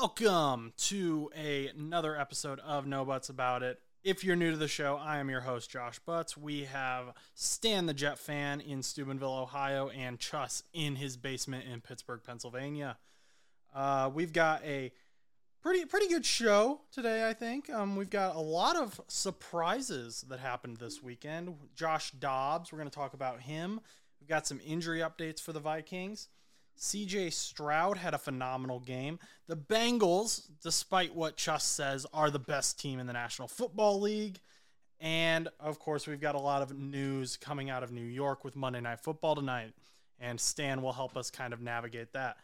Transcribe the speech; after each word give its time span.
Welcome 0.00 0.72
to 0.78 1.30
a, 1.36 1.66
another 1.66 2.18
episode 2.18 2.58
of 2.60 2.86
No 2.86 3.04
Butts 3.04 3.28
About 3.28 3.62
It. 3.62 3.78
If 4.02 4.24
you're 4.24 4.34
new 4.34 4.50
to 4.50 4.56
the 4.56 4.66
show, 4.66 4.96
I 4.96 5.18
am 5.18 5.28
your 5.28 5.42
host, 5.42 5.68
Josh 5.68 5.98
Butts. 5.98 6.38
We 6.38 6.64
have 6.64 7.12
Stan 7.34 7.84
the 7.84 7.92
Jet 7.92 8.18
fan 8.18 8.62
in 8.62 8.82
Steubenville, 8.82 9.30
Ohio, 9.30 9.90
and 9.90 10.18
Chus 10.18 10.62
in 10.72 10.96
his 10.96 11.18
basement 11.18 11.66
in 11.70 11.82
Pittsburgh, 11.82 12.22
Pennsylvania. 12.26 12.96
Uh, 13.74 14.10
we've 14.14 14.32
got 14.32 14.64
a 14.64 14.90
pretty 15.60 15.84
pretty 15.84 16.08
good 16.08 16.24
show 16.24 16.80
today, 16.90 17.28
I 17.28 17.34
think. 17.34 17.68
Um, 17.68 17.94
we've 17.94 18.08
got 18.08 18.36
a 18.36 18.40
lot 18.40 18.76
of 18.76 18.98
surprises 19.06 20.24
that 20.30 20.40
happened 20.40 20.78
this 20.78 21.02
weekend. 21.02 21.54
Josh 21.76 22.10
Dobbs, 22.12 22.72
we're 22.72 22.78
going 22.78 22.88
to 22.88 22.96
talk 22.96 23.12
about 23.12 23.42
him. 23.42 23.82
We've 24.18 24.30
got 24.30 24.46
some 24.46 24.62
injury 24.66 25.00
updates 25.00 25.42
for 25.42 25.52
the 25.52 25.60
Vikings. 25.60 26.28
CJ 26.78 27.32
Stroud 27.32 27.98
had 27.98 28.14
a 28.14 28.18
phenomenal 28.18 28.80
game. 28.80 29.18
The 29.46 29.56
Bengals, 29.56 30.48
despite 30.62 31.14
what 31.14 31.36
Chus 31.36 31.64
says, 31.64 32.06
are 32.12 32.30
the 32.30 32.38
best 32.38 32.80
team 32.80 32.98
in 32.98 33.06
the 33.06 33.12
National 33.12 33.48
Football 33.48 34.00
League. 34.00 34.38
And 35.00 35.48
of 35.58 35.78
course, 35.78 36.06
we've 36.06 36.20
got 36.20 36.34
a 36.34 36.40
lot 36.40 36.62
of 36.62 36.76
news 36.76 37.36
coming 37.36 37.70
out 37.70 37.82
of 37.82 37.92
New 37.92 38.04
York 38.04 38.44
with 38.44 38.56
Monday 38.56 38.80
Night 38.80 39.00
Football 39.00 39.34
tonight. 39.34 39.72
And 40.18 40.38
Stan 40.38 40.82
will 40.82 40.92
help 40.92 41.16
us 41.16 41.30
kind 41.30 41.52
of 41.52 41.60
navigate 41.60 42.12
that. 42.12 42.36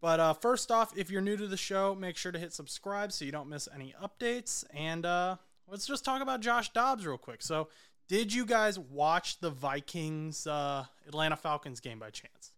But 0.00 0.20
uh, 0.20 0.32
first 0.34 0.70
off, 0.70 0.96
if 0.96 1.10
you're 1.10 1.20
new 1.20 1.36
to 1.36 1.46
the 1.46 1.56
show, 1.56 1.94
make 1.94 2.16
sure 2.16 2.32
to 2.32 2.38
hit 2.38 2.52
subscribe 2.52 3.12
so 3.12 3.24
you 3.24 3.32
don't 3.32 3.48
miss 3.48 3.68
any 3.74 3.94
updates. 4.02 4.64
And 4.74 5.04
uh, 5.04 5.36
let's 5.68 5.86
just 5.86 6.04
talk 6.04 6.22
about 6.22 6.40
Josh 6.40 6.72
Dobbs 6.72 7.06
real 7.06 7.18
quick. 7.18 7.42
So, 7.42 7.68
did 8.08 8.32
you 8.32 8.44
guys 8.44 8.76
watch 8.76 9.38
the 9.38 9.50
Vikings 9.50 10.46
uh, 10.46 10.84
Atlanta 11.06 11.36
Falcons 11.36 11.78
game 11.78 12.00
by 12.00 12.10
chance? 12.10 12.52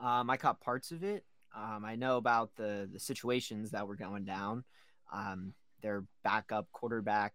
Um, 0.00 0.30
I 0.30 0.36
caught 0.36 0.60
parts 0.60 0.92
of 0.92 1.04
it. 1.04 1.24
Um, 1.54 1.84
I 1.84 1.96
know 1.96 2.16
about 2.16 2.54
the 2.56 2.88
the 2.92 3.00
situations 3.00 3.70
that 3.72 3.86
were 3.86 3.96
going 3.96 4.24
down. 4.24 4.64
Um, 5.12 5.54
their 5.82 6.04
backup 6.22 6.70
quarterback 6.72 7.32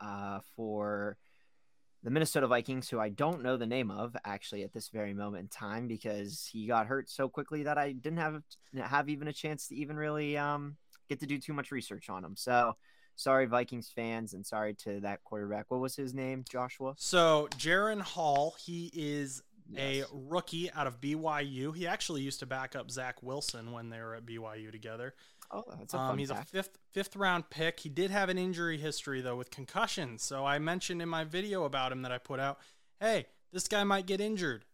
uh, 0.00 0.40
for 0.54 1.16
the 2.02 2.10
Minnesota 2.10 2.46
Vikings, 2.46 2.88
who 2.88 3.00
I 3.00 3.08
don't 3.08 3.42
know 3.42 3.56
the 3.56 3.66
name 3.66 3.90
of 3.90 4.16
actually 4.24 4.62
at 4.62 4.72
this 4.72 4.90
very 4.90 5.14
moment 5.14 5.42
in 5.42 5.48
time 5.48 5.88
because 5.88 6.48
he 6.50 6.66
got 6.66 6.86
hurt 6.86 7.10
so 7.10 7.28
quickly 7.28 7.64
that 7.64 7.78
I 7.78 7.92
didn't 7.92 8.18
have 8.18 8.42
have 8.78 9.08
even 9.08 9.28
a 9.28 9.32
chance 9.32 9.68
to 9.68 9.74
even 9.74 9.96
really 9.96 10.36
um, 10.36 10.76
get 11.08 11.20
to 11.20 11.26
do 11.26 11.38
too 11.38 11.52
much 11.52 11.72
research 11.72 12.08
on 12.08 12.24
him. 12.24 12.36
So 12.36 12.76
sorry, 13.16 13.46
Vikings 13.46 13.90
fans, 13.94 14.34
and 14.34 14.46
sorry 14.46 14.74
to 14.84 15.00
that 15.00 15.24
quarterback. 15.24 15.66
What 15.68 15.80
was 15.80 15.96
his 15.96 16.14
name, 16.14 16.44
Joshua? 16.48 16.94
So 16.96 17.48
Jaren 17.58 18.02
Hall, 18.02 18.54
he 18.64 18.90
is 18.94 19.42
yes. 19.70 20.06
a 20.10 20.14
rookie 20.14 20.70
out 20.72 20.86
of 20.86 21.00
BYU. 21.00 21.74
He 21.74 21.86
actually 21.86 22.22
used 22.22 22.40
to 22.40 22.46
back 22.46 22.76
up 22.76 22.90
Zach 22.90 23.22
Wilson 23.22 23.72
when 23.72 23.90
they 23.90 24.00
were 24.00 24.14
at 24.14 24.26
BYU 24.26 24.70
together. 24.70 25.14
Oh, 25.50 25.64
that's 25.78 25.94
a 25.94 25.98
um, 25.98 26.18
he's 26.18 26.30
fact. 26.30 26.48
a 26.48 26.52
fifth 26.52 26.78
fifth 26.92 27.16
round 27.16 27.50
pick. 27.50 27.80
He 27.80 27.88
did 27.88 28.10
have 28.10 28.28
an 28.28 28.38
injury 28.38 28.78
history 28.78 29.20
though 29.20 29.36
with 29.36 29.50
concussions. 29.50 30.22
So 30.22 30.44
I 30.44 30.58
mentioned 30.58 31.00
in 31.00 31.08
my 31.08 31.24
video 31.24 31.64
about 31.64 31.92
him 31.92 32.02
that 32.02 32.12
I 32.12 32.18
put 32.18 32.40
out, 32.40 32.58
hey, 33.00 33.26
this 33.52 33.68
guy 33.68 33.84
might 33.84 34.06
get 34.06 34.20
injured. 34.20 34.64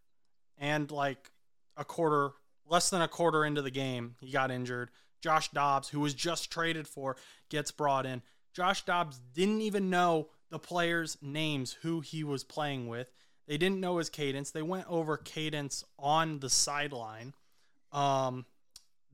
And 0.58 0.90
like 0.90 1.30
a 1.76 1.84
quarter, 1.84 2.32
less 2.66 2.90
than 2.90 3.02
a 3.02 3.08
quarter 3.08 3.44
into 3.44 3.62
the 3.62 3.70
game, 3.70 4.16
he 4.20 4.30
got 4.30 4.50
injured. 4.50 4.90
Josh 5.20 5.50
Dobbs, 5.50 5.88
who 5.88 6.00
was 6.00 6.14
just 6.14 6.50
traded 6.50 6.88
for, 6.88 7.16
gets 7.48 7.70
brought 7.70 8.06
in. 8.06 8.22
Josh 8.54 8.84
Dobbs 8.84 9.20
didn't 9.34 9.60
even 9.60 9.88
know 9.88 10.28
the 10.50 10.58
players' 10.58 11.16
names 11.22 11.72
who 11.82 12.00
he 12.00 12.24
was 12.24 12.44
playing 12.44 12.88
with. 12.88 13.10
They 13.46 13.58
didn't 13.58 13.80
know 13.80 13.98
his 13.98 14.08
cadence. 14.08 14.50
They 14.50 14.62
went 14.62 14.86
over 14.88 15.16
cadence 15.16 15.84
on 15.98 16.40
the 16.40 16.50
sideline. 16.50 17.34
Um, 17.90 18.46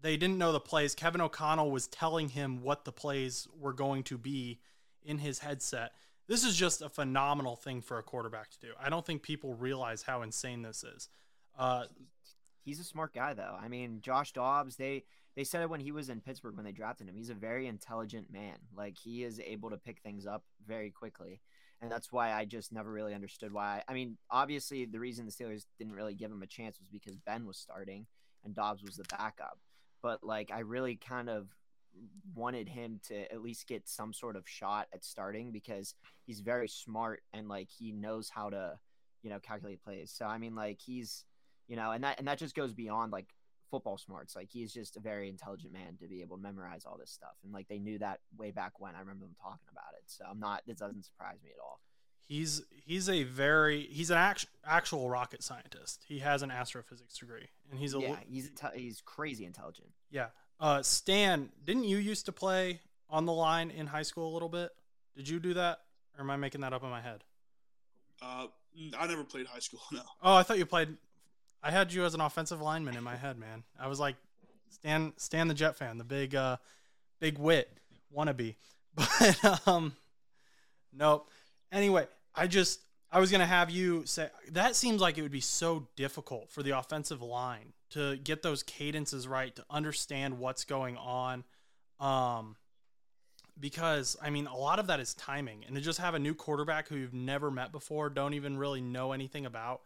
they 0.01 0.17
didn't 0.17 0.39
know 0.39 0.53
the 0.53 0.61
plays. 0.61 0.95
Kevin 0.95 1.21
O'Connell 1.21 1.71
was 1.71 1.87
telling 1.87 2.29
him 2.29 2.63
what 2.63 2.85
the 2.85 2.93
plays 2.93 3.49
were 3.59 3.73
going 3.73 4.05
to 4.05 4.19
be 4.19 4.61
in 5.03 5.19
his 5.19 5.41
headset. 5.41 5.93
This 6.29 6.45
is 6.45 6.55
just 6.55 6.83
a 6.83 6.89
phenomenal 6.89 7.57
thing 7.57 7.81
for 7.81 7.99
a 7.99 8.03
quarterback 8.03 8.51
to 8.51 8.59
do. 8.61 8.69
I 8.81 8.91
don't 8.91 9.05
think 9.05 9.23
people 9.23 9.55
realize 9.55 10.03
how 10.03 10.23
insane 10.23 10.63
this 10.63 10.85
is. 10.85 11.09
Uh, 11.59 11.85
He's 12.69 12.81
a 12.81 12.85
smart 12.85 13.15
guy, 13.15 13.33
though. 13.33 13.57
I 13.59 13.69
mean, 13.69 14.03
Josh 14.03 14.33
Dobbs. 14.33 14.77
They 14.77 15.05
they 15.35 15.45
said 15.45 15.63
it 15.63 15.71
when 15.71 15.81
he 15.81 15.91
was 15.91 16.11
in 16.11 16.21
Pittsburgh 16.21 16.55
when 16.55 16.67
they 16.67 16.73
drafted 16.73 17.09
him. 17.09 17.17
He's 17.17 17.31
a 17.31 17.35
very 17.35 17.67
intelligent 17.67 18.31
man. 18.31 18.57
Like 18.77 18.99
he 18.99 19.25
is 19.25 19.41
able 19.41 19.71
to 19.71 19.79
pick 19.79 20.01
things 20.01 20.27
up 20.27 20.45
very 20.67 20.91
quickly 20.91 21.41
and 21.81 21.91
that's 21.91 22.13
why 22.13 22.33
I 22.33 22.45
just 22.45 22.73
never 22.73 22.91
really 22.91 23.15
understood 23.15 23.53
why. 23.53 23.83
I 23.89 23.95
mean, 23.95 24.17
obviously, 24.31 24.85
the 24.85 24.99
reason 24.99 25.27
the 25.27 25.33
Steelers 25.33 25.65
didn't 25.79 25.95
really 25.95 26.15
give 26.15 26.31
him 26.31 26.43
a 26.43 26.47
chance 26.47 26.79
was 26.79 26.89
because 26.89 27.17
Ben 27.17 27.47
was 27.47 27.57
starting 27.57 28.07
and 28.45 28.55
Dobbs 28.55 28.83
was 28.83 28.97
the 28.97 29.05
backup. 29.05 29.59
But 30.03 30.25
like, 30.25 30.51
I 30.53 30.61
really 30.61 30.97
kind 30.97 31.29
of 31.29 31.49
wanted 32.35 32.69
him 32.69 33.01
to 33.09 33.33
at 33.33 33.43
least 33.43 33.67
get 33.67 33.89
some 33.89 34.13
sort 34.13 34.37
of 34.37 34.49
shot 34.49 34.89
at 34.93 35.05
starting 35.05 35.53
because 35.53 35.95
he's 36.27 36.41
very 36.41 36.69
smart 36.69 37.23
and 37.33 37.49
like 37.49 37.69
he 37.71 37.93
knows 37.93 38.29
how 38.29 38.51
to, 38.51 38.79
you 39.23 39.31
know, 39.31 39.39
calculate 39.41 39.83
plays. 39.83 40.11
So 40.11 40.27
I 40.27 40.39
mean, 40.39 40.55
like 40.55 40.81
he's, 40.81 41.25
you 41.69 41.77
know, 41.77 41.93
and 41.93 42.03
that 42.05 42.19
and 42.19 42.27
that 42.29 42.39
just 42.39 42.55
goes 42.55 42.73
beyond 42.73 43.13
like 43.13 43.29
football 43.71 43.99
smarts. 43.99 44.37
Like 44.37 44.49
he's 44.51 44.73
just 44.73 44.97
a 44.97 45.01
very 45.01 45.29
intelligent 45.29 45.73
man 45.73 45.97
to 46.01 46.09
be 46.09 46.23
able 46.23 46.37
to 46.37 46.43
memorize 46.43 46.85
all 46.85 46.97
this 46.99 47.11
stuff. 47.11 47.35
And 47.45 47.53
like 47.53 47.69
they 47.69 47.79
knew 47.79 47.99
that 47.99 48.21
way 48.37 48.51
back 48.51 48.81
when. 48.81 48.95
I 48.95 49.01
remember 49.01 49.27
them 49.27 49.37
talking 49.41 49.69
about 49.71 49.95
it. 49.95 50.05
So 50.07 50.25
I'm 50.29 50.41
not. 50.41 50.63
This 50.67 50.79
doesn't 50.79 51.05
surprise 51.05 51.39
me 51.45 51.51
at 51.51 51.61
all. 51.63 51.81
He's 52.27 52.63
he's 52.71 53.09
a 53.09 53.23
very 53.23 53.89
he's 53.91 54.11
an 54.11 54.19
actual 54.19 54.51
actual 54.67 55.09
rocket 55.09 55.43
scientist. 55.43 56.05
He 56.07 56.19
has 56.19 56.43
an 56.43 56.51
astrophysics 56.51 57.17
degree, 57.19 57.49
and 57.71 57.79
he's 57.79 57.95
a 57.95 58.01
yeah. 58.01 58.17
He's 58.29 58.51
he's 58.75 59.01
crazy 59.01 59.45
intelligent. 59.45 59.89
Yeah. 60.11 60.27
Uh, 60.61 60.83
Stan, 60.83 61.51
didn't 61.65 61.85
you 61.85 61.99
used 61.99 62.27
to 62.27 62.33
play 62.33 62.81
on 63.09 63.25
the 63.27 63.33
line 63.33 63.71
in 63.71 63.87
high 63.87 64.03
school 64.03 64.31
a 64.31 64.33
little 64.33 64.49
bit? 64.49 64.71
Did 65.17 65.29
you 65.29 65.39
do 65.39 65.55
that, 65.55 65.79
or 66.17 66.23
am 66.23 66.31
I 66.31 66.37
making 66.37 66.61
that 66.63 66.73
up 66.73 66.83
in 66.83 66.91
my 66.91 67.01
head? 67.01 67.25
Uh, 68.21 68.47
I 68.99 69.07
never 69.07 69.25
played 69.25 69.47
high 69.47 69.61
school. 69.61 69.81
No. 69.93 70.03
Oh, 70.23 70.35
I 70.35 70.43
thought 70.43 70.59
you 70.59 70.67
played 70.67 70.97
I 71.63 71.71
had 71.71 71.93
you 71.93 72.05
as 72.05 72.15
an 72.15 72.21
offensive 72.21 72.61
lineman 72.61 72.97
in 72.97 73.05
my 73.05 73.17
head, 73.17 73.39
man. 73.39 73.65
I 73.79 73.89
was 73.89 73.99
like 73.99 74.17
Stan 74.71 75.13
Stan 75.17 75.49
the 75.49 75.55
Jet 75.55 75.77
fan, 75.77 75.99
the 75.99 76.05
big 76.05 76.35
uh 76.35 76.57
big 77.21 77.39
wit 77.39 77.71
wannabe. 78.15 78.55
But 78.95 79.69
um 79.69 79.95
nope. 80.93 81.29
Anyway, 81.71 82.07
I 82.35 82.47
just 82.47 82.81
I 83.11 83.21
was 83.21 83.31
gonna 83.31 83.47
have 83.47 83.71
you 83.71 84.05
say 84.07 84.29
that 84.51 84.77
seems 84.77 85.01
like 85.01 85.19
it 85.19 85.23
would 85.23 85.31
be 85.33 85.41
so 85.41 85.87
difficult 85.97 86.51
for 86.51 86.63
the 86.63 86.77
offensive 86.79 87.23
line 87.23 87.73
to 87.91 88.17
get 88.17 88.43
those 88.43 88.63
cadences 88.63 89.27
right, 89.27 89.55
to 89.57 89.65
understand 89.71 90.39
what's 90.39 90.65
going 90.65 90.97
on. 90.97 91.45
Um 92.01 92.57
because 93.61 94.17
I 94.23 94.31
mean 94.31 94.47
a 94.47 94.57
lot 94.57 94.79
of 94.79 94.87
that 94.87 95.01
is 95.01 95.15
timing 95.15 95.65
and 95.67 95.75
to 95.75 95.81
just 95.81 95.99
have 95.99 96.15
a 96.15 96.19
new 96.19 96.35
quarterback 96.35 96.89
who 96.89 96.97
you've 96.97 97.15
never 97.15 97.51
met 97.51 97.73
before, 97.73 98.09
don't 98.11 98.35
even 98.35 98.57
really 98.57 98.81
know 98.81 99.13
anything 99.13 99.47
about 99.47 99.83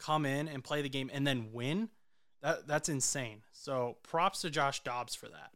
come 0.00 0.26
in 0.26 0.48
and 0.48 0.64
play 0.64 0.82
the 0.82 0.88
game 0.88 1.10
and 1.12 1.26
then 1.26 1.52
win, 1.52 1.90
that 2.42 2.66
that's 2.66 2.88
insane. 2.88 3.42
So 3.52 3.98
props 4.02 4.40
to 4.40 4.50
Josh 4.50 4.82
Dobbs 4.82 5.14
for 5.14 5.28
that. 5.28 5.50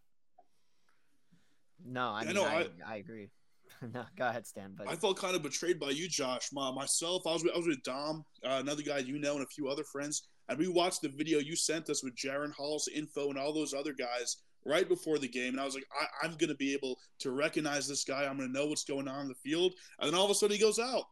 No, 1.84 2.08
I 2.08 2.24
mean, 2.24 2.38
I, 2.38 2.42
I, 2.42 2.66
I, 2.86 2.96
agree. 2.96 3.30
no, 3.82 4.04
go 4.16 4.28
ahead, 4.28 4.46
Stan. 4.46 4.74
But 4.76 4.88
I 4.88 4.96
felt 4.96 5.18
kind 5.18 5.36
of 5.36 5.42
betrayed 5.42 5.78
by 5.78 5.90
you, 5.90 6.08
Josh. 6.08 6.48
My, 6.52 6.70
myself, 6.70 7.26
I 7.26 7.32
was 7.32 7.42
with, 7.42 7.52
I 7.52 7.58
was 7.58 7.66
with 7.66 7.82
Dom, 7.82 8.24
uh, 8.44 8.60
another 8.62 8.82
guy 8.82 8.98
you 8.98 9.18
know, 9.18 9.34
and 9.34 9.42
a 9.42 9.48
few 9.48 9.68
other 9.68 9.84
friends, 9.84 10.28
and 10.48 10.58
we 10.58 10.68
watched 10.68 11.02
the 11.02 11.10
video 11.10 11.40
you 11.40 11.56
sent 11.56 11.90
us 11.90 12.02
with 12.02 12.16
Jaren 12.16 12.54
Hall's 12.54 12.88
info 12.88 13.28
and 13.28 13.38
all 13.38 13.52
those 13.52 13.74
other 13.74 13.92
guys 13.92 14.38
right 14.64 14.88
before 14.88 15.18
the 15.18 15.28
game, 15.28 15.52
and 15.52 15.60
I 15.60 15.64
was 15.66 15.74
like, 15.74 15.86
I, 16.22 16.26
am 16.26 16.36
going 16.36 16.48
to 16.48 16.56
be 16.56 16.72
able 16.72 16.96
to 17.20 17.32
recognize 17.32 17.86
this 17.86 18.04
guy. 18.04 18.24
I'm 18.24 18.38
going 18.38 18.50
to 18.50 18.58
know 18.58 18.66
what's 18.66 18.84
going 18.84 19.08
on 19.08 19.22
in 19.22 19.28
the 19.28 19.34
field, 19.34 19.74
and 19.98 20.08
then 20.08 20.18
all 20.18 20.24
of 20.24 20.30
a 20.30 20.34
sudden 20.34 20.56
he 20.56 20.62
goes 20.62 20.78
out 20.78 21.04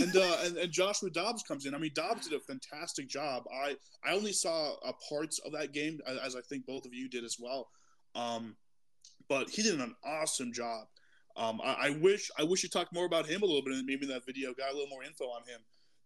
and, 0.00 0.16
uh, 0.16 0.36
and 0.44 0.56
and 0.56 0.72
Joshua 0.72 1.10
Dobbs 1.10 1.42
comes 1.42 1.66
in. 1.66 1.74
I 1.74 1.78
mean, 1.78 1.92
Dobbs 1.94 2.28
did 2.28 2.36
a 2.36 2.40
fantastic 2.40 3.08
job. 3.08 3.44
I 3.52 3.76
I 4.04 4.12
only 4.12 4.32
saw 4.32 4.74
uh, 4.84 4.92
parts 5.08 5.38
of 5.40 5.52
that 5.52 5.72
game, 5.72 6.00
as 6.24 6.36
I 6.36 6.40
think 6.42 6.66
both 6.66 6.84
of 6.84 6.94
you 6.94 7.08
did 7.08 7.24
as 7.24 7.36
well. 7.38 7.68
Um, 8.14 8.56
but 9.28 9.50
he 9.50 9.62
did 9.62 9.80
an 9.80 9.94
awesome 10.04 10.52
job. 10.52 10.86
Um, 11.36 11.60
I, 11.62 11.76
I, 11.80 11.90
wish 11.90 12.30
I 12.36 12.42
wish 12.42 12.64
you 12.64 12.68
talked 12.68 12.92
more 12.92 13.04
about 13.04 13.26
him 13.26 13.42
a 13.42 13.46
little 13.46 13.62
bit, 13.62 13.74
and 13.74 13.86
maybe 13.86 14.06
in 14.06 14.12
that 14.12 14.26
video 14.26 14.52
got 14.54 14.72
a 14.72 14.74
little 14.74 14.88
more 14.88 15.04
info 15.04 15.26
on 15.26 15.42
him. 15.42 15.60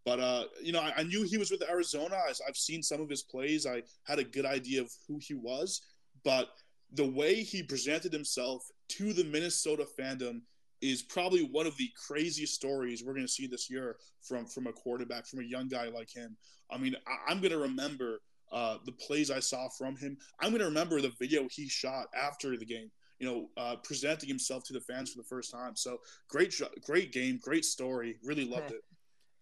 But 0.04 0.20
uh, 0.20 0.44
you 0.60 0.72
know, 0.72 0.80
I, 0.80 0.92
I, 0.98 1.02
knew 1.04 1.22
he 1.22 1.38
was 1.38 1.50
with 1.50 1.62
Arizona. 1.68 2.16
I, 2.16 2.32
I've 2.46 2.56
seen 2.56 2.82
some 2.82 3.00
of 3.00 3.08
his 3.08 3.22
plays. 3.22 3.66
I 3.66 3.82
had 4.04 4.18
a 4.18 4.24
good 4.24 4.44
idea 4.44 4.82
of 4.82 4.90
who 5.08 5.18
he 5.22 5.34
was, 5.34 5.80
but 6.24 6.48
the 6.92 7.08
way 7.08 7.42
he 7.42 7.62
presented 7.62 8.12
himself 8.12 8.62
to 8.88 9.12
the 9.12 9.24
Minnesota 9.24 9.86
fandom 9.98 10.42
is 10.82 11.00
probably 11.00 11.44
one 11.44 11.66
of 11.66 11.76
the 11.76 11.90
craziest 12.06 12.54
stories 12.54 13.02
we're 13.02 13.14
going 13.14 13.24
to 13.24 13.32
see 13.32 13.46
this 13.46 13.70
year 13.70 13.96
from 14.20 14.44
from 14.44 14.66
a 14.66 14.72
quarterback, 14.72 15.26
from 15.26 15.40
a 15.40 15.44
young 15.44 15.68
guy 15.68 15.88
like 15.88 16.10
him. 16.10 16.36
I 16.70 16.76
mean, 16.76 16.96
I, 17.06 17.32
am 17.32 17.40
going 17.40 17.52
to 17.52 17.58
remember 17.58 18.20
uh, 18.50 18.78
the 18.84 18.92
plays 18.92 19.30
I 19.30 19.40
saw 19.40 19.68
from 19.68 19.96
him. 19.96 20.18
I'm 20.40 20.50
going 20.50 20.60
to 20.60 20.66
remember 20.66 21.00
the 21.00 21.12
video 21.18 21.46
he 21.50 21.68
shot 21.68 22.08
after 22.14 22.56
the 22.56 22.66
game. 22.66 22.90
You 23.20 23.28
know, 23.28 23.48
uh, 23.56 23.76
presenting 23.84 24.28
himself 24.28 24.64
to 24.64 24.72
the 24.72 24.80
fans 24.80 25.12
for 25.12 25.18
the 25.18 25.28
first 25.28 25.52
time. 25.52 25.76
So 25.76 25.98
great, 26.28 26.52
great 26.80 27.12
game, 27.12 27.38
great 27.40 27.64
story. 27.64 28.16
Really 28.24 28.44
loved 28.44 28.72
it. 28.72 28.82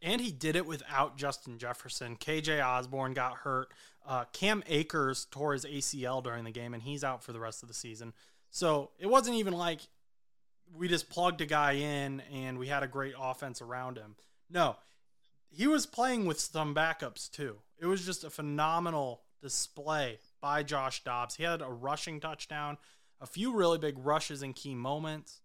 And 0.03 0.21
he 0.21 0.33
did 0.33 0.55
it 0.55 0.67
without 0.67 1.17
Justin 1.17 1.59
Jefferson. 1.59 2.17
KJ 2.17 2.65
Osborn 2.65 3.15
got 3.15 3.39
hurt. 3.39 3.73
Uh, 4.07 4.25
Cam 4.33 4.63
Akers 4.67 5.27
tore 5.31 5.55
his 5.55 5.65
ACL 5.65 6.23
during 6.23 6.45
the 6.45 6.51
game, 6.51 6.75
and 6.75 6.83
he's 6.83 7.05
out 7.05 7.23
for 7.23 7.33
the 7.33 7.41
rest 7.41 7.63
of 7.63 7.69
the 7.69 7.75
season. 7.75 8.13
So 8.51 8.91
it 8.99 9.07
wasn't 9.07 9.37
even 9.37 9.55
like 9.55 9.81
we 10.75 10.89
just 10.89 11.11
plugged 11.11 11.41
a 11.41 11.47
guy 11.47 11.73
in 11.73 12.23
and 12.33 12.59
we 12.59 12.69
had 12.69 12.83
a 12.83 12.89
great 12.89 13.15
offense 13.19 13.61
around 13.61 13.97
him. 13.97 14.17
No, 14.51 14.77
he 15.49 15.67
was 15.67 15.87
playing 15.87 16.27
with 16.27 16.41
some 16.41 16.75
backups 16.75 17.31
too. 17.31 17.59
It 17.79 17.87
was 17.87 18.05
just 18.05 18.25
a 18.25 18.31
phenomenal 18.31 19.23
display 19.41 20.19
by 20.41 20.63
Josh 20.63 21.03
Dobbs. 21.03 21.37
He 21.37 21.45
had 21.45 21.63
a 21.63 21.69
rushing 21.69 22.21
touchdown, 22.21 22.79
a 23.21 23.27
few 23.27 23.53
really 23.53 23.79
big 23.79 23.97
rushes 23.99 24.43
in 24.43 24.53
key 24.53 24.75
moments. 24.75 25.41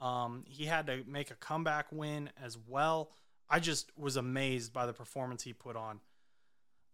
Um, 0.00 0.44
he 0.46 0.66
had 0.66 0.86
to 0.88 1.02
make 1.06 1.30
a 1.30 1.36
comeback 1.36 1.86
win 1.90 2.30
as 2.42 2.58
well. 2.68 3.10
I 3.48 3.60
just 3.60 3.96
was 3.96 4.16
amazed 4.16 4.72
by 4.72 4.86
the 4.86 4.92
performance 4.92 5.42
he 5.42 5.52
put 5.52 5.76
on. 5.76 6.00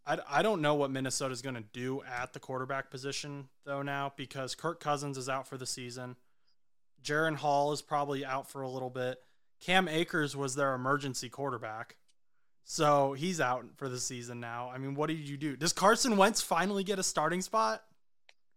I, 0.07 0.19
I 0.29 0.43
don't 0.43 0.61
know 0.61 0.75
what 0.75 0.91
Minnesota 0.91 1.33
is 1.33 1.43
going 1.43 1.55
to 1.55 1.65
do 1.73 2.03
at 2.03 2.33
the 2.33 2.41
quarterback 2.41 2.91
position, 2.91 3.49
though, 3.65 3.83
now 3.83 4.13
because 4.17 4.55
Kirk 4.55 4.79
Cousins 4.79 5.17
is 5.17 5.29
out 5.29 5.49
for 5.49 5.57
the 5.57 5.67
season. 5.67 6.17
Jaren 7.03 7.37
Hall 7.37 7.73
is 7.73 7.83
probably 7.83 8.25
out 8.25 8.49
for 8.51 8.63
a 8.63 8.71
little 8.71 8.91
bit. 8.91 9.19
Cam 9.61 9.89
Akers 9.89 10.37
was 10.37 10.55
their 10.55 10.75
emergency 10.75 11.29
quarterback. 11.29 11.97
So 12.65 13.13
he's 13.13 13.41
out 13.41 13.65
for 13.77 13.89
the 13.89 13.99
season 13.99 14.41
now. 14.41 14.71
I 14.73 14.79
mean, 14.79 14.95
what 14.95 15.09
did 15.09 15.29
you 15.29 15.37
do? 15.37 15.57
Does 15.57 15.73
Carson 15.73 16.17
Wentz 16.17 16.41
finally 16.41 16.85
get 16.85 16.99
a 16.99 17.03
starting 17.03 17.43
spot? 17.43 17.83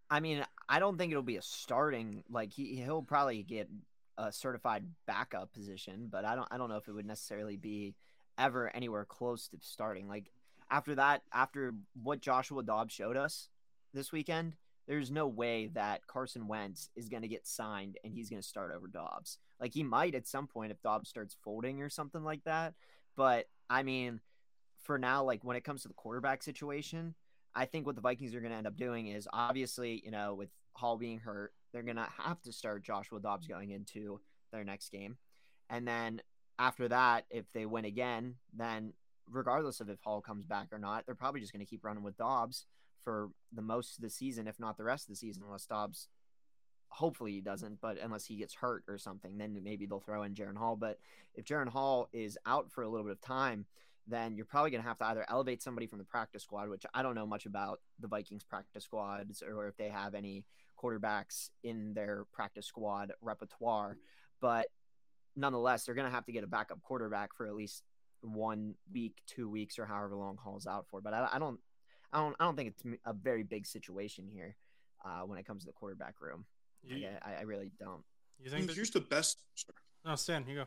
I 0.10 0.20
mean, 0.20 0.46
I 0.70 0.80
don't 0.80 0.98
think 0.98 1.12
it'll 1.12 1.24
be 1.24 1.38
a 1.38 1.42
starting. 1.42 2.24
Like 2.30 2.54
he 2.54 2.76
he'll 2.76 3.02
probably 3.02 3.44
get 3.44 3.70
a 4.18 4.32
certified 4.32 4.86
backup 5.08 5.54
position, 5.54 6.08
but 6.10 6.26
I 6.26 6.36
don't 6.36 6.48
I 6.52 6.58
don't 6.58 6.70
know 6.70 6.78
if 6.78 6.88
it 6.88 6.94
would 6.94 7.08
necessarily 7.08 7.58
be 7.58 7.96
ever 8.38 8.74
anywhere 8.76 9.06
close 9.06 9.48
to 9.50 9.58
starting. 9.62 10.08
Like 10.08 10.32
after 10.70 10.96
that, 10.96 11.24
after 11.34 11.74
what 12.02 12.22
Joshua 12.22 12.64
Dobbs 12.64 12.94
showed 12.94 13.18
us 13.18 13.50
this 13.94 14.12
weekend, 14.12 14.54
there's 14.88 15.12
no 15.12 15.28
way 15.28 15.68
that 15.74 16.06
Carson 16.08 16.48
Wentz 16.48 16.90
is 16.96 17.10
going 17.10 17.24
to 17.24 17.28
get 17.28 17.48
signed 17.48 17.98
and 18.04 18.14
he's 18.14 18.30
going 18.30 18.42
to 18.42 18.48
start 18.48 18.72
over 18.76 18.88
Dobbs. 18.88 19.40
Like 19.60 19.74
he 19.74 19.84
might 19.84 20.16
at 20.16 20.28
some 20.28 20.48
point 20.48 20.72
if 20.72 20.82
Dobbs 20.82 21.10
starts 21.10 21.36
folding 21.44 21.82
or 21.82 21.90
something 21.90 22.24
like 22.24 22.44
that. 22.46 22.74
But 23.16 23.46
I 23.70 23.84
mean, 23.84 24.20
for 24.84 24.98
now, 24.98 25.24
like 25.24 25.44
when 25.44 25.58
it 25.58 25.64
comes 25.64 25.82
to 25.82 25.88
the 25.88 25.94
quarterback 25.96 26.44
situation, 26.44 27.16
I 27.56 27.66
think 27.66 27.86
what 27.86 27.96
the 27.96 28.02
Vikings 28.02 28.36
are 28.36 28.42
going 28.42 28.52
to 28.52 28.58
end 28.58 28.68
up 28.68 28.78
doing 28.78 29.08
is 29.08 29.28
obviously, 29.32 30.02
you 30.04 30.12
know, 30.12 30.36
with 30.36 30.50
Hall 30.74 30.98
being 30.98 31.20
hurt, 31.20 31.54
they're 31.72 31.84
going 31.84 31.96
to 31.96 32.08
have 32.18 32.42
to 32.44 32.52
start 32.52 32.84
Joshua 32.84 33.20
Dobbs 33.20 33.48
going 33.48 33.72
into 33.72 34.20
their 34.52 34.64
next 34.64 34.92
game. 34.92 35.18
And 35.70 35.88
then 35.88 36.22
after 36.60 36.88
that, 36.90 37.26
if 37.32 37.46
they 37.54 37.66
win 37.66 37.86
again, 37.86 38.36
then 38.54 38.94
regardless 39.32 39.80
of 39.80 39.90
if 39.90 40.00
Hall 40.02 40.22
comes 40.22 40.46
back 40.46 40.68
or 40.72 40.78
not, 40.78 41.06
they're 41.06 41.16
probably 41.16 41.42
just 41.42 41.54
going 41.54 41.66
to 41.66 41.70
keep 41.70 41.84
running 41.84 42.04
with 42.04 42.18
Dobbs 42.18 42.66
for 43.06 43.30
the 43.54 43.62
most 43.62 43.96
of 43.98 44.04
the 44.04 44.10
season, 44.10 44.48
if 44.48 44.60
not 44.60 44.76
the 44.76 44.84
rest 44.84 45.06
of 45.06 45.14
the 45.14 45.16
season, 45.16 45.44
unless 45.46 45.66
Dobbs 45.66 46.10
hopefully 46.90 47.34
he 47.34 47.42
doesn't, 47.42 47.80
but 47.82 47.98
unless 48.02 48.26
he 48.26 48.36
gets 48.36 48.54
hurt 48.54 48.84
or 48.88 48.98
something, 48.98 49.38
then 49.38 49.58
maybe 49.64 49.86
they'll 49.86 50.00
throw 50.00 50.24
in 50.24 50.34
Jaren 50.34 50.58
Hall. 50.58 50.76
But 50.76 51.00
if 51.34 51.46
Jaren 51.46 51.70
Hall 51.70 52.10
is 52.14 52.38
out 52.46 52.72
for 52.72 52.84
a 52.84 52.90
little 52.90 53.06
bit 53.06 53.14
of 53.14 53.22
time, 53.22 53.66
then 54.08 54.36
you're 54.36 54.46
probably 54.46 54.72
going 54.72 54.84
to 54.84 54.88
have 54.88 55.00
to 55.00 55.06
either 55.06 55.26
elevate 55.30 55.62
somebody 55.62 55.88
from 55.88 56.00
the 56.00 56.06
practice 56.06 56.44
squad, 56.44 56.70
which 56.70 56.86
I 56.94 57.02
don't 57.02 57.16
know 57.16 57.26
much 57.26 57.46
about 57.46 57.80
the 58.00 58.08
Vikings 58.08 58.44
practice 58.44 58.84
squads 58.84 59.42
or 59.42 59.68
if 59.68 59.78
they 59.78 59.90
have 59.90 60.14
any 60.14 60.46
quarterbacks 60.82 61.50
in 61.64 61.94
their 61.94 62.26
practice 62.32 62.68
squad 62.68 63.14
repertoire. 63.22 63.98
But 64.42 64.68
nonetheless, 65.36 65.86
they're 65.86 65.96
going 65.96 66.08
to 66.08 66.14
have 66.14 66.26
to 66.26 66.32
get 66.32 66.44
a 66.44 66.48
backup 66.48 66.82
quarterback 66.84 67.36
for 67.36 67.48
at 67.48 67.56
least 67.56 67.84
one 68.22 68.76
week, 68.94 69.22
two 69.28 69.50
weeks, 69.50 69.80
or 69.80 69.86
however 69.86 70.16
long 70.16 70.38
Hall's 70.42 70.68
out 70.68 70.86
for. 70.90 71.02
But 71.02 71.14
I, 71.14 71.30
I 71.34 71.40
don't, 71.40 71.60
I 72.14 72.20
don't, 72.20 72.36
I 72.40 72.46
don't 72.46 72.56
think 72.56 72.70
it's 72.70 72.84
a 73.06 73.14
very 73.14 73.44
big 73.44 73.66
situation 73.66 74.28
here 74.32 74.56
uh, 75.06 75.22
when 75.22 75.38
it 75.38 75.46
comes 75.46 75.64
to 75.64 75.68
the 75.68 75.74
quarterback 75.74 76.16
room. 76.22 76.46
You, 76.84 77.08
I, 77.24 77.40
I, 77.40 77.42
really 77.42 77.72
don't. 77.80 78.04
You 78.40 78.52
think? 78.52 78.72
Here's 78.72 78.92
the 78.92 79.02
best. 79.02 79.40
Sorry. 79.56 79.76
No, 80.06 80.16
Stan, 80.16 80.46
you 80.48 80.56
go. 80.56 80.66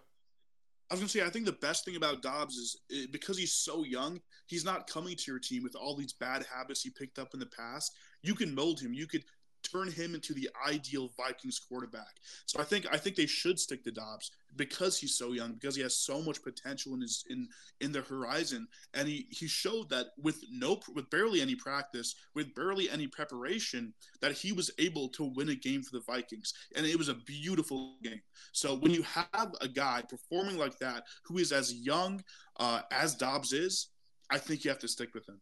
I 0.91 0.95
was 0.95 1.01
gonna 1.01 1.09
say, 1.09 1.23
I 1.23 1.29
think 1.29 1.45
the 1.45 1.53
best 1.53 1.85
thing 1.85 1.97
about 1.97 2.23
Dobbs 2.23 2.57
is 2.57 2.81
because 3.13 3.37
he's 3.37 3.53
so 3.53 3.85
young, 3.85 4.21
he's 4.47 4.65
not 4.65 4.89
coming 4.89 5.15
to 5.17 5.31
your 5.31 5.39
team 5.39 5.63
with 5.63 5.77
all 5.77 5.95
these 5.95 6.15
bad 6.15 6.47
habits 6.53 6.83
he 6.83 6.91
picked 6.91 7.19
up 7.19 7.35
in 7.35 7.41
the 7.41 7.47
past. 7.47 7.95
You 8.23 8.35
can 8.35 8.55
mold 8.55 8.81
him. 8.81 8.95
You 8.95 9.07
could 9.07 9.25
turn 9.63 9.91
him 9.91 10.15
into 10.15 10.35
the 10.35 10.49
ideal 10.67 11.11
Vikings 11.17 11.59
quarterback. 11.59 12.17
So 12.47 12.61
I 12.61 12.65
think 12.65 12.87
I 12.91 12.97
think 12.97 13.17
they 13.17 13.27
should 13.27 13.59
stick 13.59 13.85
to 13.85 13.91
Dobbs 13.91 14.31
because 14.57 14.99
he's 14.99 15.17
so 15.17 15.33
young, 15.33 15.53
because 15.53 15.77
he 15.77 15.83
has 15.83 15.97
so 15.97 16.23
much 16.23 16.43
potential 16.43 16.95
in 16.95 17.01
his 17.01 17.25
in 17.29 17.49
in 17.81 17.93
the 17.93 18.03
horizon, 18.03 18.69
and 18.95 19.09
he 19.09 19.27
he 19.31 19.47
showed 19.47 19.89
that 19.91 20.09
with 20.21 20.43
no 20.51 20.81
with 20.95 21.09
barely 21.11 21.41
any 21.41 21.55
practice, 21.55 22.15
with 22.35 22.55
barely 22.55 22.91
any 22.91 23.07
preparation, 23.07 23.93
that 24.21 24.33
he 24.33 24.53
was 24.53 24.71
able 24.79 25.09
to 25.11 25.25
win 25.25 25.51
a 25.51 25.55
game 25.55 25.83
for 25.83 25.97
the 25.97 26.05
Vikings, 26.05 26.55
and 26.77 26.87
it 26.87 26.97
was 26.97 27.09
a 27.09 27.15
beautiful 27.15 27.97
game. 28.03 28.21
So 28.53 28.77
when 28.77 28.93
you 28.93 29.03
have 29.03 29.55
a 29.61 29.69
guy 29.69 30.03
performing 30.09 30.59
like 30.59 30.79
that, 30.79 31.05
who 31.25 31.39
is 31.39 31.53
as 31.53 31.75
young 31.75 32.23
uh, 32.59 32.83
as 32.91 33.15
Dobbs 33.15 33.53
is, 33.53 33.89
I 34.31 34.39
think 34.39 34.65
you 34.65 34.71
have 34.71 34.81
to 34.81 34.89
stick 34.89 35.15
with 35.15 35.29
him. 35.29 35.41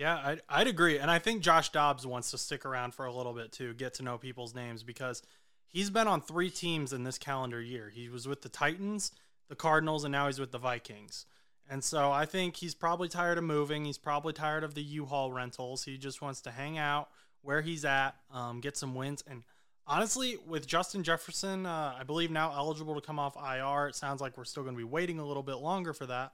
Yeah, 0.00 0.18
I'd, 0.24 0.40
I'd 0.48 0.66
agree. 0.66 0.98
And 0.98 1.10
I 1.10 1.18
think 1.18 1.42
Josh 1.42 1.68
Dobbs 1.68 2.06
wants 2.06 2.30
to 2.30 2.38
stick 2.38 2.64
around 2.64 2.94
for 2.94 3.04
a 3.04 3.12
little 3.12 3.34
bit 3.34 3.52
too, 3.52 3.74
get 3.74 3.92
to 3.94 4.02
know 4.02 4.16
people's 4.16 4.54
names 4.54 4.82
because 4.82 5.22
he's 5.66 5.90
been 5.90 6.08
on 6.08 6.22
three 6.22 6.48
teams 6.48 6.94
in 6.94 7.04
this 7.04 7.18
calendar 7.18 7.60
year. 7.60 7.90
He 7.90 8.08
was 8.08 8.26
with 8.26 8.40
the 8.40 8.48
Titans, 8.48 9.12
the 9.50 9.56
Cardinals, 9.56 10.04
and 10.04 10.10
now 10.10 10.26
he's 10.26 10.40
with 10.40 10.52
the 10.52 10.58
Vikings. 10.58 11.26
And 11.68 11.84
so 11.84 12.10
I 12.10 12.24
think 12.24 12.56
he's 12.56 12.74
probably 12.74 13.08
tired 13.08 13.36
of 13.36 13.44
moving. 13.44 13.84
He's 13.84 13.98
probably 13.98 14.32
tired 14.32 14.64
of 14.64 14.72
the 14.72 14.82
U-Haul 14.82 15.32
rentals. 15.32 15.84
He 15.84 15.98
just 15.98 16.22
wants 16.22 16.40
to 16.42 16.50
hang 16.50 16.78
out 16.78 17.10
where 17.42 17.60
he's 17.60 17.84
at, 17.84 18.12
um, 18.32 18.60
get 18.60 18.78
some 18.78 18.94
wins. 18.94 19.22
And 19.28 19.42
honestly, 19.86 20.38
with 20.46 20.66
Justin 20.66 21.02
Jefferson, 21.02 21.66
uh, 21.66 21.94
I 22.00 22.04
believe 22.04 22.30
now 22.30 22.54
eligible 22.56 22.94
to 22.94 23.02
come 23.02 23.18
off 23.18 23.36
IR, 23.36 23.88
it 23.88 23.96
sounds 23.96 24.22
like 24.22 24.38
we're 24.38 24.44
still 24.46 24.62
going 24.62 24.74
to 24.74 24.78
be 24.78 24.82
waiting 24.82 25.18
a 25.18 25.26
little 25.26 25.42
bit 25.42 25.56
longer 25.56 25.92
for 25.92 26.06
that. 26.06 26.32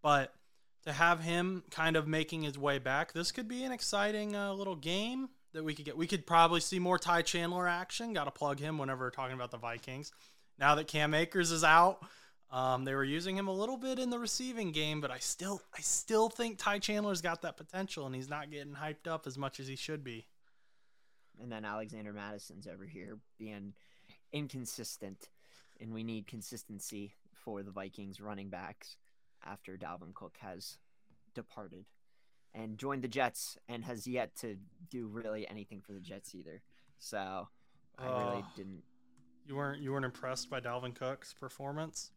But– 0.00 0.32
to 0.84 0.92
have 0.92 1.20
him 1.20 1.62
kind 1.70 1.96
of 1.96 2.06
making 2.06 2.42
his 2.42 2.58
way 2.58 2.78
back, 2.78 3.12
this 3.12 3.32
could 3.32 3.48
be 3.48 3.64
an 3.64 3.72
exciting 3.72 4.36
uh, 4.36 4.52
little 4.52 4.76
game 4.76 5.28
that 5.52 5.64
we 5.64 5.74
could 5.74 5.84
get. 5.84 5.96
We 5.96 6.06
could 6.06 6.26
probably 6.26 6.60
see 6.60 6.78
more 6.78 6.98
Ty 6.98 7.22
Chandler 7.22 7.66
action. 7.66 8.12
Got 8.12 8.24
to 8.24 8.30
plug 8.30 8.60
him 8.60 8.78
whenever 8.78 9.04
we're 9.04 9.10
talking 9.10 9.34
about 9.34 9.50
the 9.50 9.56
Vikings. 9.56 10.12
Now 10.58 10.74
that 10.74 10.86
Cam 10.86 11.14
Akers 11.14 11.50
is 11.50 11.64
out, 11.64 12.04
um, 12.50 12.84
they 12.84 12.94
were 12.94 13.04
using 13.04 13.36
him 13.36 13.48
a 13.48 13.52
little 13.52 13.78
bit 13.78 13.98
in 13.98 14.10
the 14.10 14.18
receiving 14.18 14.72
game, 14.72 15.00
but 15.00 15.10
I 15.10 15.18
still, 15.18 15.60
I 15.76 15.80
still 15.80 16.28
think 16.28 16.58
Ty 16.58 16.80
Chandler's 16.80 17.22
got 17.22 17.42
that 17.42 17.56
potential, 17.56 18.06
and 18.06 18.14
he's 18.14 18.28
not 18.28 18.50
getting 18.50 18.74
hyped 18.74 19.08
up 19.08 19.26
as 19.26 19.38
much 19.38 19.58
as 19.58 19.66
he 19.66 19.76
should 19.76 20.04
be. 20.04 20.26
And 21.42 21.50
then 21.50 21.64
Alexander 21.64 22.12
Mattison's 22.12 22.68
over 22.68 22.84
here 22.84 23.18
being 23.38 23.72
inconsistent, 24.32 25.28
and 25.80 25.92
we 25.92 26.04
need 26.04 26.26
consistency 26.26 27.14
for 27.32 27.62
the 27.62 27.72
Vikings 27.72 28.20
running 28.20 28.50
backs 28.50 28.96
after 29.44 29.76
Dalvin 29.76 30.14
Cook 30.14 30.36
has 30.40 30.78
departed 31.34 31.84
and 32.54 32.78
joined 32.78 33.02
the 33.02 33.08
Jets 33.08 33.58
and 33.68 33.84
has 33.84 34.06
yet 34.06 34.34
to 34.36 34.56
do 34.90 35.06
really 35.06 35.48
anything 35.48 35.80
for 35.80 35.92
the 35.92 36.00
Jets 36.00 36.34
either. 36.34 36.62
So 36.98 37.48
I 37.98 38.06
uh, 38.06 38.30
really 38.30 38.44
didn't. 38.56 38.82
You 39.46 39.56
weren't 39.56 39.82
you 39.82 39.92
weren't 39.92 40.04
impressed 40.04 40.48
by 40.48 40.60
Dalvin 40.60 40.94
Cook's 40.94 41.34
performance? 41.34 42.12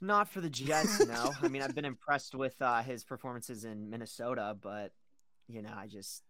Not 0.00 0.28
for 0.28 0.40
the 0.40 0.50
Jets, 0.50 1.04
no. 1.06 1.32
I 1.42 1.48
mean, 1.48 1.62
I've 1.62 1.74
been 1.74 1.84
impressed 1.84 2.34
with 2.34 2.60
uh, 2.60 2.82
his 2.82 3.04
performances 3.04 3.64
in 3.64 3.88
Minnesota, 3.90 4.56
but 4.60 4.92
you 5.48 5.62
know, 5.62 5.72
I 5.76 5.86
just 5.86 6.22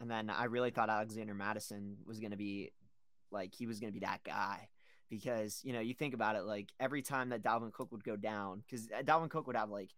and 0.00 0.10
then 0.10 0.30
I 0.30 0.44
really 0.44 0.70
thought 0.70 0.90
Alexander 0.90 1.34
Mattison 1.34 1.96
was 2.06 2.20
going 2.20 2.30
to 2.30 2.36
be 2.36 2.72
like 3.30 3.54
he 3.54 3.66
was 3.66 3.80
going 3.80 3.92
to 3.92 3.98
be 3.98 4.04
that 4.04 4.22
guy 4.24 4.68
because 5.08 5.60
you 5.64 5.72
know 5.72 5.80
you 5.80 5.94
think 5.94 6.14
about 6.14 6.36
it 6.36 6.44
like 6.44 6.72
every 6.80 7.02
time 7.02 7.30
that 7.30 7.42
Dalvin 7.42 7.72
Cook 7.72 7.92
would 7.92 8.04
go 8.04 8.16
down 8.16 8.62
because 8.66 8.88
uh, 8.96 9.02
Dalvin 9.02 9.30
Cook 9.30 9.46
would 9.46 9.56
have 9.56 9.70
like 9.70 9.90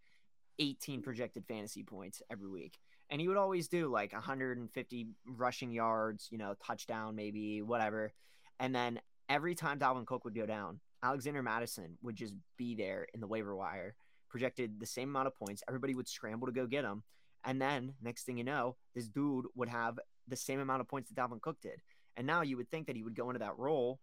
18 0.58 1.02
projected 1.02 1.44
fantasy 1.46 1.82
points 1.82 2.22
every 2.30 2.48
week 2.48 2.78
and 3.10 3.20
he 3.20 3.28
would 3.28 3.36
always 3.36 3.68
do 3.68 3.88
like 3.88 4.12
150 4.12 5.06
rushing 5.26 5.70
yards 5.70 6.28
you 6.30 6.38
know 6.38 6.54
touchdown 6.64 7.14
maybe 7.14 7.62
whatever 7.62 8.12
and 8.60 8.74
then 8.74 9.00
every 9.28 9.54
time 9.54 9.78
Dalvin 9.78 10.06
Cook 10.06 10.24
would 10.24 10.34
go 10.34 10.46
down 10.46 10.80
Alexander 11.02 11.42
Mattison 11.42 11.96
would 12.02 12.16
just 12.16 12.34
be 12.56 12.74
there 12.74 13.06
in 13.14 13.20
the 13.20 13.26
waiver 13.26 13.54
wire 13.54 13.94
projected 14.28 14.80
the 14.80 14.86
same 14.86 15.08
amount 15.08 15.28
of 15.28 15.36
points 15.36 15.62
everybody 15.68 15.94
would 15.94 16.08
scramble 16.08 16.46
to 16.46 16.52
go 16.52 16.66
get 16.66 16.84
him 16.84 17.02
and 17.44 17.62
then 17.62 17.94
next 18.02 18.24
thing 18.24 18.36
you 18.36 18.44
know 18.44 18.76
this 18.94 19.08
dude 19.08 19.46
would 19.54 19.68
have 19.68 19.98
the 20.26 20.36
same 20.36 20.60
amount 20.60 20.80
of 20.80 20.88
points 20.88 21.08
that 21.08 21.16
Dalvin 21.16 21.40
Cook 21.40 21.60
did 21.62 21.80
and 22.16 22.26
now 22.26 22.42
you 22.42 22.56
would 22.56 22.70
think 22.70 22.88
that 22.88 22.96
he 22.96 23.02
would 23.04 23.14
go 23.14 23.30
into 23.30 23.38
that 23.38 23.56
role 23.56 24.00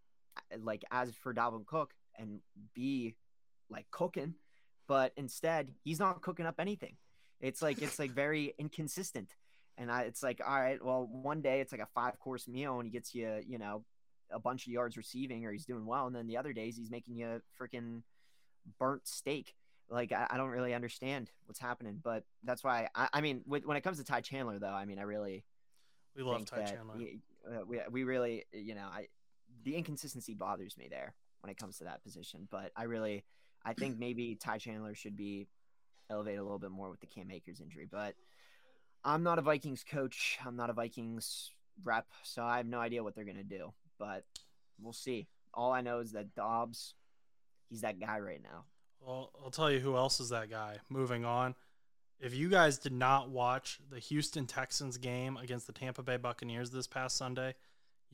like 0.62 0.84
as 0.92 1.14
for 1.16 1.34
Dalvin 1.34 1.66
Cook 1.66 1.94
and 2.18 2.40
be 2.74 3.16
like 3.70 3.86
cooking, 3.92 4.36
but 4.88 5.12
instead 5.18 5.72
he's 5.84 6.00
not 6.00 6.22
cooking 6.22 6.46
up 6.46 6.56
anything. 6.60 6.96
It's 7.42 7.62
like 7.62 7.82
it's 7.82 8.00
like 8.00 8.12
very 8.12 8.54
inconsistent. 8.60 9.36
And 9.78 9.92
I, 9.92 10.04
it's 10.04 10.24
like, 10.24 10.40
all 10.46 10.56
right, 10.56 10.84
well, 10.84 11.06
one 11.12 11.42
day 11.42 11.60
it's 11.60 11.74
like 11.74 11.82
a 11.82 11.88
five 11.94 12.18
course 12.20 12.48
meal 12.48 12.80
and 12.80 12.88
he 12.88 12.92
gets 12.92 13.14
you, 13.14 13.42
you 13.46 13.58
know, 13.58 13.84
a 14.32 14.40
bunch 14.40 14.66
of 14.66 14.72
yards 14.72 14.96
receiving 14.96 15.46
or 15.46 15.52
he's 15.52 15.66
doing 15.66 15.86
well. 15.86 16.08
And 16.08 16.16
then 16.16 16.28
the 16.28 16.38
other 16.38 16.54
days 16.54 16.78
he's 16.78 16.90
making 16.90 17.18
you 17.18 17.42
freaking 17.60 18.02
burnt 18.80 19.06
steak. 19.06 19.54
like 19.90 20.12
I, 20.12 20.28
I 20.30 20.38
don't 20.38 20.50
really 20.50 20.74
understand 20.74 21.30
what's 21.46 21.60
happening. 21.60 22.00
But 22.02 22.24
that's 22.44 22.64
why 22.64 22.88
I, 22.96 23.10
I 23.14 23.22
mean, 23.22 23.42
with, 23.46 23.66
when 23.66 23.76
it 23.78 23.82
comes 23.82 23.98
to 23.98 24.04
Ty 24.04 24.22
Chandler, 24.22 24.60
though, 24.60 24.68
I 24.68 24.86
mean, 24.86 25.00
I 25.00 25.04
really 25.04 25.44
We 26.16 26.24
love 26.24 26.46
Ty 26.46 26.64
Chandler. 26.64 26.96
We, 26.96 27.20
uh, 27.48 27.66
we 27.68 27.80
we 27.92 28.04
really 28.04 28.46
you 28.54 28.76
know 28.76 28.88
I 28.92 29.08
the 29.64 29.76
inconsistency 29.76 30.34
bothers 30.34 30.78
me 30.78 30.88
there 30.90 31.14
when 31.42 31.50
it 31.50 31.58
comes 31.58 31.78
to 31.78 31.86
that 31.86 32.04
position. 32.04 32.48
But 32.50 32.72
I 32.76 32.84
really 32.84 33.24
I 33.64 33.74
think 33.74 33.98
maybe 34.00 34.36
Ty 34.36 34.58
Chandler 34.60 34.96
should 34.96 35.16
be 35.16 35.48
elevated 36.10 36.40
a 36.40 36.44
little 36.44 36.60
bit 36.60 36.72
more 36.72 36.90
with 36.90 37.00
the 37.00 37.08
Cam 37.08 37.32
Akers 37.32 37.62
injury. 37.62 37.88
But 37.90 38.16
I'm 39.04 39.24
not 39.24 39.40
a 39.40 39.42
Vikings 39.42 39.84
coach. 39.90 40.38
I'm 40.46 40.56
not 40.56 40.70
a 40.70 40.74
Vikings 40.74 41.52
rep, 41.84 42.08
so 42.24 42.44
I 42.44 42.58
have 42.58 42.66
no 42.66 42.80
idea 42.80 43.04
what 43.04 43.16
they're 43.16 43.26
gonna 43.26 43.44
do. 43.44 43.74
But 44.00 44.24
we'll 44.82 44.94
see. 44.94 45.28
All 45.54 45.72
I 45.72 45.82
know 45.82 46.00
is 46.00 46.12
that 46.12 46.36
Dobbs, 46.36 46.96
he's 47.70 47.82
that 47.82 48.00
guy 48.00 48.20
right 48.20 48.42
now. 48.42 48.66
Well, 49.00 49.32
I'll 49.44 49.52
tell 49.52 49.72
you 49.72 49.80
who 49.80 49.96
else 49.96 50.20
is 50.20 50.30
that 50.30 50.50
guy. 50.50 50.78
Moving 50.90 51.26
on. 51.26 51.56
If 52.20 52.34
you 52.34 52.50
guys 52.50 52.78
did 52.78 52.94
not 52.94 53.30
watch 53.30 53.80
the 53.90 54.00
Houston 54.00 54.48
Texans 54.48 54.98
game 54.98 55.38
against 55.38 55.68
the 55.68 55.74
Tampa 55.74 56.02
Bay 56.02 56.18
Buccaneers 56.18 56.72
this 56.72 56.88
past 56.88 57.18
Sunday, 57.18 57.56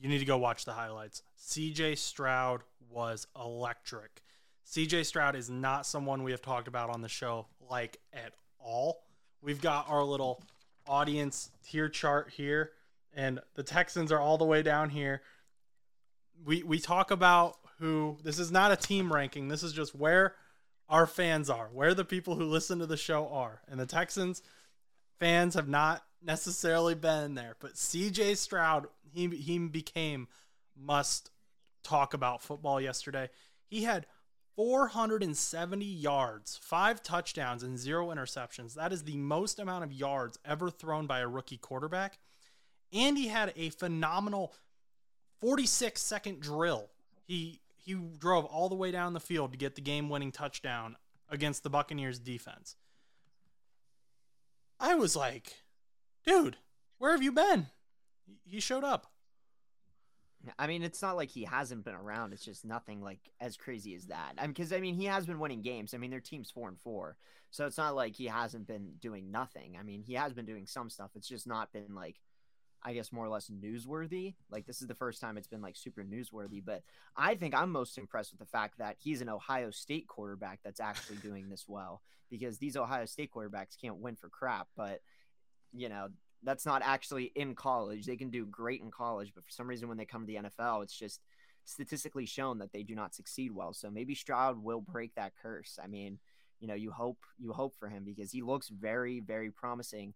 you 0.02 0.08
need 0.08 0.18
to 0.18 0.24
go 0.24 0.36
watch 0.36 0.64
the 0.64 0.72
highlights. 0.72 1.22
CJ 1.38 1.96
Stroud 1.96 2.62
was 2.90 3.28
electric. 3.40 4.20
CJ 4.68 5.06
Stroud 5.06 5.36
is 5.36 5.48
not 5.48 5.86
someone 5.86 6.24
we 6.24 6.32
have 6.32 6.42
talked 6.42 6.66
about 6.66 6.90
on 6.90 7.02
the 7.02 7.08
show 7.08 7.46
like 7.70 7.98
at 8.12 8.32
all. 8.58 9.04
We've 9.40 9.60
got 9.60 9.88
our 9.88 10.02
little 10.02 10.42
audience 10.88 11.52
tier 11.64 11.88
chart 11.88 12.30
here, 12.30 12.72
and 13.14 13.38
the 13.54 13.62
Texans 13.62 14.10
are 14.10 14.18
all 14.18 14.38
the 14.38 14.44
way 14.44 14.62
down 14.62 14.90
here. 14.90 15.22
We 16.44 16.64
we 16.64 16.80
talk 16.80 17.12
about 17.12 17.58
who 17.78 18.18
this 18.24 18.40
is 18.40 18.50
not 18.50 18.72
a 18.72 18.76
team 18.76 19.12
ranking. 19.12 19.46
This 19.46 19.62
is 19.62 19.72
just 19.72 19.94
where 19.94 20.34
our 20.88 21.06
fans 21.06 21.48
are, 21.48 21.68
where 21.72 21.94
the 21.94 22.04
people 22.04 22.34
who 22.34 22.44
listen 22.44 22.80
to 22.80 22.86
the 22.86 22.96
show 22.96 23.28
are. 23.28 23.62
And 23.68 23.78
the 23.78 23.86
Texans 23.86 24.42
fans 25.22 25.54
have 25.54 25.68
not 25.68 26.02
necessarily 26.20 26.96
been 26.96 27.36
there, 27.36 27.54
but 27.60 27.74
CJ 27.74 28.36
Stroud, 28.36 28.88
he 29.14 29.28
he 29.28 29.56
became 29.56 30.26
must 30.76 31.30
talk 31.84 32.12
about 32.12 32.42
football 32.42 32.80
yesterday. 32.80 33.30
He 33.68 33.84
had 33.84 34.06
470 34.56 35.84
yards, 35.84 36.58
five 36.60 37.04
touchdowns, 37.04 37.62
and 37.62 37.78
zero 37.78 38.08
interceptions. 38.08 38.74
That 38.74 38.92
is 38.92 39.04
the 39.04 39.16
most 39.16 39.60
amount 39.60 39.84
of 39.84 39.92
yards 39.92 40.40
ever 40.44 40.70
thrown 40.70 41.06
by 41.06 41.20
a 41.20 41.28
rookie 41.28 41.56
quarterback. 41.56 42.18
And 42.92 43.16
he 43.16 43.28
had 43.28 43.52
a 43.54 43.70
phenomenal 43.70 44.52
46 45.40 46.00
second 46.02 46.40
drill. 46.40 46.90
He 47.28 47.60
he 47.76 47.94
drove 47.94 48.44
all 48.46 48.68
the 48.68 48.74
way 48.74 48.90
down 48.90 49.12
the 49.12 49.20
field 49.20 49.52
to 49.52 49.58
get 49.58 49.76
the 49.76 49.82
game 49.82 50.08
winning 50.08 50.32
touchdown 50.32 50.96
against 51.28 51.62
the 51.62 51.70
Buccaneers 51.70 52.18
defense. 52.18 52.74
I 54.82 54.96
was 54.96 55.14
like, 55.14 55.62
dude, 56.26 56.56
where 56.98 57.12
have 57.12 57.22
you 57.22 57.30
been? 57.30 57.68
He 58.44 58.58
showed 58.58 58.82
up. 58.82 59.06
I 60.58 60.66
mean, 60.66 60.82
it's 60.82 61.00
not 61.00 61.16
like 61.16 61.30
he 61.30 61.44
hasn't 61.44 61.84
been 61.84 61.94
around. 61.94 62.32
It's 62.32 62.44
just 62.44 62.64
nothing 62.64 63.00
like 63.00 63.20
as 63.40 63.56
crazy 63.56 63.94
as 63.94 64.06
that. 64.06 64.34
I 64.38 64.42
mean, 64.42 64.50
because 64.50 64.72
I 64.72 64.80
mean, 64.80 64.96
he 64.96 65.04
has 65.04 65.24
been 65.24 65.38
winning 65.38 65.62
games. 65.62 65.94
I 65.94 65.98
mean, 65.98 66.10
their 66.10 66.18
team's 66.18 66.50
four 66.50 66.68
and 66.68 66.80
four, 66.80 67.16
so 67.52 67.64
it's 67.64 67.78
not 67.78 67.94
like 67.94 68.16
he 68.16 68.26
hasn't 68.26 68.66
been 68.66 68.94
doing 69.00 69.30
nothing. 69.30 69.76
I 69.78 69.84
mean, 69.84 70.02
he 70.02 70.14
has 70.14 70.32
been 70.32 70.46
doing 70.46 70.66
some 70.66 70.90
stuff. 70.90 71.12
It's 71.14 71.28
just 71.28 71.46
not 71.46 71.72
been 71.72 71.94
like, 71.94 72.16
I 72.84 72.94
guess, 72.94 73.12
more 73.12 73.24
or 73.24 73.28
less 73.28 73.48
newsworthy. 73.48 74.34
Like 74.50 74.66
this 74.66 74.82
is 74.82 74.88
the 74.88 74.94
first 74.94 75.20
time 75.20 75.36
it's 75.36 75.48
been 75.48 75.62
like 75.62 75.76
super 75.76 76.02
newsworthy. 76.02 76.62
But 76.64 76.82
I 77.16 77.34
think 77.34 77.54
I'm 77.54 77.70
most 77.70 77.98
impressed 77.98 78.32
with 78.32 78.40
the 78.40 78.46
fact 78.46 78.78
that 78.78 78.96
he's 78.98 79.20
an 79.20 79.28
Ohio 79.28 79.70
State 79.70 80.08
quarterback 80.08 80.60
that's 80.64 80.80
actually 80.80 81.16
doing 81.22 81.48
this 81.48 81.66
well. 81.68 82.02
Because 82.30 82.58
these 82.58 82.76
Ohio 82.76 83.04
State 83.04 83.30
quarterbacks 83.34 83.80
can't 83.80 83.98
win 83.98 84.16
for 84.16 84.28
crap, 84.28 84.68
but 84.76 85.00
you 85.74 85.88
know 85.88 86.08
that's 86.42 86.66
not 86.66 86.82
actually 86.84 87.30
in 87.36 87.54
college. 87.54 88.06
They 88.06 88.16
can 88.16 88.30
do 88.30 88.46
great 88.46 88.80
in 88.80 88.90
college, 88.90 89.32
but 89.34 89.44
for 89.44 89.50
some 89.50 89.68
reason, 89.68 89.88
when 89.88 89.98
they 89.98 90.04
come 90.04 90.22
to 90.22 90.26
the 90.26 90.48
NFL, 90.48 90.82
it's 90.82 90.98
just 90.98 91.20
statistically 91.64 92.26
shown 92.26 92.58
that 92.58 92.72
they 92.72 92.82
do 92.82 92.94
not 92.94 93.14
succeed 93.14 93.52
well. 93.52 93.72
So 93.72 93.90
maybe 93.90 94.14
Stroud 94.14 94.62
will 94.62 94.80
break 94.80 95.14
that 95.14 95.32
curse. 95.40 95.78
I 95.82 95.86
mean, 95.86 96.18
you 96.58 96.66
know, 96.66 96.74
you 96.74 96.90
hope 96.90 97.18
you 97.38 97.52
hope 97.52 97.74
for 97.78 97.88
him 97.88 98.04
because 98.04 98.32
he 98.32 98.42
looks 98.42 98.68
very, 98.68 99.20
very 99.20 99.50
promising, 99.50 100.14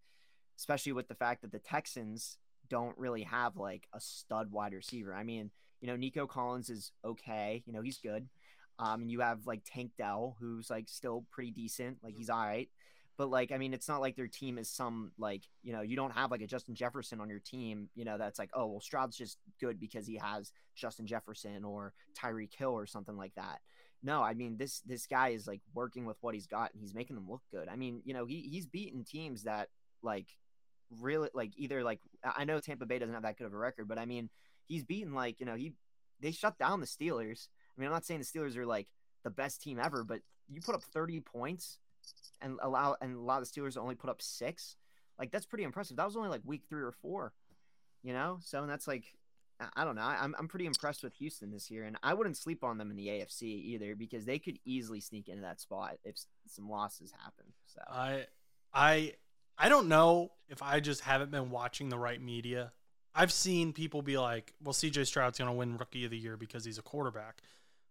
especially 0.59 0.93
with 0.93 1.09
the 1.09 1.15
fact 1.15 1.43
that 1.43 1.53
the 1.53 1.59
Texans 1.59 2.39
don't 2.69 2.97
really 2.99 3.23
have 3.23 3.57
like 3.57 3.89
a 3.93 4.01
stud 4.01 4.51
wide 4.51 4.73
receiver. 4.73 5.15
I 5.15 5.23
mean, 5.23 5.51
you 5.81 5.89
know, 5.89 5.97
Nico 5.97 6.27
Collins 6.27 6.71
is 6.71 6.93
okay. 7.05 7.63
You 7.67 7.73
know, 7.73 7.83
he's 7.83 7.99
good. 7.99 8.29
Um, 8.79 9.03
and 9.03 9.11
you 9.11 9.21
have 9.21 9.47
like 9.47 9.63
Tank 9.65 9.93
Dell, 9.97 10.37
who's 10.41 10.71
like 10.71 10.89
still 10.89 11.25
pretty 11.31 11.51
decent. 11.51 11.99
Like 12.03 12.15
he's 12.15 12.31
all 12.31 12.45
right. 12.45 12.69
But 13.17 13.31
like, 13.31 13.51
I 13.51 13.57
mean, 13.57 13.73
it's 13.73 13.89
not 13.89 14.03
like 14.03 14.15
their 14.15 14.29
team 14.29 14.59
is 14.59 14.69
some 14.69 15.13
like, 15.19 15.43
you 15.63 15.73
know, 15.73 15.81
you 15.81 15.97
don't 15.97 16.13
have 16.13 16.31
like 16.31 16.43
a 16.43 16.47
Justin 16.47 16.75
Jefferson 16.75 17.21
on 17.21 17.31
your 17.31 17.39
team, 17.39 17.89
you 17.95 18.05
know, 18.05 18.19
that's 18.19 18.39
like, 18.39 18.51
oh, 18.53 18.67
well, 18.67 18.81
Stroud's 18.81 19.17
just 19.17 19.39
good 19.59 19.81
because 19.81 20.07
he 20.07 20.17
has 20.17 20.53
Justin 20.75 21.07
Jefferson 21.07 21.65
or 21.65 21.95
Tyreek 22.15 22.55
Hill 22.55 22.73
or 22.73 22.85
something 22.85 23.17
like 23.17 23.35
that. 23.37 23.61
No, 24.03 24.23
I 24.23 24.35
mean 24.35 24.59
this 24.59 24.81
this 24.81 25.07
guy 25.07 25.31
is 25.31 25.47
like 25.47 25.63
working 25.75 26.05
with 26.05 26.19
what 26.21 26.35
he's 26.35 26.47
got 26.47 26.73
and 26.73 26.81
he's 26.81 26.95
making 26.95 27.17
them 27.17 27.29
look 27.29 27.43
good. 27.51 27.69
I 27.69 27.77
mean, 27.77 28.03
you 28.05 28.13
know, 28.13 28.27
he 28.27 28.43
he's 28.43 28.67
beaten 28.67 29.03
teams 29.03 29.45
that 29.45 29.69
like 30.03 30.27
really 31.01 31.29
like 31.35 31.53
either 31.57 31.83
like 31.83 32.01
I 32.25 32.45
know 32.45 32.61
Tampa 32.61 32.87
Bay 32.87 32.99
doesn't 32.99 33.15
have 33.15 33.25
that 33.25 33.39
good 33.39 33.47
of 33.47 33.55
a 33.55 33.59
record, 33.59 33.89
but 33.89 33.99
I 33.99 34.07
mean, 34.07 34.31
he's 34.67 34.85
beaten 34.85 35.15
like, 35.15 35.41
you 35.41 35.47
know, 35.47 35.55
he 35.55 35.73
they 36.21 36.33
shut 36.33 36.59
down 36.59 36.81
the 36.81 36.87
Steelers. 36.87 37.49
I 37.77 37.81
mean, 37.81 37.87
I'm 37.87 37.93
not 37.93 38.05
saying 38.05 38.21
the 38.21 38.27
Steelers 38.27 38.57
are 38.57 38.67
like 38.67 38.89
the 39.25 39.31
best 39.31 39.63
team 39.63 39.79
ever, 39.79 40.05
but 40.05 40.21
you 40.49 40.61
put 40.61 40.75
up 40.75 40.83
30 40.83 41.21
points 41.21 41.79
and 42.41 42.59
allow 42.63 42.97
and 43.01 43.17
a 43.17 43.19
allow 43.19 43.41
the 43.41 43.47
Steelers 43.47 43.77
only 43.77 43.95
put 43.95 44.11
up 44.11 44.23
six, 44.23 44.77
like 45.19 45.31
that's 45.31 45.47
pretty 45.47 45.65
impressive. 45.65 45.97
That 45.97 46.07
was 46.07 46.17
only 46.17 46.29
like 46.29 46.43
week 46.45 46.63
three 46.69 46.83
or 46.83 46.93
four, 46.93 47.33
you 48.03 48.13
know. 48.13 48.39
So 48.43 48.61
and 48.63 48.71
that's 48.71 48.87
like, 48.87 49.05
I 49.75 49.85
don't 49.85 49.97
know. 49.97 50.03
I'm 50.03 50.35
I'm 50.39 50.49
pretty 50.49 50.67
impressed 50.67 51.03
with 51.03 51.15
Houston 51.15 51.51
this 51.51 51.71
year, 51.71 51.85
and 51.85 51.97
I 52.03 52.15
wouldn't 52.15 52.37
sleep 52.37 52.63
on 52.63 52.79
them 52.79 52.91
in 52.91 52.97
the 52.97 53.09
AFC 53.09 53.43
either 53.43 53.97
because 53.97 54.25
they 54.25 54.39
could 54.39 54.59
easily 54.65 55.01
sneak 55.01 55.29
into 55.29 55.43
that 55.43 55.61
spot 55.61 55.97
if 56.05 56.17
some 56.47 56.69
losses 56.69 57.13
happen. 57.13 57.47
So 57.67 57.81
I 57.89 58.27
I 58.73 59.15
I 59.59 59.69
don't 59.69 59.89
know 59.89 60.33
if 60.49 60.63
I 60.63 60.81
just 60.81 61.01
haven't 61.03 61.31
been 61.31 61.51
watching 61.51 61.89
the 61.89 61.99
right 61.99 62.21
media. 62.21 62.73
I've 63.15 63.33
seen 63.33 63.73
people 63.73 64.03
be 64.03 64.19
like, 64.19 64.53
"Well, 64.63 64.75
CJ 64.75 65.07
Stroud's 65.07 65.39
going 65.39 65.51
to 65.51 65.57
win 65.57 65.79
Rookie 65.79 66.05
of 66.05 66.11
the 66.11 66.19
Year 66.19 66.37
because 66.37 66.65
he's 66.65 66.79
a 66.79 66.83
quarterback." 66.83 67.41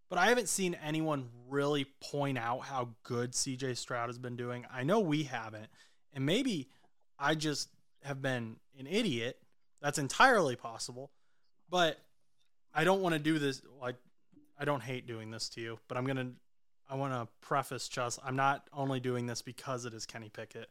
But 0.10 0.20
I 0.20 0.28
haven't 0.28 0.50
seen 0.50 0.76
anyone 0.76 1.30
really 1.50 1.86
point 2.00 2.38
out 2.38 2.60
how 2.60 2.90
good 3.04 3.32
CJ 3.32 3.76
Stroud 3.76 4.08
has 4.08 4.20
been 4.20 4.36
doing. 4.36 4.66
I 4.72 4.84
know 4.84 5.00
we 5.00 5.24
haven't. 5.24 5.68
And 6.14 6.26
maybe 6.26 6.70
I 7.18 7.34
just 7.36 7.70
have 8.04 8.22
been 8.22 8.58
an 8.78 8.88
idiot. 8.88 9.42
That's 9.82 9.98
entirely 9.98 10.56
possible. 10.56 11.12
But 11.70 11.98
I 12.74 12.84
don't 12.84 13.02
want 13.02 13.14
to 13.14 13.20
do 13.20 13.40
this 13.40 13.62
like 13.82 13.96
I 14.60 14.66
don't 14.66 14.84
hate 14.84 15.08
doing 15.08 15.32
this 15.32 15.50
to 15.50 15.62
you, 15.62 15.80
but 15.88 15.98
I'm 15.98 16.06
going 16.06 16.18
to 16.18 16.28
I 16.88 16.96
want 16.96 17.14
to 17.14 17.28
preface 17.42 17.88
just 17.88 18.20
I'm 18.24 18.36
not 18.36 18.70
only 18.72 19.00
doing 19.00 19.26
this 19.26 19.42
because 19.42 19.86
it 19.86 19.94
is 19.94 20.06
Kenny 20.06 20.30
Pickett. 20.30 20.70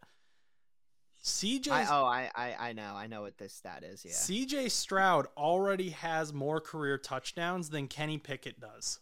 CJ 1.24 1.70
I, 1.70 1.86
oh, 1.90 2.04
I, 2.04 2.30
I 2.34 2.54
I 2.68 2.72
know, 2.74 2.94
I 2.94 3.06
know 3.06 3.22
what 3.22 3.38
this 3.38 3.54
stat 3.54 3.82
is. 3.82 4.04
Yeah, 4.04 4.12
CJ 4.12 4.70
Stroud 4.70 5.26
already 5.38 5.90
has 5.90 6.34
more 6.34 6.60
career 6.60 6.98
touchdowns 6.98 7.70
than 7.70 7.88
Kenny 7.88 8.18
Pickett 8.18 8.60
does. 8.60 9.00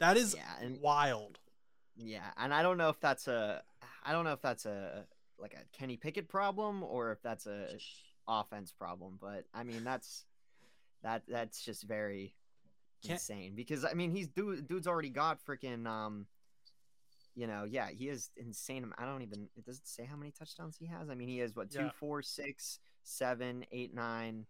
That 0.00 0.16
is 0.16 0.34
yeah, 0.34 0.42
and, 0.60 0.80
wild. 0.80 1.38
Yeah, 1.96 2.26
and 2.36 2.52
I 2.52 2.62
don't 2.62 2.78
know 2.78 2.88
if 2.88 2.98
that's 2.98 3.28
a 3.28 3.62
I 4.04 4.10
don't 4.12 4.24
know 4.24 4.32
if 4.32 4.42
that's 4.42 4.66
a 4.66 5.04
like 5.38 5.54
a 5.54 5.78
Kenny 5.78 5.96
Pickett 5.96 6.28
problem 6.28 6.82
or 6.82 7.12
if 7.12 7.22
that's 7.22 7.46
a 7.46 7.68
offense 8.26 8.72
problem, 8.72 9.16
but 9.20 9.44
I 9.54 9.62
mean 9.62 9.84
that's 9.84 10.24
that 11.04 11.22
that's 11.28 11.62
just 11.64 11.84
very 11.84 12.34
Can't- 13.02 13.12
insane 13.12 13.54
because 13.54 13.84
I 13.84 13.94
mean 13.94 14.10
he's 14.10 14.26
dude 14.26 14.66
dude's 14.66 14.88
already 14.88 15.10
got 15.10 15.38
freaking 15.46 15.86
um 15.86 16.26
you 17.34 17.46
know 17.46 17.64
yeah 17.64 17.88
he 17.90 18.08
is 18.08 18.30
insane 18.36 18.90
I 18.98 19.04
don't 19.04 19.22
even 19.22 19.48
it 19.56 19.64
doesn't 19.64 19.86
say 19.86 20.04
how 20.04 20.16
many 20.16 20.30
touchdowns 20.32 20.76
he 20.76 20.86
has 20.86 21.08
I 21.10 21.14
mean 21.14 21.28
he 21.28 21.38
has 21.38 21.54
what 21.54 21.70
two 21.70 21.80
Yeah. 21.82 21.90
four 21.98 22.22
six 22.22 22.78
seven 23.02 23.64
eight 23.72 23.94
nine 23.94 24.46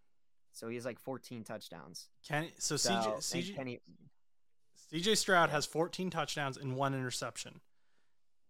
so 0.52 0.68
he 0.68 0.74
has 0.74 0.84
like 0.84 0.98
14 0.98 1.44
touchdowns 1.44 2.08
Kenny, 2.26 2.52
so, 2.58 2.76
so, 2.76 2.90
CJ, 2.90 3.16
CJ, 3.18 3.54
Kenny 3.56 3.80
CJ 4.92 5.16
Stroud 5.16 5.50
has 5.50 5.66
14 5.66 6.10
touchdowns 6.10 6.56
and 6.56 6.74
one 6.74 6.94
interception. 6.94 7.60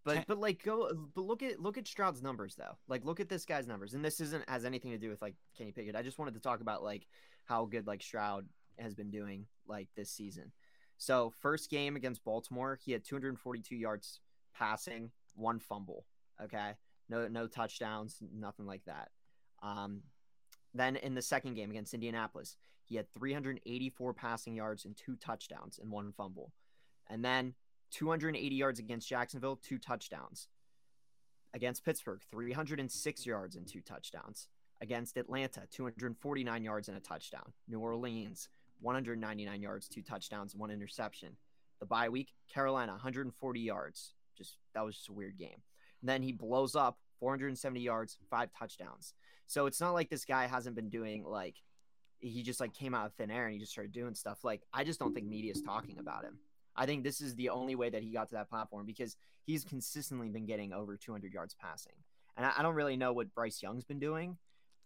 But 0.04 0.14
Can- 0.14 0.24
but 0.26 0.38
like 0.38 0.62
go 0.64 0.90
but 1.14 1.20
look 1.22 1.42
at 1.42 1.60
look 1.60 1.76
at 1.76 1.86
Stroud's 1.86 2.22
numbers 2.22 2.54
though. 2.54 2.78
Like 2.88 3.04
look 3.04 3.20
at 3.20 3.28
this 3.28 3.44
guy's 3.44 3.66
numbers. 3.66 3.92
And 3.92 4.02
this 4.02 4.20
isn't 4.20 4.48
has 4.48 4.64
anything 4.64 4.92
to 4.92 4.98
do 4.98 5.10
with 5.10 5.20
like 5.20 5.34
Kenny 5.58 5.72
Pickett. 5.72 5.94
I 5.94 6.02
just 6.02 6.18
wanted 6.18 6.32
to 6.34 6.40
talk 6.40 6.62
about 6.62 6.82
like 6.82 7.06
how 7.44 7.66
good 7.66 7.86
like 7.86 8.02
Stroud 8.02 8.46
has 8.78 8.94
been 8.94 9.10
doing 9.10 9.44
like 9.68 9.88
this 9.96 10.10
season. 10.10 10.52
So 11.00 11.32
first 11.40 11.70
game 11.70 11.96
against 11.96 12.22
Baltimore, 12.24 12.78
he 12.84 12.92
had 12.92 13.04
242 13.04 13.74
yards 13.74 14.20
passing, 14.54 15.10
one 15.34 15.58
fumble. 15.58 16.04
Okay. 16.44 16.72
No 17.08 17.26
no 17.26 17.46
touchdowns, 17.46 18.18
nothing 18.30 18.66
like 18.66 18.84
that. 18.84 19.08
Um 19.62 20.02
then 20.74 20.96
in 20.96 21.14
the 21.14 21.22
second 21.22 21.54
game 21.54 21.70
against 21.70 21.94
Indianapolis, 21.94 22.58
he 22.84 22.96
had 22.96 23.10
384 23.14 24.12
passing 24.12 24.54
yards 24.54 24.84
and 24.84 24.94
two 24.94 25.16
touchdowns 25.16 25.78
and 25.78 25.90
one 25.90 26.12
fumble. 26.12 26.52
And 27.08 27.24
then 27.24 27.54
280 27.92 28.54
yards 28.54 28.78
against 28.78 29.08
Jacksonville, 29.08 29.56
two 29.56 29.78
touchdowns. 29.78 30.48
Against 31.54 31.82
Pittsburgh, 31.82 32.20
306 32.30 33.24
yards 33.24 33.56
and 33.56 33.66
two 33.66 33.80
touchdowns. 33.80 34.48
Against 34.82 35.16
Atlanta, 35.16 35.62
249 35.70 36.62
yards 36.62 36.88
and 36.88 36.96
a 36.96 37.00
touchdown. 37.00 37.52
New 37.66 37.80
Orleans, 37.80 38.48
199 38.80 39.62
yards, 39.62 39.88
two 39.88 40.02
touchdowns, 40.02 40.54
one 40.54 40.70
interception. 40.70 41.36
The 41.80 41.86
bye 41.86 42.08
week, 42.08 42.32
Carolina, 42.52 42.92
140 42.92 43.60
yards. 43.60 44.14
Just 44.36 44.56
that 44.74 44.84
was 44.84 44.96
just 44.96 45.08
a 45.08 45.12
weird 45.12 45.38
game. 45.38 45.62
And 46.02 46.08
then 46.08 46.22
he 46.22 46.32
blows 46.32 46.74
up 46.74 46.98
470 47.20 47.80
yards, 47.80 48.18
five 48.30 48.50
touchdowns. 48.58 49.14
So 49.46 49.66
it's 49.66 49.80
not 49.80 49.92
like 49.92 50.08
this 50.08 50.24
guy 50.24 50.46
hasn't 50.46 50.76
been 50.76 50.88
doing 50.88 51.24
like 51.24 51.56
he 52.20 52.42
just 52.42 52.60
like 52.60 52.74
came 52.74 52.94
out 52.94 53.06
of 53.06 53.14
thin 53.14 53.30
air 53.30 53.46
and 53.46 53.54
he 53.54 53.58
just 53.58 53.72
started 53.72 53.92
doing 53.92 54.14
stuff. 54.14 54.44
Like 54.44 54.62
I 54.72 54.84
just 54.84 54.98
don't 54.98 55.14
think 55.14 55.26
media 55.26 55.52
is 55.52 55.62
talking 55.62 55.98
about 55.98 56.24
him. 56.24 56.38
I 56.76 56.86
think 56.86 57.02
this 57.02 57.20
is 57.20 57.34
the 57.34 57.50
only 57.50 57.74
way 57.74 57.90
that 57.90 58.02
he 58.02 58.10
got 58.10 58.28
to 58.28 58.36
that 58.36 58.48
platform 58.48 58.86
because 58.86 59.16
he's 59.44 59.64
consistently 59.64 60.28
been 60.28 60.46
getting 60.46 60.72
over 60.72 60.96
200 60.96 61.32
yards 61.32 61.54
passing. 61.54 61.94
And 62.36 62.46
I, 62.46 62.52
I 62.58 62.62
don't 62.62 62.74
really 62.74 62.96
know 62.96 63.12
what 63.12 63.34
Bryce 63.34 63.62
Young's 63.62 63.84
been 63.84 63.98
doing, 63.98 64.36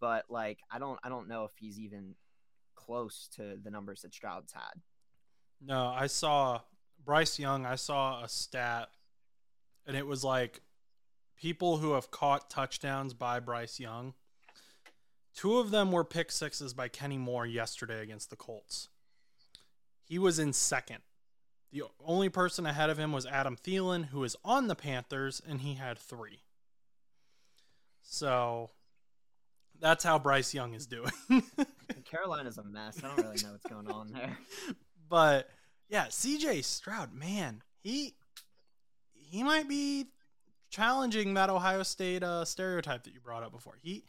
but 0.01 0.25
like 0.29 0.61
I 0.71 0.79
don't 0.79 0.99
I 1.05 1.09
don't 1.09 1.29
know 1.29 1.45
if 1.45 1.53
he's 1.57 1.79
even 1.79 2.15
close 2.85 3.29
to 3.37 3.57
the 3.63 3.71
numbers 3.71 4.03
that 4.03 4.15
Stroud's 4.15 4.53
had. 4.53 4.81
No, 5.61 5.87
I 5.87 6.07
saw 6.07 6.61
Bryce 7.05 7.39
Young. 7.39 7.67
I 7.67 7.77
saw 7.77 8.23
a 8.23 8.29
stat, 8.29 8.89
and 9.87 9.97
it 9.97 10.07
was 10.07 10.25
like 10.25 10.61
people 11.37 11.79
who 11.79 11.93
have 11.93 12.11
caught 12.11 12.51
touchdowns 12.51 13.15
by 13.15 13.41
Bryce 13.41 13.81
Young. 13.81 14.15
Two 15.35 15.59
of 15.59 15.71
them 15.71 15.91
were 15.91 16.05
pick 16.05 16.31
sixes 16.31 16.75
by 16.75 16.89
Kenny 16.89 17.19
Moore 17.19 17.47
yesterday 17.47 18.03
against 18.03 18.31
the 18.31 18.37
Colts. 18.37 18.89
He 20.05 20.19
was 20.19 20.39
in 20.39 20.53
second. 20.53 21.01
The 21.73 21.83
only 22.05 22.29
person 22.29 22.67
ahead 22.67 22.89
of 22.89 22.99
him 22.99 23.11
was 23.11 23.27
Adam 23.27 23.57
Thielen, 23.57 24.07
who 24.07 24.23
is 24.23 24.37
on 24.45 24.69
the 24.69 24.77
Panthers, 24.77 25.43
and 25.47 25.61
he 25.61 25.75
had 25.75 25.99
three. 25.99 26.43
So 28.03 28.71
that's 29.81 30.05
how 30.05 30.19
Bryce 30.19 30.55
Young 30.55 30.75
is 30.75 30.87
doing. 30.87 31.11
Carolina's 32.15 32.59
a 32.59 32.65
mess. 32.65 33.03
I 33.03 33.09
don't 33.09 33.17
really 33.25 33.43
know 33.43 33.53
what's 33.53 33.67
going 33.67 33.91
on 33.91 34.13
there. 34.13 34.39
But 35.07 35.51
yeah, 35.91 36.07
CJ 36.07 36.65
Stroud, 36.65 37.13
man, 37.13 37.63
he 37.83 38.15
he 39.13 39.43
might 39.43 39.69
be 39.69 40.07
challenging 40.71 41.35
that 41.35 41.51
Ohio 41.51 41.83
State 41.83 42.23
uh, 42.23 42.45
stereotype 42.47 43.05
that 43.05 43.13
you 43.13 43.21
brought 43.21 43.43
up 43.43 43.53
before. 43.53 43.79
He 43.83 44.07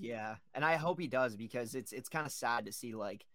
yeah, 0.00 0.36
and 0.54 0.64
I 0.64 0.76
hope 0.76 0.98
he 0.98 1.06
does 1.06 1.36
because 1.36 1.74
it's 1.74 1.92
it's 1.92 2.08
kind 2.08 2.24
of 2.24 2.32
sad 2.32 2.64
to 2.64 2.72
see 2.72 2.94
like 2.94 3.26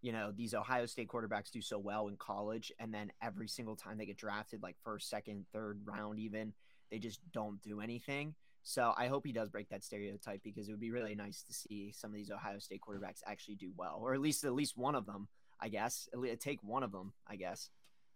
you 0.00 0.12
know 0.12 0.32
these 0.34 0.54
Ohio 0.54 0.86
State 0.86 1.08
quarterbacks 1.08 1.50
do 1.50 1.60
so 1.60 1.76
well 1.76 2.06
in 2.06 2.16
college, 2.16 2.72
and 2.78 2.94
then 2.94 3.10
every 3.20 3.48
single 3.48 3.74
time 3.74 3.98
they 3.98 4.06
get 4.06 4.16
drafted, 4.16 4.62
like 4.62 4.76
first, 4.84 5.10
second, 5.10 5.44
third 5.52 5.80
round, 5.84 6.20
even 6.20 6.52
they 6.90 7.00
just 7.00 7.20
don't 7.32 7.60
do 7.62 7.80
anything. 7.80 8.36
So 8.68 8.92
I 8.98 9.06
hope 9.06 9.24
he 9.24 9.32
does 9.32 9.48
break 9.48 9.70
that 9.70 9.82
stereotype 9.82 10.42
because 10.44 10.68
it 10.68 10.72
would 10.72 10.80
be 10.80 10.90
really 10.90 11.14
nice 11.14 11.40
to 11.44 11.54
see 11.54 11.90
some 11.90 12.10
of 12.10 12.16
these 12.16 12.30
Ohio 12.30 12.58
State 12.58 12.82
quarterbacks 12.86 13.22
actually 13.26 13.54
do 13.54 13.72
well, 13.74 13.98
or 14.02 14.12
at 14.12 14.20
least 14.20 14.44
at 14.44 14.52
least 14.52 14.76
one 14.76 14.94
of 14.94 15.06
them, 15.06 15.28
I 15.58 15.70
guess. 15.70 16.06
At 16.12 16.18
least 16.18 16.42
take 16.42 16.62
one 16.62 16.82
of 16.82 16.92
them, 16.92 17.14
I 17.26 17.36
guess. 17.36 17.70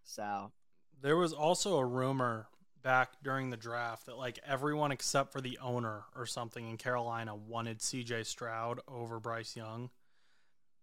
So 0.04 0.52
there 1.00 1.16
was 1.16 1.32
also 1.32 1.78
a 1.78 1.86
rumor 1.86 2.48
back 2.82 3.12
during 3.22 3.48
the 3.48 3.56
draft 3.56 4.04
that 4.06 4.18
like 4.18 4.40
everyone 4.46 4.92
except 4.92 5.32
for 5.32 5.40
the 5.40 5.58
owner 5.62 6.02
or 6.14 6.26
something 6.26 6.68
in 6.68 6.76
Carolina 6.76 7.34
wanted 7.34 7.78
CJ 7.78 8.26
Stroud 8.26 8.80
over 8.86 9.18
Bryce 9.18 9.56
Young. 9.56 9.88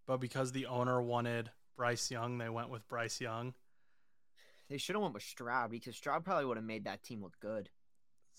But 0.07 0.17
because 0.17 0.51
the 0.51 0.65
owner 0.65 0.99
wanted 0.99 1.51
Bryce 1.77 2.09
Young, 2.09 2.39
they 2.39 2.49
went 2.49 2.71
with 2.71 2.87
Bryce 2.87 3.21
Young. 3.21 3.53
They 4.67 4.79
should 4.79 4.95
have 4.95 5.03
went 5.03 5.13
with 5.13 5.21
Stroud 5.21 5.69
because 5.69 5.95
Stroud 5.95 6.25
probably 6.25 6.45
would 6.45 6.57
have 6.57 6.65
made 6.65 6.85
that 6.85 7.03
team 7.03 7.21
look 7.21 7.39
good. 7.39 7.69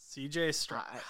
CJ 0.01 0.55
Stroud. 0.55 0.85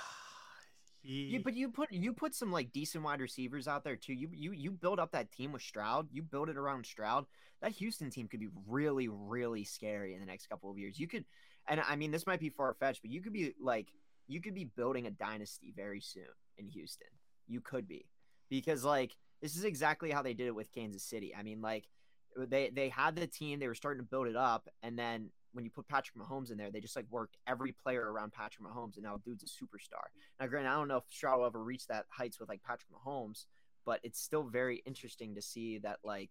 He... 1.03 1.29
Yeah, 1.33 1.39
but 1.43 1.55
you 1.55 1.71
put 1.71 1.91
you 1.91 2.13
put 2.13 2.35
some 2.35 2.53
like 2.53 2.73
decent 2.73 3.03
wide 3.03 3.23
receivers 3.23 3.67
out 3.67 3.85
there 3.85 3.97
too. 3.97 4.13
You 4.13 4.29
you 4.35 4.53
you 4.53 4.71
build 4.71 4.99
up 4.99 5.13
that 5.13 5.33
team 5.33 5.51
with 5.51 5.63
Stroud. 5.63 6.09
You 6.13 6.23
build 6.23 6.51
it 6.51 6.59
around 6.59 6.85
Stroud. 6.85 7.25
That 7.63 7.73
Houston 7.73 8.11
team 8.11 8.29
could 8.29 8.39
be 8.41 8.51
really 8.69 9.09
really 9.09 9.65
scary 9.65 10.13
in 10.13 10.21
the 10.21 10.27
next 10.27 10.49
couple 10.51 10.71
of 10.71 10.77
years. 10.77 11.01
You 11.01 11.09
could 11.09 11.25
and 11.67 11.81
I 11.81 11.97
mean 11.97 12.11
this 12.11 12.27
might 12.27 12.39
be 12.39 12.51
far 12.51 12.75
fetched, 12.75 13.01
but 13.01 13.11
you 13.11 13.23
could 13.23 13.33
be 13.33 13.55
like 13.59 13.89
you 14.29 14.43
could 14.43 14.55
be 14.55 14.65
building 14.65 15.07
a 15.07 15.11
dynasty 15.11 15.73
very 15.75 16.03
soon 16.03 16.25
in 16.59 16.69
Houston. 16.69 17.09
You 17.49 17.63
could 17.63 17.89
be 17.89 18.05
because 18.51 18.85
like 18.85 19.17
this 19.41 19.57
is 19.57 19.65
exactly 19.65 20.11
how 20.11 20.21
they 20.21 20.35
did 20.35 20.49
it 20.49 20.55
with 20.55 20.71
Kansas 20.71 21.03
City. 21.03 21.35
I 21.35 21.43
mean 21.43 21.63
like 21.63 21.89
they 22.37 22.69
they 22.69 22.91
had 22.91 23.17
the 23.17 23.27
team, 23.27 23.59
they 23.59 23.69
were 23.69 23.75
starting 23.75 24.03
to 24.03 24.09
build 24.09 24.27
it 24.27 24.37
up, 24.37 24.69
and 24.83 24.99
then 24.99 25.31
when 25.53 25.65
you 25.65 25.71
put 25.71 25.89
Patrick 25.89 26.17
Mahomes 26.17 26.51
in 26.51 26.59
there, 26.59 26.71
they 26.71 26.81
just 26.81 26.97
like 26.97 27.07
worked 27.11 27.37
every 27.47 27.73
player 27.73 28.13
around 28.13 28.33
Patrick 28.33 28.67
Mahomes, 28.67 28.97
and 28.97 29.05
now 29.05 29.21
dude's 29.25 29.43
a 29.43 29.47
superstar. 29.47 30.05
Now, 30.39 30.47
granted, 30.47 30.71
I 30.71 30.75
don't 30.75 30.89
know 30.89 30.99
if 30.99 31.05
Stroud 31.11 31.39
will 31.39 31.47
ever 31.47 31.63
reach 31.63 31.87
that 31.87 32.07
heights 32.11 32.39
with 32.39 32.49
like 32.49 32.63
Patrick 32.63 32.91
Mahomes, 32.93 33.47
but 33.85 34.01
it's 34.03 34.21
still 34.21 34.45
very 34.45 34.83
interesting 34.87 35.35
to 35.35 35.43
see 35.43 35.79
that 35.79 35.99
like 36.05 36.31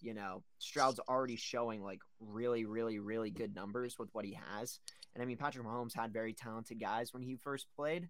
you 0.00 0.14
know, 0.14 0.42
Stroud's 0.58 1.00
already 1.08 1.36
showing 1.36 1.82
like 1.82 2.00
really, 2.20 2.64
really, 2.64 2.98
really 2.98 3.30
good 3.30 3.54
numbers 3.54 3.98
with 3.98 4.08
what 4.12 4.24
he 4.24 4.38
has. 4.52 4.80
And 5.14 5.22
I 5.22 5.26
mean, 5.26 5.36
Patrick 5.36 5.66
Mahomes 5.66 5.94
had 5.94 6.12
very 6.12 6.32
talented 6.32 6.80
guys 6.80 7.12
when 7.12 7.22
he 7.22 7.36
first 7.36 7.66
played, 7.76 8.08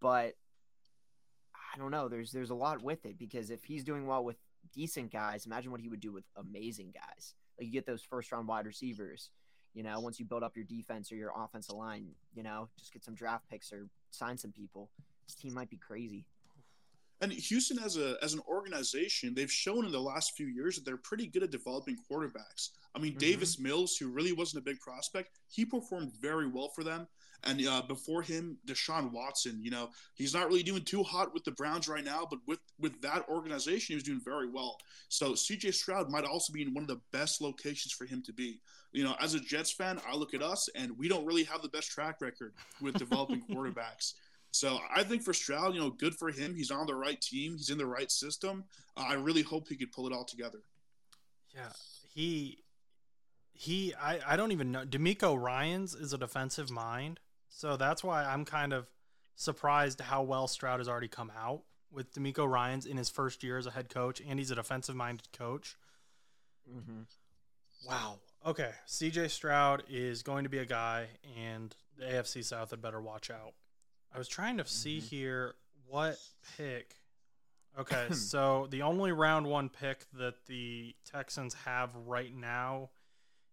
but 0.00 0.34
I 1.54 1.78
don't 1.78 1.90
know. 1.90 2.08
There's 2.08 2.32
there's 2.32 2.50
a 2.50 2.54
lot 2.54 2.82
with 2.82 3.04
it 3.04 3.18
because 3.18 3.50
if 3.50 3.64
he's 3.64 3.84
doing 3.84 4.06
well 4.06 4.24
with 4.24 4.36
decent 4.72 5.12
guys, 5.12 5.46
imagine 5.46 5.70
what 5.70 5.80
he 5.80 5.88
would 5.88 6.00
do 6.00 6.12
with 6.12 6.24
amazing 6.36 6.92
guys. 6.94 7.34
Like 7.58 7.66
you 7.66 7.72
get 7.72 7.86
those 7.86 8.02
first 8.02 8.32
round 8.32 8.48
wide 8.48 8.66
receivers. 8.66 9.30
You 9.76 9.82
know, 9.82 10.00
once 10.00 10.18
you 10.18 10.24
build 10.24 10.42
up 10.42 10.56
your 10.56 10.64
defense 10.64 11.12
or 11.12 11.16
your 11.16 11.34
offensive 11.36 11.76
line, 11.76 12.06
you 12.34 12.42
know, 12.42 12.70
just 12.78 12.94
get 12.94 13.04
some 13.04 13.14
draft 13.14 13.44
picks 13.50 13.74
or 13.74 13.88
sign 14.10 14.38
some 14.38 14.50
people. 14.50 14.88
This 15.26 15.34
team 15.34 15.52
might 15.52 15.68
be 15.68 15.76
crazy. 15.76 16.24
And 17.20 17.32
Houston, 17.32 17.78
as 17.78 17.96
a 17.96 18.16
as 18.22 18.34
an 18.34 18.40
organization, 18.46 19.34
they've 19.34 19.50
shown 19.50 19.86
in 19.86 19.92
the 19.92 20.00
last 20.00 20.36
few 20.36 20.46
years 20.46 20.76
that 20.76 20.84
they're 20.84 20.98
pretty 20.98 21.26
good 21.26 21.42
at 21.42 21.50
developing 21.50 21.96
quarterbacks. 22.10 22.70
I 22.94 22.98
mean, 22.98 23.12
mm-hmm. 23.12 23.18
Davis 23.18 23.58
Mills, 23.58 23.96
who 23.96 24.08
really 24.08 24.32
wasn't 24.32 24.62
a 24.62 24.64
big 24.64 24.80
prospect, 24.80 25.30
he 25.48 25.64
performed 25.64 26.12
very 26.20 26.46
well 26.46 26.68
for 26.74 26.84
them. 26.84 27.06
And 27.44 27.66
uh, 27.66 27.82
before 27.86 28.22
him, 28.22 28.58
Deshaun 28.66 29.12
Watson. 29.12 29.60
You 29.62 29.70
know, 29.70 29.90
he's 30.14 30.34
not 30.34 30.48
really 30.48 30.62
doing 30.62 30.82
too 30.82 31.02
hot 31.02 31.32
with 31.32 31.44
the 31.44 31.52
Browns 31.52 31.88
right 31.88 32.04
now, 32.04 32.26
but 32.28 32.40
with 32.46 32.60
with 32.78 33.00
that 33.02 33.28
organization, 33.28 33.92
he 33.92 33.94
was 33.94 34.02
doing 34.02 34.20
very 34.24 34.50
well. 34.50 34.78
So 35.08 35.34
C.J. 35.34 35.70
Stroud 35.70 36.10
might 36.10 36.24
also 36.24 36.52
be 36.52 36.62
in 36.62 36.74
one 36.74 36.84
of 36.84 36.88
the 36.88 37.00
best 37.12 37.40
locations 37.40 37.92
for 37.92 38.04
him 38.04 38.22
to 38.26 38.32
be. 38.32 38.60
You 38.92 39.04
know, 39.04 39.14
as 39.20 39.34
a 39.34 39.40
Jets 39.40 39.72
fan, 39.72 40.00
I 40.10 40.16
look 40.16 40.34
at 40.34 40.42
us, 40.42 40.68
and 40.74 40.96
we 40.98 41.08
don't 41.08 41.26
really 41.26 41.44
have 41.44 41.62
the 41.62 41.68
best 41.68 41.90
track 41.90 42.20
record 42.20 42.54
with 42.80 42.94
developing 42.94 43.42
quarterbacks. 43.50 44.14
So 44.56 44.78
I 44.94 45.04
think 45.04 45.22
for 45.22 45.34
Stroud, 45.34 45.74
you 45.74 45.80
know, 45.80 45.90
good 45.90 46.14
for 46.14 46.30
him. 46.30 46.54
He's 46.54 46.70
on 46.70 46.86
the 46.86 46.94
right 46.94 47.20
team. 47.20 47.52
He's 47.52 47.68
in 47.68 47.76
the 47.76 47.86
right 47.86 48.10
system. 48.10 48.64
Uh, 48.96 49.04
I 49.08 49.14
really 49.14 49.42
hope 49.42 49.68
he 49.68 49.76
could 49.76 49.92
pull 49.92 50.06
it 50.06 50.14
all 50.14 50.24
together. 50.24 50.60
Yeah, 51.54 51.72
he 52.14 52.64
he. 53.52 53.94
I 53.94 54.20
I 54.26 54.36
don't 54.36 54.52
even 54.52 54.72
know. 54.72 54.84
DeMeco 54.84 55.38
Ryans 55.38 55.94
is 55.94 56.14
a 56.14 56.18
defensive 56.18 56.70
mind, 56.70 57.20
so 57.50 57.76
that's 57.76 58.02
why 58.02 58.24
I'm 58.24 58.46
kind 58.46 58.72
of 58.72 58.88
surprised 59.34 60.00
how 60.00 60.22
well 60.22 60.48
Stroud 60.48 60.80
has 60.80 60.88
already 60.88 61.08
come 61.08 61.30
out 61.38 61.62
with 61.92 62.14
DeMeco 62.14 62.48
Ryans 62.48 62.86
in 62.86 62.96
his 62.96 63.10
first 63.10 63.44
year 63.44 63.58
as 63.58 63.66
a 63.66 63.70
head 63.70 63.90
coach, 63.90 64.22
and 64.26 64.38
he's 64.38 64.50
a 64.50 64.54
defensive 64.54 64.96
minded 64.96 65.30
coach. 65.32 65.76
Mm-hmm. 66.66 67.02
Wow. 67.86 68.20
Okay, 68.44 68.70
CJ 68.88 69.30
Stroud 69.30 69.82
is 69.90 70.22
going 70.22 70.44
to 70.44 70.50
be 70.50 70.58
a 70.58 70.66
guy, 70.66 71.08
and 71.38 71.76
the 71.98 72.06
AFC 72.06 72.42
South 72.42 72.70
had 72.70 72.80
better 72.80 73.02
watch 73.02 73.30
out. 73.30 73.52
I 74.16 74.18
was 74.18 74.28
trying 74.28 74.56
to 74.56 74.66
see 74.66 74.96
mm-hmm. 74.96 75.06
here 75.08 75.54
what 75.86 76.18
pick. 76.56 76.94
Okay, 77.78 78.06
so 78.12 78.66
the 78.70 78.80
only 78.80 79.12
round 79.12 79.46
one 79.46 79.68
pick 79.68 80.06
that 80.14 80.46
the 80.46 80.94
Texans 81.04 81.52
have 81.66 81.90
right 82.06 82.34
now 82.34 82.88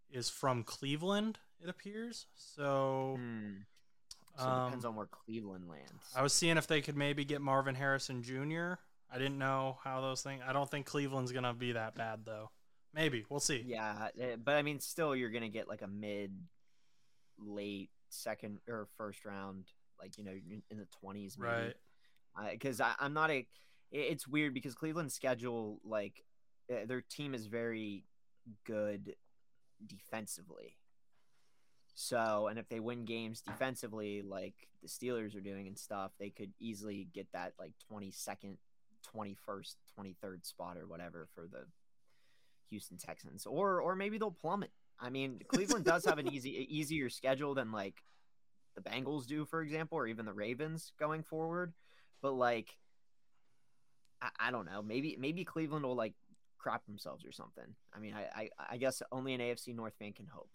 is 0.10 0.30
from 0.30 0.64
Cleveland. 0.64 1.38
It 1.62 1.70
appears 1.70 2.28
so. 2.36 3.18
Mm. 3.20 3.66
So 4.38 4.46
it 4.46 4.66
depends 4.66 4.86
um, 4.86 4.92
on 4.92 4.96
where 4.96 5.06
Cleveland 5.06 5.68
lands. 5.70 5.92
I 6.16 6.24
was 6.24 6.34
seeing 6.34 6.56
if 6.58 6.66
they 6.66 6.82
could 6.82 6.96
maybe 6.96 7.26
get 7.26 7.42
Marvin 7.42 7.76
Harrison 7.76 8.24
Jr. 8.24 8.76
I 9.12 9.18
didn't 9.18 9.38
know 9.38 9.78
how 9.84 10.00
those 10.02 10.22
things. 10.22 10.42
I 10.48 10.54
don't 10.54 10.72
think 10.72 10.86
Cleveland's 10.86 11.34
gonna 11.34 11.54
be 11.54 11.74
that 11.74 11.94
bad 11.94 12.22
though. 12.26 12.52
Maybe 12.94 13.26
we'll 13.30 13.42
see. 13.42 13.64
Yeah, 13.68 14.08
eh, 14.18 14.38
but 14.42 14.56
I 14.56 14.62
mean, 14.62 14.80
still, 14.80 15.14
you're 15.14 15.30
gonna 15.30 15.50
get 15.50 15.68
like 15.68 15.82
a 15.82 15.88
mid, 15.88 16.32
late 17.38 17.90
second 18.10 18.60
or 18.68 18.88
first 18.98 19.26
round 19.26 19.66
like 20.04 20.18
you 20.18 20.24
know 20.24 20.34
in 20.70 20.78
the 20.78 20.88
20s 21.04 21.40
maybe. 21.40 21.74
right. 22.38 22.52
Because 22.52 22.82
uh, 22.82 22.94
i'm 23.00 23.14
not 23.14 23.32
a 23.32 23.48
it's 23.92 24.28
weird 24.28 24.54
because 24.54 24.74
cleveland's 24.74 25.14
schedule 25.14 25.80
like 25.86 26.24
eh, 26.70 26.86
their 26.86 27.02
team 27.02 27.34
is 27.34 27.46
very 27.46 28.04
good 28.66 29.16
defensively. 29.86 30.78
So 31.96 32.48
and 32.48 32.58
if 32.58 32.68
they 32.70 32.80
win 32.80 33.06
games 33.06 33.42
defensively 33.42 34.24
like 34.24 34.68
the 34.82 34.88
steelers 34.88 35.36
are 35.36 35.42
doing 35.42 35.68
and 35.68 35.78
stuff 35.78 36.12
they 36.20 36.32
could 36.32 36.52
easily 36.60 37.08
get 37.14 37.28
that 37.34 37.54
like 37.60 37.74
22nd 37.92 38.58
21st 39.16 39.76
23rd 40.00 40.46
spot 40.46 40.78
or 40.78 40.88
whatever 40.88 41.28
for 41.36 41.48
the 41.52 41.66
houston 42.70 42.98
texans. 42.98 43.46
Or 43.46 43.80
or 43.80 43.96
maybe 43.96 44.18
they'll 44.18 44.32
plummet. 44.32 44.72
I 45.00 45.10
mean, 45.10 45.42
Cleveland 45.48 45.86
does 45.86 46.06
have 46.06 46.18
an 46.18 46.28
easy 46.34 46.68
easier 46.70 47.10
schedule 47.10 47.54
than 47.54 47.72
like 47.72 48.04
the 48.76 48.82
Bengals 48.82 49.26
do, 49.26 49.46
for 49.46 49.62
example, 49.62 49.98
or 49.98 50.08
even 50.08 50.26
the 50.26 50.34
Ravens 50.34 50.92
going 51.00 51.24
forward. 51.24 51.74
But 52.22 52.34
like, 52.34 52.76
I, 54.22 54.30
I 54.48 54.52
don't 54.52 54.66
know. 54.66 54.82
Maybe 54.82 55.16
maybe 55.20 55.44
Cleveland 55.44 55.86
will 55.86 55.96
like 55.96 56.14
crap 56.58 56.86
themselves 56.86 57.26
or 57.26 57.32
something. 57.32 57.76
I 57.94 58.00
mean, 58.00 58.14
I 58.14 58.44
I, 58.44 58.50
I 58.72 58.78
guess 58.78 59.02
only 59.12 59.34
an 59.34 59.42
AFC 59.42 59.76
North 59.76 59.94
fan 60.00 60.14
can 60.14 60.28
hope. 60.28 60.50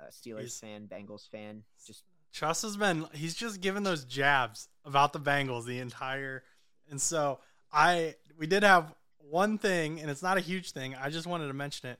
Uh, 0.00 0.10
Steelers 0.10 0.40
He's- 0.40 0.60
fan, 0.60 0.86
Bengals 0.86 1.28
fan, 1.28 1.64
just 1.86 2.04
Chuss 2.30 2.62
has 2.62 2.76
been 2.76 3.06
he's 3.14 3.34
just 3.34 3.60
given 3.60 3.82
those 3.82 4.04
jabs 4.04 4.68
about 4.84 5.12
the 5.12 5.18
Bengals 5.18 5.64
the 5.64 5.78
entire 5.80 6.44
and 6.90 7.00
so 7.00 7.40
I 7.72 8.14
we 8.38 8.46
did 8.46 8.62
have 8.62 8.94
one 9.30 9.56
thing 9.58 9.98
and 10.00 10.10
it's 10.10 10.22
not 10.22 10.36
a 10.36 10.40
huge 10.40 10.72
thing. 10.72 10.94
I 10.94 11.08
just 11.10 11.26
wanted 11.26 11.48
to 11.48 11.54
mention 11.54 11.88
it. 11.88 11.98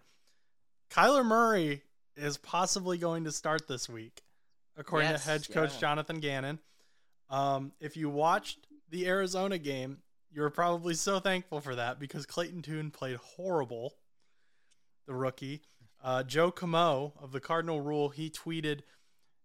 Kyler 0.90 1.24
Murray 1.24 1.82
is 2.16 2.36
possibly 2.36 2.98
going 2.98 3.24
to 3.24 3.32
start 3.32 3.66
this 3.68 3.88
week, 3.88 4.22
according 4.78 5.10
Yes, 5.10 5.24
to 5.24 5.30
head 5.30 5.48
coach 5.50 5.74
yeah. 5.74 5.80
Jonathan 5.80 6.20
Gannon. 6.20 6.58
Um, 7.28 7.72
if 7.80 7.96
you 7.96 8.08
watched 8.08 8.66
the 8.88 9.06
Arizona 9.06 9.58
game, 9.58 9.98
you 10.30 10.40
were 10.40 10.50
probably 10.50 10.94
so 10.94 11.20
thankful 11.20 11.60
for 11.60 11.74
that 11.74 11.98
because 11.98 12.24
Clayton 12.24 12.62
Tune 12.62 12.90
played 12.90 13.16
horrible, 13.16 13.94
the 15.06 15.14
rookie. 15.14 15.62
Uh, 16.02 16.22
Joe 16.22 16.50
Camo 16.50 17.12
of 17.20 17.32
the 17.32 17.40
Cardinal 17.40 17.80
Rule, 17.80 18.08
he 18.08 18.30
tweeted 18.30 18.80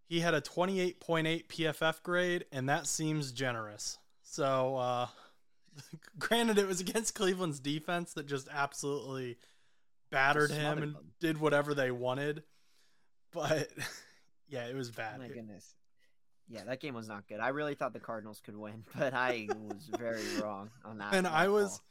he 0.06 0.20
had 0.20 0.34
a 0.34 0.42
28.8 0.42 1.48
PFF 1.48 2.04
grade, 2.04 2.46
and 2.52 2.70
that 2.70 2.86
seems 2.86 3.32
generous. 3.32 3.98
So, 4.22 4.78
uh, 4.78 5.08
granted, 6.20 6.60
it 6.60 6.68
was 6.68 6.80
against 6.80 7.16
Cleveland's 7.16 7.60
defense 7.60 8.14
that 8.14 8.28
just 8.28 8.48
absolutely 8.52 9.38
battered 10.12 10.52
him 10.52 10.84
and 10.84 10.96
did 11.20 11.40
whatever 11.40 11.74
they 11.74 11.90
wanted. 11.90 12.44
But 13.32 13.70
yeah, 14.50 14.66
it 14.66 14.76
was 14.76 14.92
bad. 14.92 15.16
Oh 15.16 15.22
my 15.22 15.28
goodness. 15.28 15.76
Yeah, 16.50 16.64
that 16.66 16.82
game 16.82 16.94
was 16.94 17.08
not 17.08 17.28
good. 17.28 17.40
I 17.40 17.50
really 17.50 17.74
thought 17.74 17.94
the 17.94 18.00
Cardinals 18.00 18.42
could 18.44 18.58
win, 18.58 18.84
but 18.98 19.14
I 19.14 19.48
was 19.50 19.90
very 19.98 20.24
wrong 20.42 20.70
on 20.84 20.98
that. 21.00 21.14
and 21.14 21.28
I 21.28 21.48
was 21.48 21.82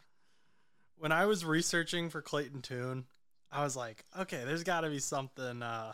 when 0.98 1.12
I 1.12 1.26
was 1.26 1.44
researching 1.44 2.10
for 2.10 2.22
Clayton 2.22 2.62
Tune, 2.62 3.06
I 3.50 3.64
was 3.64 3.76
like, 3.76 4.04
okay, 4.18 4.42
there's 4.44 4.62
got 4.62 4.82
to 4.82 4.88
be 4.88 4.98
something 4.98 5.62
uh, 5.62 5.92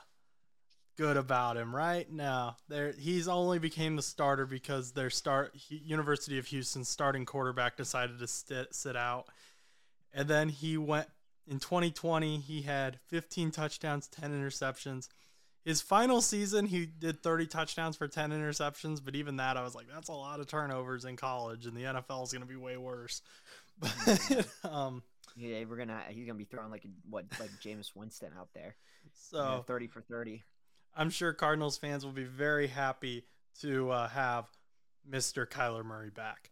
good 0.99 1.16
about 1.16 1.57
him, 1.57 1.75
right? 1.75 2.11
No, 2.11 2.57
there 2.68 2.92
he's 2.92 3.29
only 3.29 3.59
became 3.59 3.97
the 3.97 4.03
starter 4.03 4.44
because 4.47 4.92
their 4.92 5.11
start 5.11 5.55
University 5.68 6.38
of 6.38 6.47
Houston 6.47 6.85
starting 6.85 7.25
quarterback 7.25 7.77
decided 7.77 8.18
to 8.18 8.27
sit, 8.27 8.75
sit 8.75 8.97
out, 8.97 9.27
and 10.12 10.29
then 10.29 10.49
he 10.49 10.77
went 10.77 11.09
in 11.47 11.59
2020. 11.59 12.38
He 12.38 12.62
had 12.62 12.99
15 13.07 13.51
touchdowns, 13.51 14.09
10 14.09 14.33
interceptions. 14.33 15.09
His 15.68 15.83
final 15.83 16.22
season, 16.22 16.64
he 16.64 16.87
did 16.87 17.22
30 17.22 17.46
touchdowns 17.46 17.94
for 17.94 18.09
10 18.09 18.31
interceptions, 18.31 19.04
but 19.04 19.14
even 19.14 19.37
that, 19.37 19.59
I 19.59 19.62
was 19.62 19.74
like, 19.74 19.85
that's 19.92 20.09
a 20.09 20.14
lot 20.14 20.40
of 20.40 20.46
turnovers 20.46 21.04
in 21.04 21.16
college, 21.16 21.66
and 21.66 21.76
the 21.76 21.83
NFL 21.83 22.24
is 22.24 22.33
going 22.33 22.40
to 22.40 22.48
be 22.48 22.57
way 22.57 22.78
worse. 22.78 23.20
But 23.78 24.46
um, 24.64 25.02
Yeah, 25.37 25.62
we're 25.68 25.76
gonna. 25.76 26.00
He's 26.09 26.26
gonna 26.26 26.38
be 26.38 26.46
throwing 26.46 26.70
like 26.70 26.87
what, 27.09 27.26
like 27.38 27.50
Jameis 27.62 27.94
Winston 27.94 28.31
out 28.38 28.48
there. 28.54 28.76
so 29.12 29.62
thirty 29.66 29.88
for 29.88 30.00
thirty. 30.00 30.42
I'm 30.96 31.11
sure 31.11 31.35
Cardinals 31.35 31.76
fans 31.76 32.02
will 32.04 32.12
be 32.12 32.24
very 32.24 32.68
happy 32.68 33.24
to 33.61 33.90
uh, 33.90 34.09
have 34.09 34.46
Mr. 35.09 35.46
Kyler 35.46 35.85
Murray 35.85 36.11
back. 36.11 36.48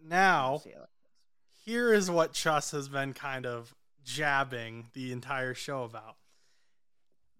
Now, 0.00 0.50
We'll 0.50 0.58
see 0.60 0.70
how 0.70 0.80
that 0.82 0.88
goes. 1.02 1.64
here 1.64 1.92
is 1.92 2.10
what 2.10 2.32
Chuss 2.32 2.70
has 2.70 2.88
been 2.88 3.12
kind 3.12 3.44
of 3.44 3.74
jabbing 4.04 4.86
the 4.94 5.10
entire 5.10 5.52
show 5.54 5.82
about. 5.82 6.14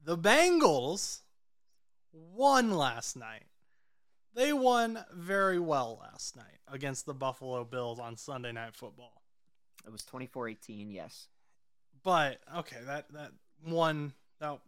The 0.04 0.18
Bengals 0.18 1.20
won 2.12 2.72
last 2.72 3.16
night. 3.16 3.44
They 4.34 4.52
won 4.52 5.04
very 5.14 5.58
well 5.58 5.98
last 6.02 6.36
night 6.36 6.58
against 6.70 7.06
the 7.06 7.14
Buffalo 7.14 7.64
Bills 7.64 7.98
on 7.98 8.16
Sunday 8.16 8.52
Night 8.52 8.74
Football. 8.74 9.22
It 9.86 9.92
was 9.92 10.02
24-18, 10.02 10.92
Yes. 10.92 11.28
But 12.02 12.40
okay, 12.54 12.76
that 12.84 13.10
that 13.14 13.30
one 13.64 14.12
that 14.38 14.58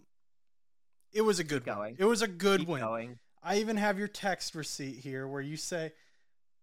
it 1.13 1.21
was 1.21 1.39
a 1.39 1.45
good 1.45 1.65
Keep 1.65 1.67
win. 1.67 1.77
going. 1.77 1.97
It 1.99 2.05
was 2.07 2.23
a 2.23 2.29
good 2.29 2.61
Keep 2.61 2.69
win. 2.69 2.81
going. 2.81 3.19
I 3.43 3.59
even 3.59 3.77
have 3.77 3.99
your 3.99 4.09
text 4.09 4.55
receipt 4.55 5.01
here 5.01 5.29
where 5.29 5.43
you 5.43 5.59
say 5.59 5.93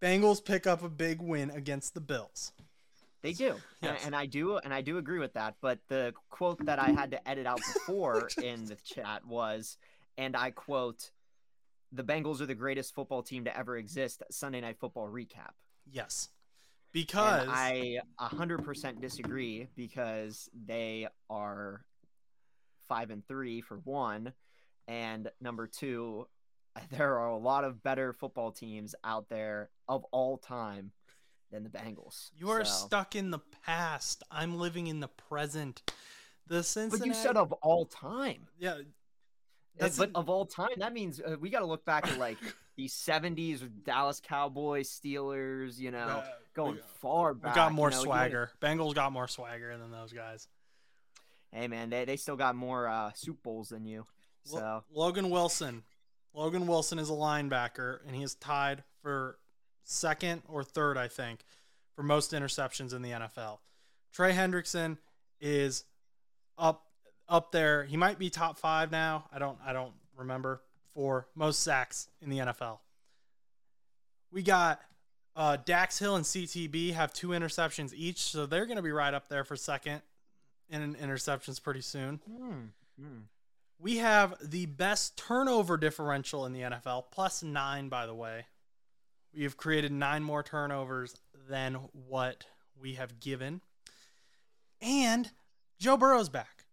Bengals 0.01 0.43
pick 0.43 0.65
up 0.65 0.81
a 0.81 0.89
big 0.89 1.21
win 1.21 1.51
against 1.51 1.93
the 1.93 2.01
Bills. 2.01 2.53
They 3.23 3.31
do, 3.31 3.55
and, 3.81 3.97
and 4.05 4.15
I 4.15 4.25
do, 4.25 4.57
and 4.57 4.73
I 4.73 4.81
do 4.81 4.97
agree 4.97 5.17
with 5.17 5.33
that. 5.33 5.55
But 5.61 5.79
the 5.87 6.13
quote 6.29 6.65
that 6.65 6.77
I 6.77 6.91
had 6.91 7.11
to 7.11 7.27
edit 7.27 7.47
out 7.47 7.61
before 7.73 8.29
in 8.43 8.65
the 8.65 8.75
chat 8.75 9.25
was, 9.25 9.77
and 10.17 10.35
I 10.35 10.51
quote, 10.51 11.09
"The 11.93 12.03
Bengals 12.03 12.41
are 12.41 12.45
the 12.45 12.53
greatest 12.53 12.93
football 12.93 13.23
team 13.23 13.45
to 13.45 13.57
ever 13.57 13.77
exist." 13.77 14.23
Sunday 14.29 14.59
Night 14.59 14.77
Football 14.77 15.07
recap. 15.07 15.51
Yes. 15.89 16.29
Because 16.91 17.43
And 17.43 17.51
I 17.51 17.99
100% 18.21 19.01
disagree 19.01 19.67
because 19.75 20.49
they 20.53 21.07
are 21.29 21.85
five 22.87 23.09
and 23.09 23.25
three 23.25 23.61
for 23.61 23.77
one, 23.77 24.33
and 24.89 25.31
number 25.39 25.65
two, 25.65 26.27
there 26.91 27.17
are 27.19 27.29
a 27.29 27.37
lot 27.37 27.63
of 27.63 27.81
better 27.81 28.11
football 28.11 28.51
teams 28.51 28.95
out 29.05 29.29
there 29.29 29.69
of 29.87 30.03
all 30.11 30.37
time 30.37 30.91
than 31.53 31.63
the 31.63 31.69
Bengals. 31.69 32.31
you 32.35 32.49
are 32.49 32.65
So- 32.65 32.87
stuck 32.87 33.15
in 33.15 33.31
the 33.31 33.39
past. 33.65 34.23
I'm 34.29 34.57
living 34.57 34.87
in 34.87 34.99
the 34.99 35.07
present. 35.07 35.81
The 36.47 36.61
Cincinnati 36.63 37.09
But 37.09 37.15
you 37.17 37.23
said 37.23 37.37
of 37.37 37.53
all 37.53 37.85
time. 37.85 38.47
Yeah. 38.59 38.71
Uh, 38.73 38.81
That's 39.77 39.97
but 39.97 40.11
of 40.13 40.29
all 40.29 40.45
time, 40.45 40.69
that 40.77 40.91
means 40.93 41.19
uh, 41.21 41.37
we 41.39 41.49
got 41.49 41.59
to 41.59 41.65
look 41.65 41.85
back 41.85 42.07
at 42.07 42.19
like 42.19 42.37
the 42.75 42.87
'70s 42.87 43.61
with 43.61 43.83
Dallas 43.85 44.19
Cowboys, 44.19 44.89
Steelers. 44.89 45.79
You 45.79 45.91
know, 45.91 45.99
uh, 45.99 46.25
going 46.53 46.75
we, 46.75 46.81
far 47.01 47.33
we 47.33 47.39
back. 47.39 47.55
got 47.55 47.71
more 47.71 47.89
you 47.89 47.95
know, 47.95 48.03
gotta- 48.03 48.07
swagger. 48.29 48.51
Bengals 48.61 48.93
got 48.93 49.11
more 49.13 49.27
swagger 49.27 49.75
than 49.77 49.89
those 49.89 50.11
guys. 50.13 50.47
Hey 51.51 51.67
man, 51.67 51.89
they, 51.91 52.05
they 52.05 52.17
still 52.17 52.35
got 52.35 52.55
more 52.55 52.87
uh, 52.87 53.11
Super 53.15 53.39
Bowls 53.43 53.69
than 53.69 53.85
you. 53.85 54.05
So 54.43 54.83
Logan 54.91 55.29
Wilson. 55.29 55.83
Logan 56.33 56.65
Wilson 56.67 56.97
is 56.99 57.09
a 57.09 57.13
linebacker, 57.13 57.99
and 58.07 58.15
he 58.15 58.23
is 58.23 58.33
tied 58.35 58.83
for 59.01 59.37
second 59.83 60.41
or 60.47 60.63
third, 60.63 60.97
I 60.97 61.07
think, 61.07 61.43
for 61.95 62.03
most 62.03 62.31
interceptions 62.31 62.93
in 62.93 63.01
the 63.01 63.11
NFL. 63.11 63.59
Trey 64.13 64.33
Hendrickson 64.33 64.97
is 65.39 65.83
up 66.57 66.85
up 67.27 67.51
there. 67.51 67.83
He 67.83 67.97
might 67.97 68.19
be 68.19 68.29
top 68.29 68.57
five 68.57 68.91
now. 68.91 69.25
I 69.33 69.39
don't 69.39 69.57
I 69.65 69.73
don't 69.73 69.93
remember 70.15 70.61
for 70.93 71.27
most 71.35 71.61
sacks 71.61 72.07
in 72.21 72.29
the 72.29 72.39
NFL. 72.39 72.79
We 74.31 74.43
got 74.43 74.81
uh, 75.35 75.57
Dax 75.63 75.99
Hill 75.99 76.15
and 76.15 76.25
CTB 76.25 76.93
have 76.93 77.13
two 77.13 77.29
interceptions 77.29 77.93
each, 77.95 78.19
so 78.19 78.45
they're 78.45 78.65
going 78.65 78.77
to 78.77 78.83
be 78.83 78.91
right 78.91 79.13
up 79.13 79.27
there 79.29 79.43
for 79.43 79.55
second 79.55 80.01
in 80.69 80.95
interceptions 80.95 81.61
pretty 81.61 81.81
soon. 81.81 82.19
hmm, 82.25 82.61
hmm. 82.99 83.19
We 83.79 83.97
have 83.97 84.35
the 84.41 84.65
best 84.65 85.17
turnover 85.17 85.75
differential 85.75 86.45
in 86.45 86.53
the 86.53 86.61
NFL, 86.61 87.05
plus 87.11 87.43
nine, 87.43 87.89
by 87.89 88.05
the 88.05 88.13
way. 88.15 88.45
We 89.35 89.43
have 89.43 89.57
created 89.57 89.91
nine 89.91 90.23
more 90.23 90.43
turnovers 90.43 91.15
than 91.49 91.75
what 91.91 92.45
we 92.79 92.93
have 92.93 93.19
given. 93.19 93.61
And 94.81 95.31
Joe 95.79 95.97
Burrow's 95.97 96.29
back. 96.29 96.65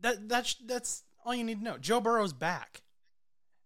That 0.00 0.28
that's 0.28 0.54
that's 0.66 1.02
all 1.24 1.34
you 1.34 1.44
need 1.44 1.58
to 1.58 1.64
know. 1.64 1.78
Joe 1.78 2.00
Burrow's 2.00 2.32
back. 2.32 2.82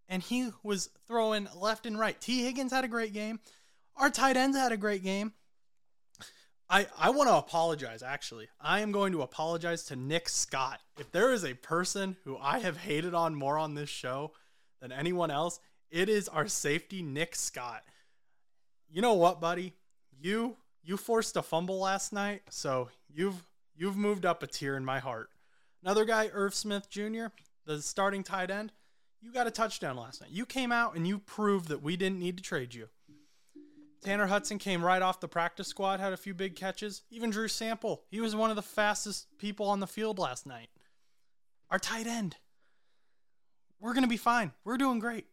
And 0.08 0.22
he 0.22 0.50
was 0.62 0.90
throwing 1.06 1.48
left 1.54 1.84
and 1.84 1.98
right. 1.98 2.18
Tee 2.20 2.44
Higgins 2.44 2.72
had 2.72 2.84
a 2.84 2.88
great 2.88 3.12
game. 3.12 3.40
Our 3.96 4.10
tight 4.10 4.36
ends 4.36 4.56
had 4.56 4.72
a 4.72 4.76
great 4.76 5.02
game. 5.02 5.32
I, 6.70 6.86
I 6.98 7.10
want 7.10 7.28
to 7.28 7.36
apologize, 7.36 8.02
actually. 8.02 8.48
I 8.60 8.80
am 8.80 8.92
going 8.92 9.12
to 9.12 9.22
apologize 9.22 9.84
to 9.84 9.96
Nick 9.96 10.28
Scott. 10.28 10.80
If 10.98 11.10
there 11.12 11.32
is 11.32 11.44
a 11.44 11.54
person 11.54 12.16
who 12.24 12.36
I 12.38 12.58
have 12.58 12.76
hated 12.76 13.14
on 13.14 13.34
more 13.34 13.58
on 13.58 13.74
this 13.74 13.88
show 13.88 14.32
than 14.80 14.92
anyone 14.92 15.30
else, 15.30 15.60
it 15.90 16.08
is 16.08 16.28
our 16.28 16.46
safety, 16.48 17.02
Nick 17.02 17.34
Scott. 17.34 17.82
You 18.90 19.02
know 19.02 19.14
what, 19.14 19.40
buddy? 19.40 19.74
You 20.20 20.56
you 20.82 20.96
forced 20.96 21.36
a 21.36 21.42
fumble 21.42 21.78
last 21.78 22.12
night, 22.12 22.42
so 22.50 22.88
you've 23.12 23.46
you've 23.76 23.96
moved 23.96 24.24
up 24.24 24.42
a 24.42 24.46
tier 24.46 24.76
in 24.76 24.84
my 24.84 24.98
heart. 24.98 25.30
Another 25.82 26.04
guy, 26.04 26.30
Irv 26.32 26.54
Smith 26.54 26.88
Jr., 26.90 27.26
the 27.66 27.80
starting 27.80 28.22
tight 28.22 28.50
end, 28.50 28.72
you 29.20 29.32
got 29.32 29.46
a 29.46 29.50
touchdown 29.50 29.96
last 29.96 30.20
night. 30.20 30.30
You 30.30 30.46
came 30.46 30.72
out 30.72 30.96
and 30.96 31.06
you 31.06 31.18
proved 31.18 31.68
that 31.68 31.82
we 31.82 31.96
didn't 31.96 32.18
need 32.18 32.36
to 32.38 32.42
trade 32.42 32.74
you. 32.74 32.88
Tanner 34.02 34.26
Hudson 34.26 34.58
came 34.58 34.84
right 34.84 35.02
off 35.02 35.20
the 35.20 35.28
practice 35.28 35.68
squad, 35.68 36.00
had 36.00 36.12
a 36.12 36.16
few 36.16 36.32
big 36.32 36.54
catches. 36.54 37.02
Even 37.10 37.30
Drew 37.30 37.48
Sample, 37.48 38.04
he 38.10 38.20
was 38.20 38.34
one 38.34 38.50
of 38.50 38.56
the 38.56 38.62
fastest 38.62 39.26
people 39.38 39.68
on 39.68 39.80
the 39.80 39.86
field 39.86 40.18
last 40.18 40.46
night. 40.46 40.68
Our 41.70 41.78
tight 41.78 42.06
end. 42.06 42.36
We're 43.80 43.92
going 43.92 44.04
to 44.04 44.08
be 44.08 44.16
fine. 44.16 44.52
We're 44.64 44.78
doing 44.78 44.98
great. 44.98 45.26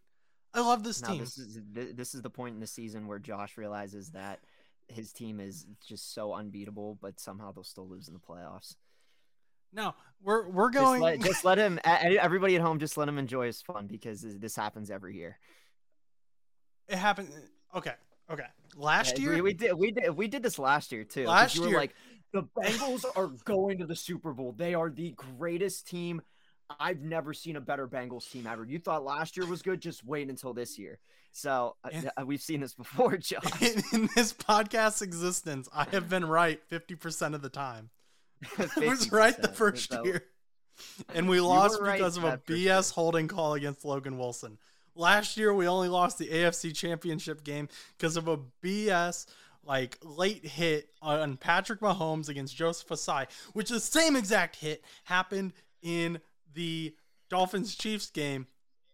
I 0.56 0.62
love 0.62 0.84
this 0.84 1.02
Now 1.02 1.10
team. 1.10 1.20
this 1.20 1.38
is 1.38 1.60
this 1.74 2.16
is 2.16 2.22
the 2.22 2.30
point 2.30 2.56
in 2.56 2.62
the 2.62 2.68
season 2.68 3.06
where 3.08 3.20
Josh 3.20 3.58
realizes 3.58 4.10
that 4.12 4.40
his 4.88 5.12
team 5.12 5.40
is 5.40 5.66
just 5.86 6.14
so 6.14 6.34
unbeatable, 6.34 6.98
but 7.02 7.20
somehow 7.20 7.52
they'll 7.52 7.64
still 7.64 7.88
lose 7.88 8.08
in 8.08 8.14
the 8.14 8.20
playoffs. 8.20 8.76
No, 9.74 9.94
we're 10.24 10.48
we're 10.50 10.72
Just 10.72 10.84
going. 10.86 11.02
let, 11.02 11.20
just 11.22 11.44
let 11.44 11.58
him. 11.58 11.80
Everybody 11.86 12.56
at 12.56 12.62
home, 12.62 12.80
just 12.80 12.96
let 12.96 13.08
him 13.10 13.18
enjoy 13.18 13.48
his 13.48 13.62
fun 13.62 13.88
because 13.88 14.22
this- 14.22 14.56
happens 14.56 14.90
every 14.90 15.16
year. 15.18 15.38
it 16.88 16.98
happened. 16.98 17.30
Okay, 17.76 17.94
okay. 18.32 18.46
Last 18.78 19.18
Yeah, 19.20 19.32
year, 19.32 19.44
we, 19.44 19.54
did 19.54 19.74
we 19.74 19.92
did 19.92 20.12
we 20.16 20.28
did 20.28 20.44
this 20.44 20.58
last 20.60 20.92
year 20.94 21.04
too. 21.04 21.26
Last 21.26 21.56
you 21.56 21.64
were 21.64 21.68
year- 21.70 21.78
like 21.78 21.96
the 22.32 22.44
Bengals 22.58 23.04
are 23.18 23.28
going 23.44 23.80
to 23.80 23.86
the 23.86 23.96
Super 23.96 24.34
Bowl. 24.34 24.54
They 24.58 24.74
are 24.74 24.90
the 24.90 25.12
greatest 25.38 25.88
team. 25.88 26.22
I've 26.80 27.02
never 27.02 27.34
seen 27.34 27.56
a 27.56 27.62
better 27.62 27.88
Bengals 27.88 28.30
team 28.30 28.48
ever. 28.48 28.66
You 28.66 28.80
thought 28.80 29.04
last 29.04 29.38
year 29.38 29.46
was 29.46 29.62
good, 29.62 29.82
just 29.82 30.04
wait 30.04 30.30
until 30.30 30.54
this 30.54 30.78
year. 30.80 31.00
So 31.32 31.76
uh, 31.84 31.90
uh, 32.20 32.26
we've 32.26 32.42
seen 32.42 32.62
this 32.62 32.74
before, 32.74 33.18
Josh. 33.18 33.62
in, 33.62 33.84
in 33.94 34.10
this 34.16 34.34
podcast 34.34 35.02
existence, 35.02 35.70
I 35.74 35.86
have 35.92 36.10
been 36.10 36.26
right 36.26 36.62
fifty 36.68 36.96
percent 36.96 37.36
of 37.36 37.42
the 37.42 37.50
time. 37.50 37.90
I 38.58 38.88
was 38.88 39.12
right 39.12 39.40
the 39.40 39.48
first 39.48 39.92
so- 39.92 40.04
year, 40.04 40.24
and 41.14 41.30
we 41.30 41.40
lost 41.40 41.80
right 41.82 41.98
because 41.98 42.18
of 42.18 42.24
a 42.24 42.38
BS 42.38 42.58
year. 42.58 42.82
holding 42.94 43.28
call 43.28 43.54
against 43.54 43.86
Logan 43.86 44.18
Wilson. 44.18 44.58
Last 44.96 45.36
year, 45.36 45.54
we 45.54 45.68
only 45.68 45.90
lost 45.90 46.18
the 46.18 46.28
AFC 46.28 46.74
Championship 46.74 47.44
game 47.44 47.68
because 47.98 48.16
of 48.16 48.30
a 48.30 48.40
BS 48.64 49.26
like 49.66 49.98
late 50.04 50.46
hit 50.46 50.90
on 51.02 51.38
Patrick 51.38 51.82
Mahomes 51.82 52.30
against 52.30 52.56
Joseph 52.56 52.88
Ossai, 52.88 53.28
which 53.54 53.70
the 53.70 53.80
same 53.80 54.16
exact 54.16 54.56
hit 54.56 54.84
happened 55.04 55.54
in 55.82 56.20
the 56.54 56.96
Dolphins 57.30 57.76
Chiefs 57.76 58.10
game 58.10 58.48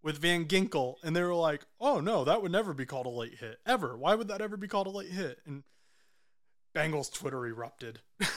with 0.04 0.18
Van 0.18 0.46
Ginkel, 0.46 0.96
and 1.04 1.16
they 1.16 1.22
were 1.24 1.36
like, 1.36 1.66
"Oh 1.80 2.00
no, 2.00 2.24
that 2.24 2.42
would 2.42 2.52
never 2.52 2.74
be 2.74 2.86
called 2.86 3.06
a 3.06 3.10
late 3.10 3.36
hit 3.40 3.60
ever. 3.66 3.96
Why 3.98 4.16
would 4.16 4.28
that 4.30 4.42
ever 4.42 4.58
be 4.58 4.68
called 4.68 4.88
a 4.88 4.92
late 4.92 5.12
hit?" 5.12 5.40
And 5.46 5.64
Bengals 6.76 7.14
Twitter 7.14 7.46
erupted. 7.46 8.00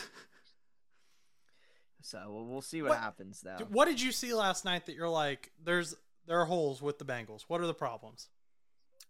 So 2.03 2.22
we'll- 2.31 2.44
we'll 2.46 2.61
see 2.61 2.83
what, 2.83 2.90
What- 2.90 2.98
happens 2.98 3.40
though. 3.40 3.57
What 3.70 3.87
did 3.87 4.00
you 4.00 4.12
see 4.12 4.35
last 4.35 4.64
night 4.64 4.87
that 4.87 4.94
you're 4.94 5.09
like, 5.09 5.53
there's 5.62 5.94
there 6.27 6.40
are 6.40 6.44
holes 6.46 6.83
with 6.83 6.98
the 6.98 7.05
Bengals? 7.05 7.42
What 7.48 7.61
are 7.61 7.66
the 7.66 7.74
problems? 7.74 8.29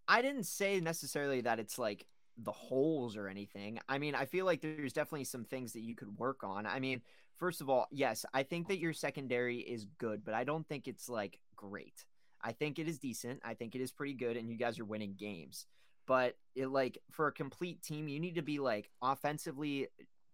I 0.06 0.22
didn't 0.22 0.44
say 0.44 0.78
necessarily 0.80 1.40
that 1.40 1.58
it's 1.58 1.78
like 1.78 2.06
the 2.38 2.52
holes 2.52 3.16
or 3.16 3.28
anything. 3.28 3.78
I 3.88 3.98
mean, 3.98 4.14
I 4.14 4.24
feel 4.24 4.44
like 4.44 4.60
there's 4.60 4.92
definitely 4.92 5.24
some 5.24 5.44
things 5.44 5.72
that 5.72 5.82
you 5.82 5.94
could 5.94 6.18
work 6.18 6.42
on. 6.42 6.66
I 6.66 6.80
mean, 6.80 7.02
first 7.36 7.60
of 7.60 7.70
all, 7.70 7.86
yes, 7.90 8.24
I 8.34 8.42
think 8.42 8.68
that 8.68 8.78
your 8.78 8.92
secondary 8.92 9.58
is 9.58 9.86
good, 9.98 10.24
but 10.24 10.34
I 10.34 10.44
don't 10.44 10.66
think 10.66 10.88
it's 10.88 11.08
like 11.08 11.38
great. 11.56 12.04
I 12.42 12.52
think 12.52 12.78
it 12.78 12.88
is 12.88 12.98
decent. 12.98 13.40
I 13.44 13.54
think 13.54 13.74
it 13.74 13.80
is 13.80 13.92
pretty 13.92 14.14
good, 14.14 14.36
and 14.36 14.50
you 14.50 14.56
guys 14.56 14.78
are 14.78 14.84
winning 14.84 15.14
games. 15.18 15.66
But 16.06 16.36
it 16.54 16.66
like 16.66 16.98
for 17.10 17.28
a 17.28 17.32
complete 17.32 17.82
team, 17.82 18.08
you 18.08 18.20
need 18.20 18.34
to 18.34 18.42
be 18.42 18.58
like 18.58 18.90
offensively 19.00 19.88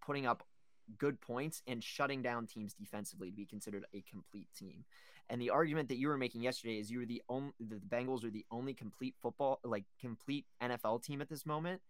putting 0.05 0.27
up 0.27 0.43
good 0.99 1.21
points 1.21 1.63
and 1.69 1.83
shutting 1.83 2.23
down 2.23 2.47
teams 2.47 2.75
defensively 2.75 3.31
to 3.31 3.37
be 3.37 3.47
considered 3.47 3.85
a 3.95 4.03
complete 4.11 4.49
team. 4.57 4.85
And 5.29 5.41
the 5.41 5.51
argument 5.51 5.89
that 5.89 5.99
you 5.99 6.09
were 6.09 6.17
making 6.17 6.43
yesterday 6.43 6.81
is 6.81 6.91
you 6.91 6.99
were 6.99 7.07
the 7.07 7.23
only 7.29 7.53
the 7.61 7.77
Bengals 7.77 8.25
are 8.25 8.31
the 8.31 8.45
only 8.51 8.75
complete 8.75 9.15
football 9.23 9.61
like 9.63 9.85
complete 10.01 10.45
NFL 10.61 11.05
team 11.05 11.21
at 11.21 11.29
this 11.29 11.47
moment. 11.47 11.81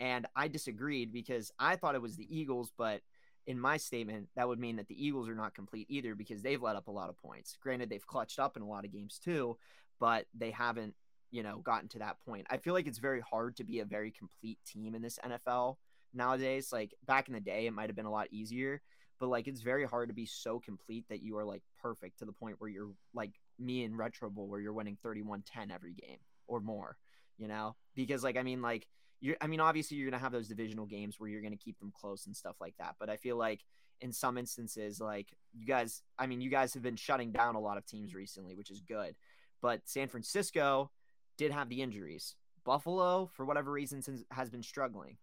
And 0.00 0.26
I 0.36 0.48
disagreed 0.48 1.12
because 1.12 1.52
I 1.58 1.76
thought 1.76 1.94
it 1.94 2.02
was 2.02 2.16
the 2.16 2.28
Eagles, 2.36 2.70
but 2.76 3.00
in 3.46 3.58
my 3.60 3.76
statement, 3.76 4.28
that 4.36 4.48
would 4.48 4.58
mean 4.58 4.76
that 4.76 4.88
the 4.88 5.06
Eagles 5.06 5.28
are 5.28 5.34
not 5.34 5.54
complete 5.54 5.86
either 5.88 6.14
because 6.14 6.42
they've 6.42 6.62
let 6.62 6.76
up 6.76 6.88
a 6.88 6.92
lot 6.92 7.08
of 7.08 7.16
points. 7.18 7.56
Granted, 7.62 7.88
they've 7.88 8.06
clutched 8.06 8.38
up 8.38 8.56
in 8.56 8.62
a 8.62 8.68
lot 8.68 8.84
of 8.84 8.92
games 8.92 9.18
too, 9.22 9.56
but 10.00 10.26
they 10.34 10.50
haven't, 10.50 10.94
you 11.30 11.42
know, 11.42 11.58
gotten 11.58 11.88
to 11.90 12.00
that 12.00 12.16
point. 12.26 12.46
I 12.50 12.56
feel 12.56 12.74
like 12.74 12.86
it's 12.86 12.98
very 12.98 13.20
hard 13.20 13.56
to 13.56 13.64
be 13.64 13.80
a 13.80 13.84
very 13.84 14.10
complete 14.10 14.58
team 14.66 14.94
in 14.94 15.02
this 15.02 15.18
NFL 15.24 15.76
nowadays. 16.12 16.72
Like 16.72 16.94
back 17.06 17.28
in 17.28 17.34
the 17.34 17.40
day, 17.40 17.66
it 17.66 17.72
might 17.72 17.88
have 17.88 17.96
been 17.96 18.06
a 18.06 18.10
lot 18.10 18.28
easier, 18.32 18.82
but 19.20 19.28
like 19.28 19.46
it's 19.46 19.60
very 19.60 19.84
hard 19.84 20.08
to 20.08 20.14
be 20.14 20.26
so 20.26 20.58
complete 20.58 21.04
that 21.08 21.22
you 21.22 21.36
are 21.38 21.44
like 21.44 21.62
perfect 21.80 22.18
to 22.18 22.24
the 22.24 22.32
point 22.32 22.56
where 22.58 22.70
you're 22.70 22.92
like 23.14 23.32
me 23.58 23.84
in 23.84 23.96
Retro 23.96 24.28
Bowl 24.28 24.48
where 24.48 24.60
you're 24.60 24.72
winning 24.72 24.98
31-10 25.04 25.72
every 25.72 25.94
game 25.94 26.18
or 26.48 26.60
more, 26.60 26.96
you 27.38 27.46
know? 27.46 27.76
Because 27.94 28.24
like 28.24 28.36
I 28.36 28.42
mean 28.42 28.60
like 28.60 28.88
you 29.20 29.36
I 29.40 29.46
mean 29.46 29.60
obviously 29.60 29.96
you're 29.96 30.10
going 30.10 30.18
to 30.18 30.22
have 30.22 30.32
those 30.32 30.48
divisional 30.48 30.86
games 30.86 31.18
where 31.18 31.28
you're 31.28 31.40
going 31.40 31.56
to 31.56 31.64
keep 31.64 31.78
them 31.78 31.92
close 31.94 32.26
and 32.26 32.36
stuff 32.36 32.56
like 32.60 32.74
that, 32.78 32.96
but 32.98 33.08
I 33.08 33.16
feel 33.16 33.36
like 33.36 33.64
in 34.00 34.12
some 34.12 34.36
instances 34.36 35.00
like 35.00 35.28
you 35.54 35.66
guys 35.66 36.02
I 36.18 36.26
mean 36.26 36.40
you 36.40 36.50
guys 36.50 36.74
have 36.74 36.82
been 36.82 36.96
shutting 36.96 37.32
down 37.32 37.54
a 37.54 37.60
lot 37.60 37.78
of 37.78 37.86
teams 37.86 38.14
recently, 38.14 38.54
which 38.54 38.70
is 38.70 38.80
good. 38.80 39.14
But 39.62 39.80
San 39.84 40.08
Francisco 40.08 40.90
did 41.38 41.50
have 41.52 41.68
the 41.68 41.82
injuries. 41.82 42.36
Buffalo 42.64 43.30
for 43.32 43.44
whatever 43.44 43.70
reason, 43.70 44.02
has 44.30 44.50
been 44.50 44.62
struggling. 44.62 45.16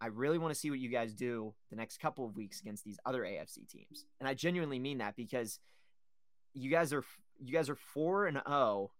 I 0.00 0.06
really 0.08 0.38
want 0.38 0.52
to 0.52 0.58
see 0.58 0.70
what 0.70 0.78
you 0.78 0.88
guys 0.88 1.14
do 1.14 1.54
the 1.70 1.76
next 1.76 1.98
couple 1.98 2.26
of 2.26 2.36
weeks 2.36 2.60
against 2.60 2.84
these 2.84 2.98
other 3.04 3.22
AFC 3.22 3.68
teams. 3.68 4.06
And 4.20 4.28
I 4.28 4.34
genuinely 4.34 4.78
mean 4.78 4.98
that 4.98 5.16
because 5.16 5.58
you 6.52 6.70
guys 6.70 6.92
are 6.92 7.04
you 7.40 7.52
guys 7.52 7.68
are 7.68 7.74
4 7.74 8.26
and 8.26 8.40
0 8.46 8.90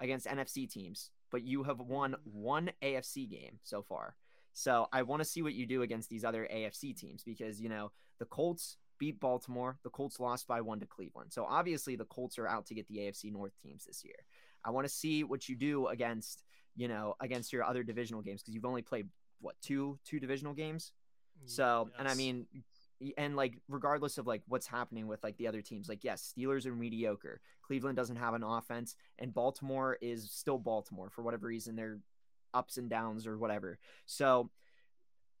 against 0.00 0.26
NFC 0.26 0.70
teams, 0.70 1.10
but 1.30 1.42
you 1.42 1.62
have 1.64 1.80
won 1.80 2.16
one 2.24 2.70
AFC 2.82 3.28
game 3.30 3.58
so 3.62 3.82
far. 3.82 4.14
So 4.52 4.88
I 4.92 5.02
want 5.02 5.20
to 5.20 5.28
see 5.28 5.42
what 5.42 5.54
you 5.54 5.66
do 5.66 5.82
against 5.82 6.08
these 6.08 6.24
other 6.24 6.48
AFC 6.52 6.96
teams 6.96 7.22
because 7.22 7.60
you 7.60 7.68
know, 7.68 7.92
the 8.18 8.24
Colts 8.24 8.76
beat 8.98 9.20
Baltimore, 9.20 9.78
the 9.84 9.90
Colts 9.90 10.18
lost 10.18 10.48
by 10.48 10.60
1 10.60 10.80
to 10.80 10.86
Cleveland. 10.86 11.32
So 11.32 11.44
obviously 11.44 11.94
the 11.94 12.04
Colts 12.06 12.38
are 12.38 12.48
out 12.48 12.66
to 12.66 12.74
get 12.74 12.88
the 12.88 12.98
AFC 12.98 13.30
North 13.30 13.52
teams 13.62 13.84
this 13.84 14.04
year. 14.04 14.16
I 14.64 14.70
want 14.70 14.86
to 14.86 14.92
see 14.92 15.22
what 15.22 15.48
you 15.48 15.54
do 15.54 15.86
against, 15.86 16.42
you 16.74 16.88
know, 16.88 17.14
against 17.20 17.52
your 17.52 17.62
other 17.62 17.84
divisional 17.84 18.22
games 18.22 18.42
because 18.42 18.54
you've 18.54 18.64
only 18.64 18.82
played 18.82 19.06
what 19.40 19.54
two 19.60 19.98
two 20.04 20.20
divisional 20.20 20.54
games 20.54 20.92
mm, 21.42 21.48
so 21.48 21.90
and 21.98 22.08
i 22.08 22.14
mean 22.14 22.46
and 23.16 23.36
like 23.36 23.58
regardless 23.68 24.18
of 24.18 24.26
like 24.26 24.42
what's 24.48 24.66
happening 24.66 25.06
with 25.06 25.22
like 25.22 25.36
the 25.36 25.46
other 25.46 25.62
teams 25.62 25.88
like 25.88 26.04
yes 26.04 26.32
steelers 26.36 26.66
are 26.66 26.74
mediocre. 26.74 27.40
Cleveland 27.62 27.96
doesn't 27.96 28.16
have 28.16 28.34
an 28.34 28.42
offense 28.42 28.96
and 29.18 29.34
baltimore 29.34 29.98
is 30.00 30.30
still 30.30 30.58
baltimore 30.58 31.10
for 31.10 31.22
whatever 31.22 31.46
reason 31.46 31.76
they're 31.76 31.98
ups 32.54 32.76
and 32.78 32.88
downs 32.88 33.26
or 33.26 33.38
whatever. 33.38 33.78
So 34.06 34.50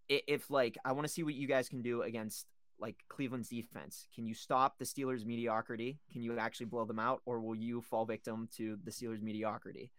if 0.08 0.50
like 0.50 0.78
i 0.86 0.92
want 0.92 1.06
to 1.06 1.12
see 1.12 1.22
what 1.22 1.34
you 1.34 1.46
guys 1.46 1.68
can 1.68 1.82
do 1.82 2.00
against 2.00 2.46
like 2.80 3.04
cleveland's 3.08 3.48
defense. 3.48 4.06
Can 4.14 4.24
you 4.24 4.34
stop 4.34 4.78
the 4.78 4.84
steelers 4.84 5.26
mediocrity? 5.26 5.98
Can 6.12 6.22
you 6.22 6.38
actually 6.38 6.66
blow 6.66 6.84
them 6.84 6.98
out 6.98 7.22
or 7.26 7.40
will 7.40 7.56
you 7.56 7.82
fall 7.82 8.06
victim 8.06 8.48
to 8.56 8.78
the 8.84 8.90
steelers 8.90 9.20
mediocrity 9.20 9.90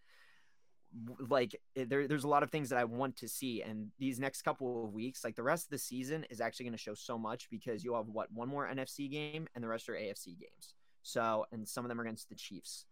like 1.30 1.56
eh, 1.75 1.86
there, 1.88 2.08
there's 2.08 2.23
a 2.23 2.28
lot 2.28 2.43
of 2.43 2.49
things 2.49 2.69
that 2.69 2.80
I 2.80 2.84
want 2.84 3.15
to 3.17 3.28
see, 3.28 3.62
and 3.62 3.91
these 3.99 4.19
next 4.19 4.41
couple 4.41 4.86
of 4.86 4.93
weeks, 4.93 5.23
like 5.23 5.36
the 5.36 5.43
rest 5.43 5.65
of 5.67 5.71
the 5.71 5.78
season, 5.78 6.25
is 6.30 6.41
actually 6.41 6.65
going 6.65 6.73
to 6.78 6.80
show 6.80 6.93
so 6.93 7.17
much 7.17 7.49
because 7.49 7.84
you'll 7.84 7.95
have 7.97 8.08
what 8.08 8.32
one 8.32 8.47
more 8.49 8.67
NFC 8.67 9.10
game, 9.10 9.47
and 9.56 9.63
the 9.63 9.67
rest 9.67 9.88
are 9.89 9.93
AFC 9.93 10.38
games. 10.39 10.73
So, 11.04 11.45
and 11.52 11.67
some 11.67 11.86
of 11.86 11.89
them 11.89 11.99
are 11.99 12.04
against 12.04 12.30
the 12.30 12.36
Chiefs, 12.36 12.86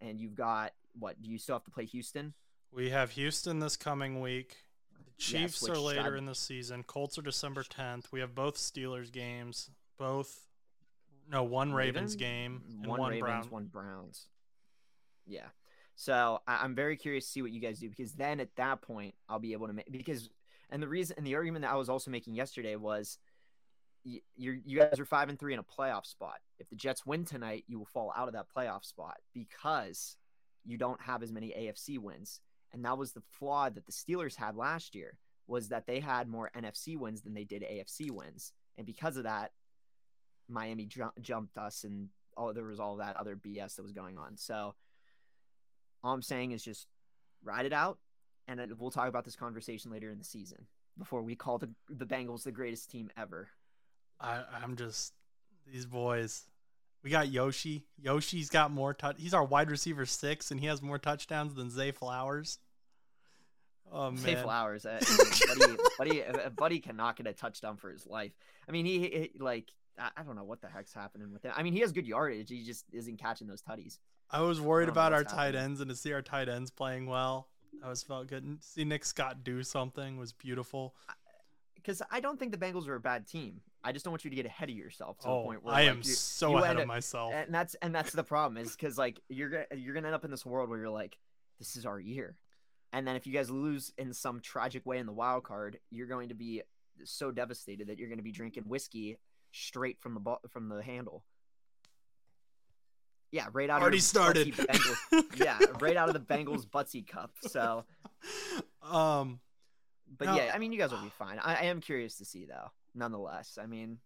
and 0.00 0.20
you've 0.20 0.34
got 0.34 0.72
what? 0.98 1.20
Do 1.22 1.30
you 1.30 1.38
still 1.38 1.56
have 1.56 1.64
to 1.64 1.70
play 1.70 1.84
Houston? 1.86 2.34
We 2.72 2.90
have 2.90 3.10
Houston 3.10 3.58
this 3.58 3.76
coming 3.76 4.20
week. 4.20 4.56
The 5.04 5.12
Chiefs 5.22 5.68
are 5.68 5.76
later 5.76 6.14
I- 6.14 6.18
in 6.18 6.26
the 6.26 6.34
season. 6.34 6.84
Colts 6.84 7.18
are 7.18 7.22
December 7.22 7.62
10th. 7.64 8.12
We 8.12 8.20
have 8.20 8.34
both 8.34 8.56
Steelers 8.56 9.10
games. 9.12 9.70
Both, 9.98 10.46
no, 11.28 11.42
one 11.42 11.72
Ravens, 11.74 12.14
Ravens? 12.14 12.16
game 12.16 12.62
and 12.68 12.86
one, 12.86 13.00
one, 13.00 13.10
Ravens, 13.10 13.22
Brown. 13.22 13.50
one 13.50 13.64
Browns. 13.66 14.28
Yeah. 15.26 15.48
So 16.00 16.40
I- 16.46 16.64
I'm 16.64 16.74
very 16.74 16.96
curious 16.96 17.26
to 17.26 17.30
see 17.30 17.42
what 17.42 17.50
you 17.52 17.60
guys 17.60 17.78
do 17.78 17.90
because 17.90 18.14
then 18.14 18.40
at 18.40 18.56
that 18.56 18.80
point 18.80 19.14
I'll 19.28 19.38
be 19.38 19.52
able 19.52 19.66
to 19.66 19.74
make 19.74 19.92
because 19.92 20.30
and 20.70 20.82
the 20.82 20.88
reason 20.88 21.14
and 21.18 21.26
the 21.26 21.34
argument 21.34 21.62
that 21.62 21.72
I 21.72 21.76
was 21.76 21.90
also 21.90 22.10
making 22.10 22.34
yesterday 22.34 22.74
was 22.76 23.18
y- 24.06 24.22
you're 24.34 24.54
you 24.54 24.78
guys 24.78 24.98
are 24.98 25.04
five 25.04 25.28
and 25.28 25.38
three 25.38 25.52
in 25.52 25.58
a 25.58 25.62
playoff 25.62 26.06
spot. 26.06 26.38
If 26.58 26.70
the 26.70 26.74
Jets 26.76 27.04
win 27.04 27.26
tonight, 27.26 27.64
you 27.66 27.78
will 27.78 27.84
fall 27.84 28.14
out 28.16 28.28
of 28.28 28.32
that 28.32 28.46
playoff 28.48 28.82
spot 28.82 29.18
because 29.34 30.16
you 30.64 30.78
don't 30.78 31.02
have 31.02 31.22
as 31.22 31.32
many 31.32 31.50
AFC 31.52 31.98
wins. 31.98 32.40
And 32.72 32.82
that 32.86 32.96
was 32.96 33.12
the 33.12 33.20
flaw 33.38 33.68
that 33.68 33.84
the 33.84 33.92
Steelers 33.92 34.36
had 34.36 34.56
last 34.56 34.94
year 34.94 35.18
was 35.46 35.68
that 35.68 35.86
they 35.86 36.00
had 36.00 36.28
more 36.28 36.50
NFC 36.56 36.96
wins 36.96 37.20
than 37.20 37.34
they 37.34 37.44
did 37.44 37.62
AFC 37.62 38.10
wins. 38.10 38.54
And 38.78 38.86
because 38.86 39.18
of 39.18 39.24
that, 39.24 39.52
Miami 40.48 40.86
ju- 40.86 41.12
jumped 41.20 41.58
us 41.58 41.84
and 41.84 42.08
all 42.38 42.54
there 42.54 42.64
was 42.64 42.80
all 42.80 42.96
that 42.96 43.16
other 43.18 43.36
BS 43.36 43.74
that 43.74 43.82
was 43.82 43.92
going 43.92 44.16
on. 44.16 44.38
So 44.38 44.74
all 46.02 46.14
I'm 46.14 46.22
saying 46.22 46.52
is 46.52 46.62
just 46.62 46.86
ride 47.42 47.66
it 47.66 47.72
out, 47.72 47.98
and 48.48 48.60
we'll 48.78 48.90
talk 48.90 49.08
about 49.08 49.24
this 49.24 49.36
conversation 49.36 49.90
later 49.90 50.10
in 50.10 50.18
the 50.18 50.24
season 50.24 50.66
before 50.98 51.22
we 51.22 51.34
call 51.34 51.58
the 51.58 51.70
the 51.88 52.06
Bengals 52.06 52.42
the 52.42 52.52
greatest 52.52 52.90
team 52.90 53.10
ever. 53.16 53.48
I, 54.20 54.42
I'm 54.62 54.76
just 54.76 55.14
these 55.70 55.86
boys. 55.86 56.44
We 57.02 57.10
got 57.10 57.28
Yoshi. 57.28 57.86
Yoshi's 57.98 58.50
got 58.50 58.70
more 58.70 58.92
touch. 58.92 59.16
He's 59.18 59.32
our 59.32 59.44
wide 59.44 59.70
receiver 59.70 60.04
six, 60.04 60.50
and 60.50 60.60
he 60.60 60.66
has 60.66 60.82
more 60.82 60.98
touchdowns 60.98 61.54
than 61.54 61.70
Zay 61.70 61.92
Flowers. 61.92 62.58
Oh 63.92 64.10
man, 64.10 64.20
Zay 64.20 64.34
Flowers, 64.36 64.86
uh, 64.86 65.00
buddy, 65.58 65.76
buddy, 65.98 66.24
uh, 66.24 66.50
buddy 66.50 66.78
cannot 66.78 67.16
get 67.16 67.26
a 67.26 67.32
touchdown 67.32 67.76
for 67.76 67.90
his 67.90 68.06
life. 68.06 68.32
I 68.68 68.72
mean, 68.72 68.84
he, 68.84 69.00
he 69.00 69.30
like 69.40 69.72
I, 69.98 70.10
I 70.18 70.22
don't 70.22 70.36
know 70.36 70.44
what 70.44 70.60
the 70.60 70.68
heck's 70.68 70.92
happening 70.92 71.32
with 71.32 71.44
him. 71.44 71.52
I 71.56 71.62
mean, 71.62 71.72
he 71.72 71.80
has 71.80 71.92
good 71.92 72.06
yardage. 72.06 72.50
He 72.50 72.64
just 72.64 72.84
isn't 72.92 73.18
catching 73.18 73.46
those 73.46 73.62
tutties. 73.62 73.98
I 74.32 74.40
was 74.42 74.60
worried 74.60 74.88
I 74.88 74.92
about 74.92 75.12
our 75.12 75.20
what's 75.20 75.32
tight 75.32 75.54
ends, 75.54 75.80
and 75.80 75.88
to 75.90 75.96
see 75.96 76.12
our 76.12 76.22
tight 76.22 76.48
ends 76.48 76.70
playing 76.70 77.06
well, 77.06 77.48
that 77.80 77.88
was 77.88 78.02
felt 78.02 78.26
good. 78.28 78.44
And 78.44 78.62
see 78.62 78.84
Nick 78.84 79.04
Scott 79.04 79.42
do 79.44 79.62
something 79.62 80.16
was 80.16 80.32
beautiful. 80.32 80.94
because 81.74 82.02
I 82.10 82.20
don't 82.20 82.38
think 82.38 82.52
the 82.52 82.58
Bengals 82.58 82.86
are 82.88 82.94
a 82.96 83.00
bad 83.00 83.26
team. 83.26 83.62
I 83.82 83.92
just 83.92 84.04
don't 84.04 84.12
want 84.12 84.24
you 84.24 84.30
to 84.30 84.36
get 84.36 84.44
ahead 84.46 84.68
of 84.68 84.76
yourself 84.76 85.18
to 85.20 85.24
the 85.24 85.30
Oh, 85.32 85.44
point 85.44 85.64
where 85.64 85.74
I 85.74 85.80
like, 85.82 85.88
am 85.90 85.96
you- 85.98 86.02
so 86.04 86.50
you 86.50 86.58
ahead 86.58 86.76
of 86.76 86.82
up- 86.82 86.88
myself. 86.88 87.32
and 87.34 87.52
that's 87.54 87.74
and 87.76 87.94
that's 87.94 88.12
the 88.12 88.22
problem 88.22 88.58
is 88.62 88.72
because 88.76 88.98
like 88.98 89.18
you're 89.30 89.48
gonna 89.48 89.66
you're 89.74 89.94
gonna 89.94 90.08
end 90.08 90.14
up 90.14 90.24
in 90.24 90.30
this 90.30 90.44
world 90.44 90.68
where 90.68 90.78
you're 90.78 90.90
like, 90.90 91.18
this 91.58 91.76
is 91.76 91.86
our 91.86 91.98
year, 91.98 92.36
and 92.92 93.06
then 93.08 93.16
if 93.16 93.26
you 93.26 93.32
guys 93.32 93.48
lose 93.50 93.92
in 93.96 94.12
some 94.12 94.40
tragic 94.40 94.84
way 94.84 94.98
in 94.98 95.06
the 95.06 95.12
wild 95.12 95.44
card, 95.44 95.78
you're 95.90 96.06
going 96.06 96.28
to 96.28 96.34
be 96.34 96.62
so 97.04 97.30
devastated 97.30 97.86
that 97.88 97.98
you're 97.98 98.08
going 98.08 98.18
to 98.18 98.22
be 98.24 98.32
drinking 98.32 98.64
whiskey 98.64 99.16
straight 99.52 99.98
from 100.00 100.12
the 100.12 100.20
bo- 100.20 100.40
from 100.50 100.68
the 100.68 100.82
handle. 100.82 101.24
Yeah, 103.32 103.46
right 103.52 103.70
out 103.70 103.80
Already 103.80 103.98
of 103.98 104.02
started. 104.02 104.54
Yeah, 105.36 105.58
right 105.80 105.96
out 105.96 106.08
of 106.08 106.14
the 106.14 106.20
Bengals 106.20 106.66
Butsy 106.66 107.06
cup. 107.06 107.32
So, 107.42 107.84
um, 108.82 109.40
but 110.18 110.26
Now- 110.26 110.36
yeah, 110.36 110.52
I 110.54 110.58
mean, 110.58 110.72
you 110.72 110.78
guys 110.78 110.90
will 110.90 111.02
be 111.02 111.12
fine. 111.18 111.38
I, 111.38 111.54
I 111.54 111.62
am 111.64 111.80
curious 111.80 112.16
to 112.18 112.24
see 112.24 112.44
though, 112.46 112.70
nonetheless. 112.94 113.58
I 113.60 113.66
mean, 113.66 113.98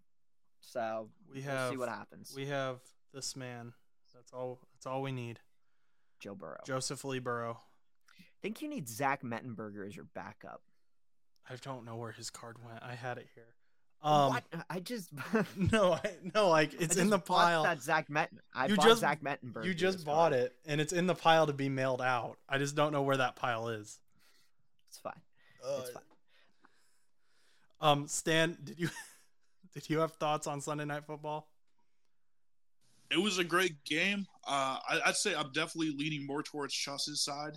so 0.61 1.09
we 1.31 1.41
we'll 1.41 1.51
have 1.51 1.71
see 1.71 1.77
what 1.77 1.89
happens. 1.89 2.33
we 2.37 2.47
have 2.47 2.81
this 3.13 3.35
man. 3.37 3.73
That's 4.15 4.33
all. 4.33 4.61
That's 4.75 4.87
all 4.87 5.03
we 5.03 5.13
need. 5.13 5.41
Joe 6.21 6.35
Burrow. 6.35 6.61
Joseph 6.65 7.05
Lee 7.05 7.19
Burrow. 7.19 7.61
I 8.21 8.23
think 8.43 8.63
you 8.63 8.69
need 8.69 8.89
Zach 8.89 9.23
Mettenberger 9.23 9.87
as 9.87 9.97
your 9.97 10.07
backup. 10.15 10.63
I 11.49 11.57
don't 11.57 11.85
know 11.85 11.97
where 11.97 12.13
his 12.13 12.31
card 12.31 12.57
went. 12.65 12.83
I 12.83 12.95
had 12.95 13.19
it 13.19 13.29
here. 13.35 13.55
Um, 14.05 14.35
what? 14.35 14.45
I 14.69 14.81
just 14.81 15.09
no, 15.57 15.95
I, 15.95 16.01
no, 16.35 16.51
like 16.51 16.75
it's 16.81 16.99
I 16.99 17.01
in 17.01 17.09
the 17.11 17.19
pile. 17.19 17.63
That 17.63 17.83
Zach 17.83 18.09
Metten. 18.09 18.39
I 18.55 18.67
You 18.67 18.77
bought 18.77 18.87
just- 18.87 19.01
Zach 19.01 19.23
Mettenberger. 19.23 19.65
You 19.65 19.73
just 19.75 20.05
bought 20.05 20.33
card. 20.33 20.45
it, 20.45 20.57
and 20.67 20.79
it's 20.81 20.93
in 20.93 21.07
the 21.07 21.15
pile 21.15 21.47
to 21.47 21.55
be 21.55 21.71
mailed 21.71 22.03
out. 22.03 22.37
I 22.49 22.59
just 22.59 22.77
don't 22.77 22.93
know 22.93 23.01
where 23.03 23.17
that 23.17 23.35
pile 23.35 23.69
is. 23.71 23.99
It's 24.91 24.99
fine. 24.99 25.21
It's 25.79 25.91
fine. 25.91 26.03
Um, 27.81 28.07
Stan, 28.07 28.59
did 28.63 28.79
you 28.79 28.89
did 29.75 29.89
you 29.89 30.01
have 30.01 30.13
thoughts 30.13 30.47
on 30.47 30.61
Sunday 30.61 30.85
Night 30.85 31.05
Football? 31.07 31.49
It 33.11 33.19
was 33.19 33.39
a 33.39 33.45
great 33.45 33.85
game. 33.85 34.27
Uh, 34.47 34.79
I, 34.89 35.01
I'd 35.07 35.17
say 35.17 35.35
I'm 35.35 35.51
definitely 35.53 35.95
leaning 35.97 36.27
more 36.27 36.43
towards 36.43 36.75
Chuss's 36.75 37.23
side. 37.23 37.53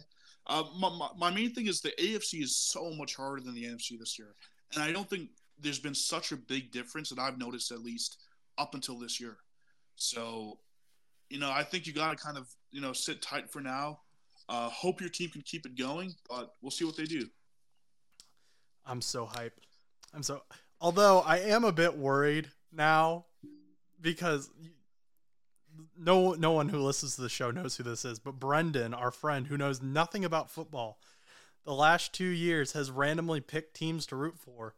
Uh, 0.46 0.64
my, 0.80 0.90
my, 0.90 1.10
my 1.18 1.32
main 1.32 1.54
thing 1.54 1.68
is 1.68 1.82
the 1.82 1.92
AFC 2.00 2.42
is 2.42 2.56
so 2.56 2.92
much 2.92 3.16
harder 3.16 3.42
than 3.42 3.54
the 3.54 3.66
NFC 3.66 3.98
this 4.00 4.18
year, 4.18 4.30
and 4.74 4.84
I 4.84 4.92
don't 4.94 5.10
think 5.10 5.30
there's 5.60 5.80
been 5.80 5.96
such 5.96 6.32
a 6.32 6.38
big 6.38 6.72
difference 6.72 7.10
that 7.10 7.20
I've 7.20 7.38
noticed 7.38 7.72
at 7.72 7.84
least 7.84 8.18
up 8.58 8.74
until 8.74 8.98
this 8.98 9.20
year. 9.20 9.38
So, 9.96 10.60
you 11.30 11.40
know, 11.40 11.52
I 11.52 11.64
think 11.64 11.88
you 11.88 11.94
got 11.94 12.18
to 12.18 12.24
kind 12.24 12.38
of 12.38 12.48
you 12.72 12.82
know 12.82 12.94
sit 12.94 13.22
tight 13.22 13.50
for 13.50 13.62
now. 13.62 14.00
Uh, 14.50 14.70
hope 14.70 15.02
your 15.02 15.10
team 15.10 15.30
can 15.30 15.42
keep 15.42 15.66
it 15.66 15.78
going, 15.78 16.14
but 16.30 16.54
we'll 16.62 16.72
see 16.72 16.86
what 16.86 16.96
they 16.96 17.06
do. 17.06 17.28
I'm 18.86 19.02
so 19.02 19.26
hyped. 19.26 19.52
I'm 20.14 20.24
so. 20.24 20.44
Although 20.80 21.20
I 21.20 21.40
am 21.40 21.64
a 21.64 21.72
bit 21.72 21.98
worried 21.98 22.50
now 22.72 23.26
because 24.00 24.50
no 25.98 26.34
no 26.34 26.52
one 26.52 26.70
who 26.70 26.80
listens 26.80 27.16
to 27.16 27.22
the 27.22 27.30
show 27.30 27.52
knows 27.52 27.76
who 27.76 27.84
this 27.84 28.06
is, 28.06 28.20
but 28.20 28.40
Brendan, 28.40 28.94
our 28.94 29.12
friend 29.12 29.48
who 29.48 29.58
knows 29.58 29.82
nothing 29.82 30.24
about 30.24 30.50
football, 30.50 31.00
the 31.66 31.74
last 31.74 32.14
2 32.14 32.24
years 32.24 32.72
has 32.72 32.90
randomly 32.90 33.42
picked 33.42 33.76
teams 33.76 34.06
to 34.08 34.16
root 34.16 34.38
for. 34.38 34.76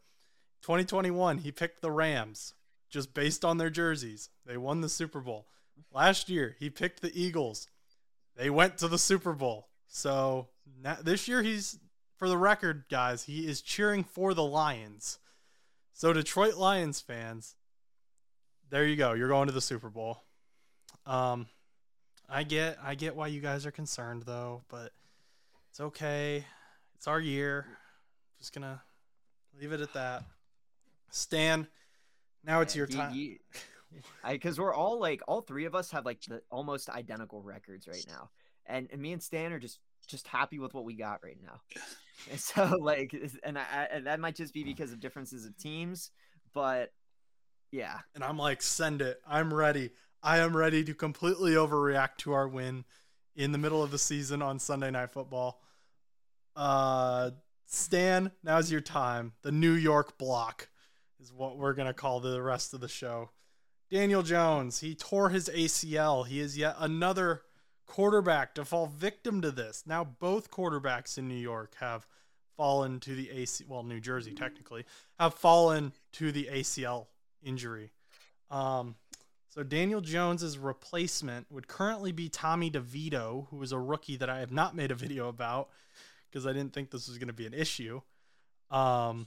2021, 0.62 1.38
he 1.38 1.52
picked 1.52 1.80
the 1.80 1.90
Rams 1.90 2.54
just 2.88 3.14
based 3.14 3.44
on 3.44 3.58
their 3.58 3.70
jerseys. 3.70 4.30
They 4.44 4.56
won 4.56 4.80
the 4.80 4.88
Super 4.88 5.20
Bowl. 5.20 5.46
Last 5.92 6.28
year, 6.28 6.56
he 6.58 6.70
picked 6.70 7.00
the 7.00 7.12
Eagles. 7.14 7.68
They 8.36 8.50
went 8.50 8.78
to 8.78 8.88
the 8.88 8.98
Super 8.98 9.32
Bowl. 9.32 9.68
So, 9.88 10.48
na 10.82 10.96
this 11.02 11.26
year 11.26 11.42
he's 11.42 11.78
for 12.16 12.28
the 12.28 12.36
record, 12.36 12.84
guys, 12.90 13.24
he 13.24 13.48
is 13.48 13.62
cheering 13.62 14.04
for 14.04 14.34
the 14.34 14.44
Lions. 14.44 15.18
So 15.94 16.12
Detroit 16.12 16.54
Lions 16.54 17.00
fans, 17.00 17.56
there 18.68 18.86
you 18.86 18.96
go. 18.96 19.14
You're 19.14 19.28
going 19.28 19.46
to 19.46 19.52
the 19.52 19.60
Super 19.60 19.88
Bowl. 19.88 20.22
Um, 21.06 21.46
I 22.28 22.42
get, 22.42 22.78
I 22.82 22.94
get 22.94 23.16
why 23.16 23.28
you 23.28 23.40
guys 23.40 23.66
are 23.66 23.70
concerned 23.70 24.24
though, 24.24 24.62
but 24.68 24.92
it's 25.70 25.80
okay. 25.80 26.44
It's 26.94 27.08
our 27.08 27.20
year. 27.20 27.66
Just 28.38 28.54
gonna 28.54 28.82
leave 29.58 29.72
it 29.72 29.80
at 29.80 29.94
that. 29.94 30.22
Stan, 31.10 31.66
now 32.44 32.60
it's 32.60 32.74
Yeah, 32.74 32.78
your 32.80 32.88
you- 32.88 32.96
time. 32.96 33.14
you- 33.14 33.38
I 34.24 34.32
because 34.34 34.58
we're 34.58 34.72
all 34.74 35.00
like 35.00 35.20
all 35.26 35.40
three 35.40 35.64
of 35.64 35.74
us 35.74 35.90
have 35.90 36.04
like 36.06 36.20
the 36.22 36.42
almost 36.50 36.88
identical 36.88 37.42
records 37.42 37.88
right 37.88 38.04
now, 38.08 38.30
and, 38.66 38.88
and 38.92 39.02
me 39.02 39.12
and 39.12 39.20
Stan 39.22 39.52
are 39.52 39.58
just 39.58 39.80
just 40.06 40.28
happy 40.28 40.58
with 40.60 40.72
what 40.74 40.84
we 40.84 40.94
got 40.94 41.22
right 41.24 41.38
now. 41.42 41.60
And 42.30 42.38
so 42.38 42.76
like, 42.80 43.14
and 43.42 43.58
I, 43.58 43.62
I 43.62 43.82
and 43.92 44.06
that 44.06 44.20
might 44.20 44.36
just 44.36 44.54
be 44.54 44.62
because 44.62 44.92
of 44.92 45.00
differences 45.00 45.44
of 45.44 45.56
teams, 45.58 46.12
but 46.54 46.92
yeah, 47.72 47.98
and 48.14 48.22
I'm 48.22 48.36
like, 48.38 48.62
send 48.62 49.02
it. 49.02 49.20
I'm 49.26 49.52
ready. 49.52 49.90
I 50.22 50.38
am 50.38 50.56
ready 50.56 50.84
to 50.84 50.94
completely 50.94 51.52
overreact 51.54 52.18
to 52.18 52.32
our 52.32 52.46
win 52.46 52.84
in 53.34 53.50
the 53.52 53.58
middle 53.58 53.82
of 53.82 53.90
the 53.90 53.98
season 53.98 54.40
on 54.42 54.58
Sunday 54.60 54.90
Night 54.92 55.12
Football. 55.12 55.60
Uh, 56.54 57.30
Stan, 57.66 58.30
now's 58.42 58.70
your 58.70 58.80
time. 58.80 59.32
The 59.42 59.52
New 59.52 59.72
York 59.72 60.18
block 60.18 60.68
is 61.20 61.32
what 61.32 61.56
we're 61.56 61.74
gonna 61.74 61.94
call 61.94 62.20
the 62.20 62.42
rest 62.42 62.74
of 62.74 62.80
the 62.80 62.88
show. 62.88 63.30
Daniel 63.90 64.22
Jones, 64.22 64.80
he 64.80 64.94
tore 64.94 65.30
his 65.30 65.48
ACL. 65.48 66.26
He 66.26 66.40
is 66.40 66.56
yet 66.56 66.76
another 66.78 67.42
quarterback 67.86 68.54
to 68.54 68.64
fall 68.64 68.86
victim 68.86 69.40
to 69.42 69.50
this. 69.50 69.82
Now 69.86 70.04
both 70.04 70.50
quarterbacks 70.50 71.18
in 71.18 71.28
New 71.28 71.34
York 71.34 71.74
have 71.80 72.06
fallen 72.56 73.00
to 73.00 73.14
the 73.14 73.30
AC 73.30 73.64
well, 73.68 73.82
New 73.82 74.00
Jersey 74.00 74.32
technically, 74.32 74.84
have 75.18 75.34
fallen 75.34 75.92
to 76.12 76.32
the 76.32 76.48
ACL 76.52 77.06
injury. 77.42 77.90
Um 78.50 78.96
so 79.48 79.64
Daniel 79.64 80.00
Jones's 80.00 80.58
replacement 80.58 81.50
would 81.50 81.66
currently 81.66 82.12
be 82.12 82.28
Tommy 82.28 82.70
DeVito, 82.70 83.48
who 83.48 83.60
is 83.62 83.72
a 83.72 83.78
rookie 83.80 84.16
that 84.16 84.30
I 84.30 84.38
have 84.38 84.52
not 84.52 84.76
made 84.76 84.92
a 84.92 84.94
video 84.94 85.28
about 85.28 85.70
because 86.30 86.46
I 86.46 86.52
didn't 86.52 86.72
think 86.72 86.90
this 86.90 87.08
was 87.08 87.18
going 87.18 87.28
to 87.28 87.34
be 87.34 87.46
an 87.46 87.54
issue. 87.54 88.00
Um, 88.70 89.26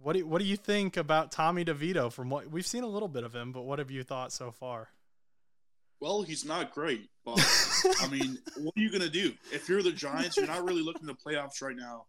what 0.00 0.14
do 0.14 0.26
what 0.26 0.40
do 0.40 0.44
you 0.46 0.56
think 0.56 0.96
about 0.96 1.32
Tommy 1.32 1.64
DeVito? 1.64 2.12
From 2.12 2.30
what 2.30 2.50
we've 2.50 2.66
seen 2.66 2.84
a 2.84 2.88
little 2.88 3.08
bit 3.08 3.24
of 3.24 3.34
him, 3.34 3.52
but 3.52 3.62
what 3.62 3.78
have 3.78 3.90
you 3.90 4.02
thought 4.02 4.32
so 4.32 4.50
far? 4.50 4.88
Well, 6.00 6.22
he's 6.22 6.44
not 6.44 6.72
great, 6.72 7.08
but 7.24 7.38
I 8.00 8.08
mean, 8.08 8.38
what 8.58 8.76
are 8.76 8.80
you 8.80 8.90
gonna 8.90 9.08
do 9.08 9.32
if 9.52 9.68
you're 9.68 9.82
the 9.82 9.92
Giants? 9.92 10.36
You're 10.36 10.46
not 10.46 10.64
really 10.64 10.82
looking 10.82 11.06
to 11.06 11.14
playoffs 11.14 11.62
right 11.62 11.76
now. 11.76 12.06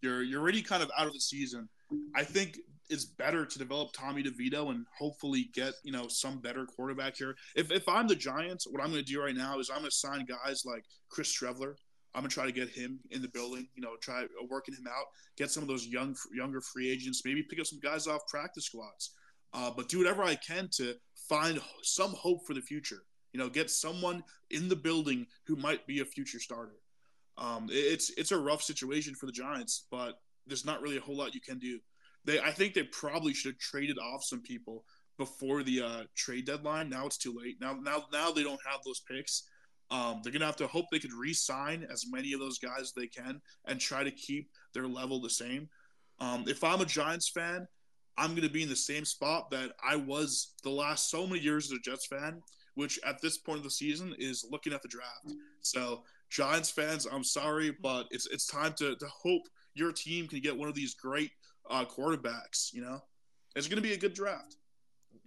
You're 0.00 0.22
you're 0.22 0.40
already 0.40 0.62
kind 0.62 0.82
of 0.82 0.90
out 0.96 1.06
of 1.06 1.12
the 1.12 1.20
season. 1.20 1.68
I 2.14 2.24
think 2.24 2.58
it's 2.88 3.04
better 3.04 3.46
to 3.46 3.58
develop 3.58 3.92
Tommy 3.92 4.22
DeVito 4.22 4.70
and 4.70 4.86
hopefully 4.98 5.48
get 5.54 5.74
you 5.82 5.92
know 5.92 6.06
some 6.08 6.38
better 6.40 6.66
quarterback 6.66 7.16
here. 7.16 7.34
If 7.56 7.72
if 7.72 7.88
I'm 7.88 8.06
the 8.06 8.16
Giants, 8.16 8.66
what 8.70 8.82
I'm 8.82 8.90
gonna 8.90 9.02
do 9.02 9.20
right 9.20 9.34
now 9.34 9.58
is 9.58 9.70
I'm 9.70 9.78
gonna 9.78 9.90
sign 9.90 10.26
guys 10.26 10.62
like 10.64 10.84
Chris 11.08 11.36
Streveler. 11.36 11.74
I'm 12.14 12.22
gonna 12.22 12.28
try 12.28 12.46
to 12.46 12.52
get 12.52 12.68
him 12.68 13.00
in 13.10 13.22
the 13.22 13.28
building. 13.28 13.68
You 13.74 13.82
know, 13.82 13.96
try 14.00 14.24
working 14.48 14.74
him 14.74 14.86
out. 14.86 15.06
Get 15.36 15.50
some 15.50 15.62
of 15.62 15.68
those 15.68 15.86
young 15.86 16.14
younger 16.34 16.60
free 16.60 16.90
agents. 16.90 17.22
Maybe 17.24 17.42
pick 17.42 17.60
up 17.60 17.66
some 17.66 17.80
guys 17.80 18.06
off 18.06 18.26
practice 18.28 18.66
squads. 18.66 19.12
Uh, 19.54 19.70
but 19.70 19.88
do 19.88 19.98
whatever 19.98 20.22
I 20.22 20.34
can 20.34 20.68
to 20.76 20.94
find 21.28 21.60
some 21.82 22.12
hope 22.12 22.46
for 22.46 22.54
the 22.54 22.60
future. 22.60 23.02
You 23.32 23.40
know, 23.40 23.48
get 23.48 23.70
someone 23.70 24.22
in 24.50 24.68
the 24.68 24.76
building 24.76 25.26
who 25.46 25.56
might 25.56 25.86
be 25.86 26.00
a 26.00 26.04
future 26.04 26.40
starter. 26.40 26.76
Um, 27.38 27.68
it's 27.70 28.10
it's 28.16 28.32
a 28.32 28.38
rough 28.38 28.62
situation 28.62 29.14
for 29.14 29.26
the 29.26 29.32
Giants, 29.32 29.86
but 29.90 30.20
there's 30.46 30.66
not 30.66 30.82
really 30.82 30.98
a 30.98 31.00
whole 31.00 31.16
lot 31.16 31.34
you 31.34 31.40
can 31.40 31.58
do. 31.58 31.80
They 32.24 32.40
I 32.40 32.50
think 32.50 32.74
they 32.74 32.84
probably 32.84 33.32
should 33.32 33.54
have 33.54 33.58
traded 33.58 33.98
off 33.98 34.22
some 34.24 34.42
people 34.42 34.84
before 35.18 35.62
the 35.62 35.82
uh, 35.82 36.02
trade 36.14 36.46
deadline. 36.46 36.90
Now 36.90 37.06
it's 37.06 37.18
too 37.18 37.36
late. 37.36 37.56
Now 37.60 37.74
now 37.74 38.04
now 38.12 38.32
they 38.32 38.42
don't 38.42 38.60
have 38.70 38.80
those 38.84 39.00
picks. 39.00 39.44
Um, 39.92 40.20
they're 40.22 40.32
gonna 40.32 40.46
have 40.46 40.56
to 40.56 40.66
hope 40.66 40.86
they 40.90 40.98
could 40.98 41.12
re-sign 41.12 41.86
as 41.92 42.06
many 42.10 42.32
of 42.32 42.40
those 42.40 42.58
guys 42.58 42.80
as 42.80 42.92
they 42.96 43.06
can 43.06 43.42
and 43.66 43.78
try 43.78 44.02
to 44.02 44.10
keep 44.10 44.50
their 44.72 44.88
level 44.88 45.20
the 45.20 45.30
same. 45.30 45.68
Um, 46.18 46.44
if 46.48 46.64
I'm 46.64 46.80
a 46.80 46.86
Giants 46.86 47.28
fan, 47.28 47.68
I'm 48.16 48.34
gonna 48.34 48.48
be 48.48 48.62
in 48.62 48.70
the 48.70 48.76
same 48.76 49.04
spot 49.04 49.50
that 49.50 49.72
I 49.86 49.96
was 49.96 50.54
the 50.64 50.70
last 50.70 51.10
so 51.10 51.26
many 51.26 51.40
years 51.40 51.66
as 51.66 51.78
a 51.78 51.80
Jets 51.80 52.06
fan, 52.06 52.40
which 52.74 52.98
at 53.04 53.20
this 53.20 53.36
point 53.36 53.58
of 53.58 53.64
the 53.64 53.70
season 53.70 54.14
is 54.18 54.46
looking 54.50 54.72
at 54.72 54.80
the 54.80 54.88
draft. 54.88 55.34
So 55.60 56.04
Giants 56.30 56.70
fans, 56.70 57.06
I'm 57.06 57.24
sorry, 57.24 57.76
but 57.82 58.06
it's 58.10 58.26
it's 58.26 58.46
time 58.46 58.72
to 58.78 58.96
to 58.96 59.06
hope 59.06 59.42
your 59.74 59.92
team 59.92 60.26
can 60.26 60.40
get 60.40 60.56
one 60.56 60.68
of 60.68 60.74
these 60.74 60.94
great 60.94 61.32
uh, 61.68 61.84
quarterbacks. 61.84 62.72
You 62.72 62.80
know, 62.80 63.00
it's 63.56 63.68
gonna 63.68 63.82
be 63.82 63.92
a 63.92 63.98
good 63.98 64.14
draft. 64.14 64.56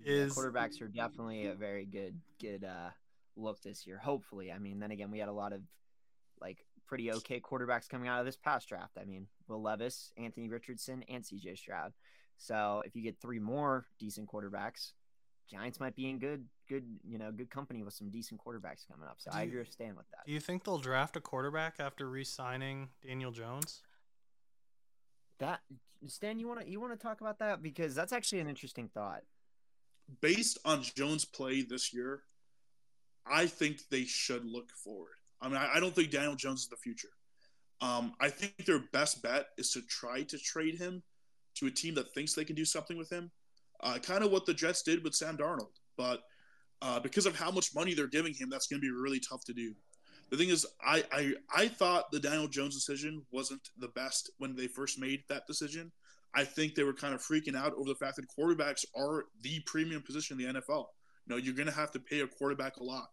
Yeah, 0.03 0.25
quarterbacks 0.25 0.81
are 0.81 0.87
definitely 0.87 1.45
a 1.45 1.53
very 1.53 1.85
good 1.85 2.19
good 2.41 2.63
uh 2.63 2.89
look 3.35 3.61
this 3.61 3.85
year. 3.87 3.97
Hopefully, 3.97 4.51
I 4.51 4.59
mean, 4.59 4.79
then 4.79 4.91
again, 4.91 5.11
we 5.11 5.19
had 5.19 5.29
a 5.29 5.33
lot 5.33 5.53
of 5.53 5.61
like 6.41 6.65
pretty 6.87 7.11
okay 7.11 7.39
quarterbacks 7.39 7.89
coming 7.89 8.07
out 8.07 8.19
of 8.19 8.25
this 8.25 8.35
past 8.37 8.67
draft. 8.69 8.97
I 8.99 9.05
mean, 9.05 9.27
Will 9.47 9.61
Levis, 9.61 10.11
Anthony 10.17 10.49
Richardson, 10.49 11.03
and 11.09 11.23
CJ 11.23 11.57
Stroud. 11.57 11.93
So 12.37 12.83
if 12.85 12.95
you 12.95 13.01
get 13.01 13.19
three 13.21 13.39
more 13.39 13.87
decent 13.99 14.27
quarterbacks, 14.29 14.91
Giants 15.49 15.79
might 15.79 15.95
be 15.95 16.09
in 16.09 16.19
good 16.19 16.45
good 16.67 16.83
you 17.03 17.17
know 17.17 17.31
good 17.31 17.49
company 17.51 17.83
with 17.83 17.93
some 17.93 18.09
decent 18.09 18.41
quarterbacks 18.43 18.87
coming 18.89 19.07
up. 19.07 19.15
So 19.19 19.31
Do 19.31 19.37
I 19.37 19.43
you- 19.43 19.47
agree 19.49 19.59
with 19.59 19.71
Stan 19.71 19.95
with 19.95 20.09
that. 20.11 20.25
do 20.25 20.31
you 20.31 20.39
think 20.39 20.63
they'll 20.63 20.77
draft 20.79 21.15
a 21.15 21.21
quarterback 21.21 21.75
after 21.79 22.09
re-signing 22.09 22.89
Daniel 23.05 23.31
Jones? 23.31 23.81
That 25.39 25.61
Stan, 26.07 26.39
you 26.39 26.47
want 26.47 26.61
to 26.61 26.69
you 26.69 26.79
want 26.79 26.93
to 26.93 26.99
talk 26.99 27.21
about 27.21 27.39
that 27.39 27.61
because 27.61 27.93
that's 27.95 28.13
actually 28.13 28.39
an 28.39 28.47
interesting 28.49 28.89
thought. 28.89 29.21
Based 30.21 30.57
on 30.65 30.83
Jones' 30.83 31.25
play 31.25 31.61
this 31.61 31.93
year, 31.93 32.21
I 33.27 33.47
think 33.47 33.79
they 33.89 34.03
should 34.03 34.45
look 34.45 34.69
forward. 34.83 35.15
I 35.41 35.47
mean, 35.47 35.57
I, 35.57 35.75
I 35.75 35.79
don't 35.79 35.93
think 35.93 36.11
Daniel 36.11 36.35
Jones 36.35 36.61
is 36.61 36.67
the 36.67 36.77
future. 36.77 37.09
Um, 37.81 38.13
I 38.19 38.29
think 38.29 38.65
their 38.65 38.83
best 38.93 39.21
bet 39.21 39.47
is 39.57 39.71
to 39.71 39.81
try 39.81 40.23
to 40.23 40.37
trade 40.37 40.77
him 40.77 41.03
to 41.55 41.67
a 41.67 41.71
team 41.71 41.95
that 41.95 42.13
thinks 42.13 42.33
they 42.33 42.45
can 42.45 42.55
do 42.55 42.65
something 42.65 42.97
with 42.97 43.11
him. 43.11 43.31
Uh, 43.81 43.97
kind 43.99 44.23
of 44.23 44.31
what 44.31 44.45
the 44.45 44.53
Jets 44.53 44.83
did 44.83 45.03
with 45.03 45.13
Sam 45.13 45.37
Darnold, 45.37 45.73
but 45.97 46.21
uh, 46.81 46.99
because 46.99 47.25
of 47.25 47.35
how 47.35 47.51
much 47.51 47.75
money 47.75 47.93
they're 47.93 48.07
giving 48.07 48.33
him, 48.33 48.49
that's 48.49 48.67
going 48.67 48.81
to 48.81 48.85
be 48.85 48.91
really 48.91 49.19
tough 49.19 49.43
to 49.45 49.53
do. 49.53 49.73
The 50.31 50.37
thing 50.37 50.49
is, 50.49 50.65
I, 50.81 51.03
I 51.11 51.33
I 51.53 51.67
thought 51.67 52.11
the 52.11 52.19
Daniel 52.19 52.47
Jones 52.47 52.73
decision 52.73 53.25
wasn't 53.31 53.61
the 53.77 53.89
best 53.89 54.31
when 54.37 54.55
they 54.55 54.67
first 54.67 54.99
made 54.99 55.23
that 55.29 55.45
decision. 55.45 55.91
I 56.33 56.43
think 56.43 56.75
they 56.75 56.83
were 56.83 56.93
kind 56.93 57.13
of 57.13 57.21
freaking 57.21 57.55
out 57.55 57.73
over 57.73 57.87
the 57.89 57.95
fact 57.95 58.15
that 58.17 58.25
quarterbacks 58.27 58.85
are 58.95 59.25
the 59.41 59.59
premium 59.65 60.01
position 60.01 60.39
in 60.39 60.53
the 60.53 60.59
NFL. 60.59 60.85
You 61.25 61.35
know, 61.35 61.37
you're 61.37 61.53
going 61.53 61.67
to 61.67 61.73
have 61.73 61.91
to 61.91 61.99
pay 61.99 62.21
a 62.21 62.27
quarterback 62.27 62.77
a 62.77 62.83
lot. 62.83 63.07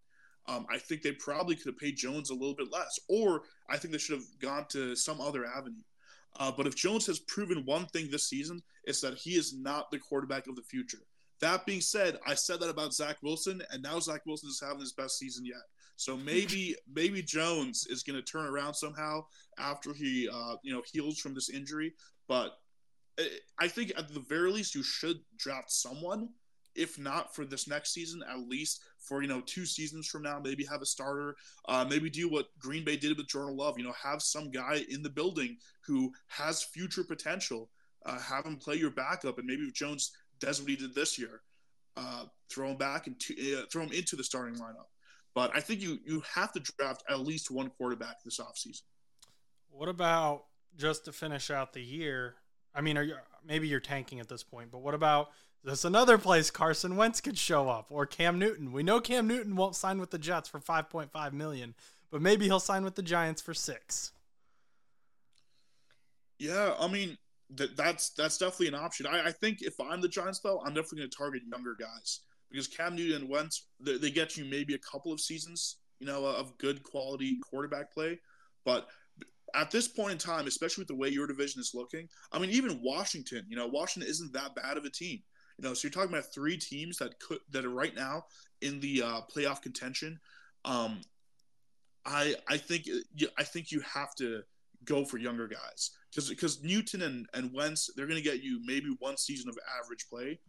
Um, 0.49 0.66
I 0.70 0.78
think 0.78 1.03
they 1.03 1.12
probably 1.12 1.55
could 1.55 1.66
have 1.66 1.78
paid 1.78 1.97
Jones 1.97 2.30
a 2.30 2.34
little 2.34 2.55
bit 2.55 2.72
less, 2.72 2.99
or 3.09 3.43
I 3.68 3.76
think 3.76 3.93
they 3.93 3.99
should 3.99 4.18
have 4.18 4.38
gone 4.40 4.66
to 4.70 4.97
some 4.97 5.20
other 5.20 5.45
avenue. 5.45 5.82
Uh, 6.38 6.51
but 6.51 6.66
if 6.66 6.74
Jones 6.74 7.07
has 7.07 7.18
proven 7.20 7.64
one 7.64 7.86
thing 7.86 8.11
this 8.11 8.28
season, 8.28 8.62
it's 8.84 9.01
that 9.03 9.18
he 9.18 9.32
is 9.32 9.55
not 9.55 9.90
the 9.90 9.99
quarterback 9.99 10.47
of 10.47 10.57
the 10.57 10.62
future. 10.62 10.99
That 11.40 11.66
being 11.66 11.80
said, 11.80 12.18
I 12.26 12.34
said 12.34 12.61
that 12.61 12.70
about 12.70 12.95
Zach 12.95 13.16
Wilson, 13.22 13.62
and 13.70 13.82
now 13.82 13.99
Zach 14.01 14.22
Wilson 14.26 14.49
is 14.49 14.61
having 14.61 14.80
his 14.80 14.93
best 14.93 15.18
season 15.18 15.45
yet. 15.45 15.62
So 15.97 16.16
maybe 16.24 16.76
maybe 16.93 17.22
Jones 17.22 17.86
is 17.88 18.03
going 18.03 18.16
to 18.16 18.22
turn 18.22 18.47
around 18.47 18.74
somehow 18.74 19.26
after 19.59 19.93
he 19.93 20.28
uh, 20.32 20.57
you 20.62 20.72
know 20.72 20.82
heals 20.90 21.18
from 21.18 21.34
this 21.34 21.51
injury. 21.51 21.93
But 22.28 22.53
eh, 23.18 23.24
I 23.59 23.68
think 23.68 23.93
at 23.99 24.12
the 24.12 24.20
very 24.20 24.51
least 24.51 24.74
you 24.74 24.82
should 24.82 25.18
draft 25.36 25.70
someone, 25.70 26.30
if 26.74 26.98
not 26.98 27.34
for 27.34 27.44
this 27.44 27.68
next 27.68 27.92
season, 27.92 28.22
at 28.30 28.48
least 28.48 28.82
for 28.98 29.22
you 29.22 29.28
know 29.28 29.42
two 29.42 29.66
seasons 29.66 30.06
from 30.06 30.22
now. 30.22 30.40
Maybe 30.42 30.64
have 30.64 30.82
a 30.82 30.86
starter. 30.86 31.36
Uh, 31.68 31.84
maybe 31.88 32.10
do 32.10 32.28
what 32.28 32.46
Green 32.58 32.84
Bay 32.84 32.96
did 32.96 33.16
with 33.16 33.28
Jordan 33.28 33.56
Love. 33.56 33.78
You 33.78 33.84
know, 33.84 33.94
have 34.02 34.22
some 34.22 34.50
guy 34.50 34.84
in 34.88 35.02
the 35.02 35.10
building 35.10 35.56
who 35.86 36.12
has 36.28 36.62
future 36.62 37.04
potential. 37.04 37.70
Uh, 38.04 38.18
have 38.18 38.44
him 38.44 38.56
play 38.56 38.74
your 38.74 38.90
backup, 38.90 39.38
and 39.38 39.46
maybe 39.46 39.62
if 39.62 39.74
Jones 39.74 40.12
does 40.40 40.60
what 40.60 40.68
he 40.68 40.76
did 40.76 40.92
this 40.92 41.18
year, 41.18 41.42
uh, 41.96 42.24
throw 42.50 42.70
him 42.70 42.76
back 42.76 43.06
and 43.06 43.16
uh, 43.30 43.62
throw 43.72 43.82
him 43.82 43.92
into 43.92 44.16
the 44.16 44.24
starting 44.24 44.58
lineup. 44.58 44.88
But 45.34 45.54
I 45.54 45.60
think 45.60 45.80
you 45.80 45.98
you 46.04 46.22
have 46.34 46.52
to 46.52 46.60
draft 46.60 47.04
at 47.08 47.20
least 47.20 47.50
one 47.50 47.70
quarterback 47.70 48.22
this 48.24 48.38
offseason. 48.38 48.82
What 49.70 49.88
about 49.88 50.44
just 50.76 51.04
to 51.06 51.12
finish 51.12 51.50
out 51.50 51.72
the 51.72 51.82
year? 51.82 52.34
I 52.74 52.80
mean, 52.80 52.98
are 52.98 53.02
you 53.02 53.14
maybe 53.46 53.68
you're 53.68 53.80
tanking 53.80 54.20
at 54.20 54.28
this 54.28 54.42
point, 54.42 54.70
but 54.70 54.78
what 54.78 54.94
about 54.94 55.30
this 55.64 55.84
another 55.84 56.18
place 56.18 56.50
Carson 56.50 56.96
Wentz 56.96 57.20
could 57.20 57.38
show 57.38 57.68
up 57.68 57.86
or 57.90 58.06
Cam 58.06 58.38
Newton? 58.38 58.72
We 58.72 58.82
know 58.82 59.00
Cam 59.00 59.26
Newton 59.26 59.56
won't 59.56 59.76
sign 59.76 59.98
with 59.98 60.10
the 60.10 60.18
Jets 60.18 60.48
for 60.48 60.58
5.5 60.58 61.32
million, 61.32 61.74
but 62.10 62.20
maybe 62.20 62.46
he'll 62.46 62.60
sign 62.60 62.84
with 62.84 62.96
the 62.96 63.02
Giants 63.02 63.40
for 63.40 63.54
6. 63.54 64.12
Yeah, 66.38 66.74
I 66.78 66.88
mean, 66.88 67.16
that 67.54 67.76
that's 67.76 68.10
that's 68.10 68.38
definitely 68.38 68.68
an 68.68 68.74
option. 68.74 69.06
I, 69.06 69.26
I 69.26 69.32
think 69.32 69.62
if 69.62 69.74
I'm 69.80 70.00
the 70.00 70.08
Giants 70.08 70.40
though, 70.40 70.60
I'm 70.60 70.74
definitely 70.74 70.98
going 70.98 71.10
to 71.10 71.16
target 71.16 71.42
younger 71.50 71.76
guys 71.78 72.20
because 72.50 72.66
Cam 72.66 72.96
Newton 72.96 73.22
and 73.22 73.30
Wentz 73.30 73.68
they, 73.78 73.98
they, 73.98 74.10
get 74.10 74.36
you 74.36 74.44
maybe 74.44 74.74
a 74.74 74.78
couple 74.78 75.12
of 75.12 75.20
seasons, 75.20 75.76
you 76.00 76.06
know, 76.06 76.24
of 76.24 76.56
good 76.58 76.82
quality 76.82 77.38
quarterback 77.40 77.92
play, 77.92 78.18
but 78.64 78.88
at 79.54 79.70
this 79.70 79.86
point 79.86 80.12
in 80.12 80.18
time, 80.18 80.46
especially 80.46 80.82
with 80.82 80.88
the 80.88 80.94
way 80.94 81.08
your 81.08 81.26
division 81.26 81.60
is 81.60 81.72
looking, 81.74 82.08
I 82.32 82.38
mean, 82.38 82.50
even 82.50 82.80
Washington, 82.82 83.44
you 83.48 83.56
know, 83.56 83.66
Washington 83.66 84.10
isn't 84.10 84.32
that 84.32 84.54
bad 84.54 84.76
of 84.76 84.84
a 84.84 84.90
team. 84.90 85.22
Know, 85.62 85.74
so 85.74 85.86
you're 85.86 85.92
talking 85.92 86.10
about 86.10 86.34
three 86.34 86.56
teams 86.56 86.98
that 86.98 87.18
could 87.20 87.38
that 87.50 87.64
are 87.64 87.70
right 87.70 87.94
now 87.94 88.24
in 88.62 88.80
the 88.80 89.02
uh, 89.02 89.20
playoff 89.34 89.62
contention. 89.62 90.18
Um, 90.64 91.00
I 92.04 92.34
I 92.48 92.56
think 92.56 92.88
I 93.38 93.44
think 93.44 93.70
you 93.70 93.80
have 93.80 94.14
to 94.16 94.42
go 94.84 95.04
for 95.04 95.18
younger 95.18 95.46
guys 95.46 95.92
because 96.10 96.28
because 96.28 96.62
Newton 96.64 97.02
and 97.02 97.26
and 97.32 97.52
Wentz 97.54 97.90
they're 97.94 98.08
going 98.08 98.20
to 98.20 98.28
get 98.28 98.42
you 98.42 98.60
maybe 98.64 98.96
one 98.98 99.16
season 99.16 99.48
of 99.48 99.56
average 99.80 100.06
play, 100.10 100.40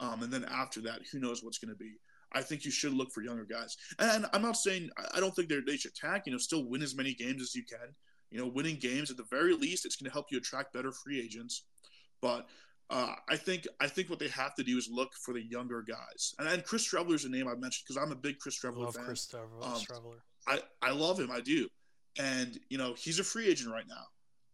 um, 0.00 0.22
and 0.22 0.30
then 0.30 0.44
after 0.44 0.82
that, 0.82 1.00
who 1.10 1.18
knows 1.18 1.42
what's 1.42 1.58
going 1.58 1.72
to 1.72 1.78
be. 1.78 1.94
I 2.32 2.42
think 2.42 2.66
you 2.66 2.70
should 2.70 2.92
look 2.92 3.10
for 3.10 3.22
younger 3.22 3.46
guys. 3.46 3.78
And 3.98 4.26
I'm 4.34 4.42
not 4.42 4.58
saying 4.58 4.90
I 5.14 5.18
don't 5.18 5.34
think 5.34 5.48
they 5.48 5.78
should 5.78 5.94
tank. 5.94 6.24
You 6.26 6.32
know, 6.32 6.38
still 6.38 6.68
win 6.68 6.82
as 6.82 6.94
many 6.94 7.14
games 7.14 7.40
as 7.40 7.54
you 7.54 7.64
can. 7.64 7.94
You 8.30 8.38
know, 8.38 8.48
winning 8.48 8.76
games 8.76 9.10
at 9.10 9.16
the 9.16 9.24
very 9.30 9.54
least, 9.54 9.86
it's 9.86 9.96
going 9.96 10.10
to 10.10 10.12
help 10.12 10.26
you 10.30 10.36
attract 10.36 10.74
better 10.74 10.92
free 10.92 11.18
agents. 11.18 11.62
But 12.20 12.46
uh, 12.90 13.14
I 13.28 13.36
think 13.36 13.66
I 13.80 13.86
think 13.86 14.08
what 14.08 14.18
they 14.18 14.28
have 14.28 14.54
to 14.54 14.64
do 14.64 14.78
is 14.78 14.88
look 14.90 15.12
for 15.14 15.34
the 15.34 15.42
younger 15.42 15.82
guys. 15.82 16.34
And, 16.38 16.48
and 16.48 16.64
Chris 16.64 16.90
Streveler 16.90 17.14
is 17.14 17.24
a 17.24 17.28
name 17.28 17.46
I 17.46 17.54
mentioned 17.54 17.84
because 17.86 18.02
I'm 18.02 18.12
a 18.12 18.16
big 18.16 18.38
Chris 18.38 18.58
Streveler 18.58 18.84
love 18.84 18.94
fan. 18.94 19.04
Chris 19.04 19.26
Streveler. 19.26 19.62
Um, 19.62 19.82
I 20.46 20.60
I 20.80 20.92
love 20.92 21.20
him. 21.20 21.30
I 21.30 21.40
do. 21.40 21.68
And 22.18 22.58
you 22.70 22.78
know, 22.78 22.94
he's 22.94 23.18
a 23.18 23.24
free 23.24 23.48
agent 23.48 23.70
right 23.70 23.86
now. 23.88 24.04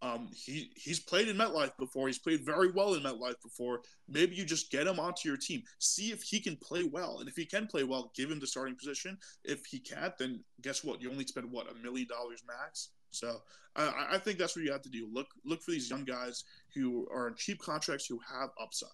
Um, 0.02 0.28
he 0.34 0.70
he's 0.76 1.00
played 1.00 1.28
in 1.28 1.36
MetLife 1.36 1.76
before. 1.78 2.08
He's 2.08 2.18
played 2.18 2.44
very 2.44 2.70
well 2.70 2.94
in 2.94 3.02
MetLife 3.02 3.40
before. 3.42 3.80
Maybe 4.08 4.34
you 4.34 4.44
just 4.44 4.70
get 4.70 4.86
him 4.86 5.00
onto 5.00 5.28
your 5.28 5.38
team. 5.38 5.62
See 5.78 6.10
if 6.10 6.22
he 6.22 6.40
can 6.40 6.56
play 6.56 6.82
well, 6.82 7.20
and 7.20 7.28
if 7.28 7.36
he 7.36 7.46
can 7.46 7.66
play 7.66 7.84
well, 7.84 8.12
give 8.14 8.30
him 8.30 8.38
the 8.38 8.46
starting 8.46 8.76
position. 8.76 9.16
If 9.44 9.64
he 9.64 9.78
can't, 9.78 10.16
then 10.18 10.44
guess 10.60 10.84
what? 10.84 11.00
You 11.00 11.10
only 11.10 11.26
spend 11.26 11.50
what 11.50 11.70
a 11.70 11.74
million 11.76 12.06
dollars 12.08 12.42
max. 12.46 12.90
So 13.14 13.42
uh, 13.76 13.92
I 14.10 14.18
think 14.18 14.38
that's 14.38 14.56
what 14.56 14.64
you 14.64 14.72
have 14.72 14.82
to 14.82 14.90
do. 14.90 15.08
Look 15.12 15.28
look 15.44 15.62
for 15.62 15.70
these 15.70 15.90
young 15.90 16.04
guys 16.04 16.44
who 16.74 17.06
are 17.12 17.26
on 17.26 17.36
cheap 17.36 17.58
contracts 17.60 18.06
who 18.06 18.20
have 18.30 18.50
upside. 18.60 18.90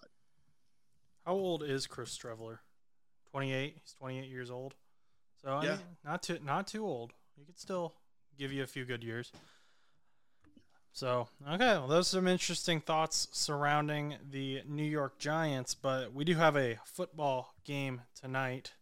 How 1.25 1.33
old 1.33 1.63
is 1.63 1.87
Chris 1.87 2.17
Streveler? 2.17 2.59
Twenty 3.31 3.53
eight. 3.53 3.77
He's 3.81 3.93
twenty 3.93 4.19
eight 4.19 4.29
years 4.29 4.51
old. 4.51 4.75
So 5.41 5.49
I 5.49 5.63
yeah. 5.63 5.69
mean, 5.71 5.79
not 6.05 6.23
too 6.23 6.39
not 6.43 6.67
too 6.67 6.85
old. 6.85 7.13
He 7.37 7.45
could 7.45 7.59
still 7.59 7.95
give 8.37 8.51
you 8.51 8.63
a 8.63 8.67
few 8.67 8.85
good 8.85 9.03
years. 9.03 9.31
So, 10.93 11.29
okay, 11.47 11.77
well, 11.77 11.87
those 11.87 12.07
are 12.09 12.17
some 12.17 12.27
interesting 12.27 12.81
thoughts 12.81 13.29
surrounding 13.31 14.17
the 14.29 14.61
New 14.67 14.83
York 14.83 15.19
Giants, 15.19 15.73
but 15.73 16.13
we 16.13 16.25
do 16.25 16.35
have 16.35 16.57
a 16.57 16.79
football 16.83 17.53
game 17.63 18.01
tonight. 18.13 18.73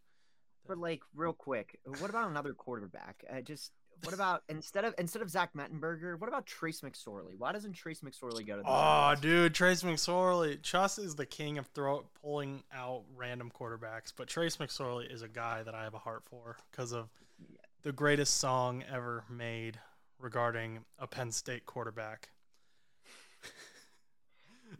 But 0.68 0.80
like, 0.80 1.02
real 1.16 1.34
quick, 1.34 1.80
what 2.00 2.10
about 2.10 2.30
another 2.30 2.54
quarterback? 2.54 3.24
Uh, 3.32 3.42
just 3.42 3.74
what 4.04 4.14
about 4.14 4.44
instead 4.50 4.86
of 4.86 4.94
instead 4.98 5.22
of 5.22 5.30
Zach 5.30 5.54
Mettenberger, 5.54 6.20
what 6.20 6.28
about 6.28 6.46
Trace 6.46 6.82
McSorley? 6.82 7.38
Why 7.38 7.52
doesn't 7.52 7.74
Trace 7.74 8.02
McSorley 8.02 8.46
go 8.46 8.58
to? 8.58 8.62
The 8.62 8.68
oh, 8.68 8.72
Giants? 8.72 9.22
dude, 9.22 9.54
Trace 9.54 9.84
McSorley. 9.84 10.62
Chuss 10.62 10.98
is 10.98 11.16
the 11.16 11.26
king 11.26 11.58
of 11.58 11.68
throw 11.68 12.06
pulling 12.22 12.64
out 12.74 13.04
random 13.16 13.52
quarterbacks, 13.54 14.14
but 14.16 14.28
Trace 14.28 14.58
McSorley 14.58 15.12
is 15.12 15.22
a 15.22 15.28
guy 15.28 15.64
that 15.64 15.76
I 15.76 15.84
have 15.84 15.94
a 15.94 16.00
heart 16.00 16.24
for 16.30 16.58
because 16.72 16.92
of 16.92 17.10
yeah. 17.40 17.58
the 17.84 17.92
greatest 17.92 18.38
song 18.38 18.84
ever 18.92 19.24
made 19.30 19.80
regarding 20.20 20.86
a 20.98 21.08
Penn 21.08 21.32
State 21.32 21.66
quarterback. 21.66 22.30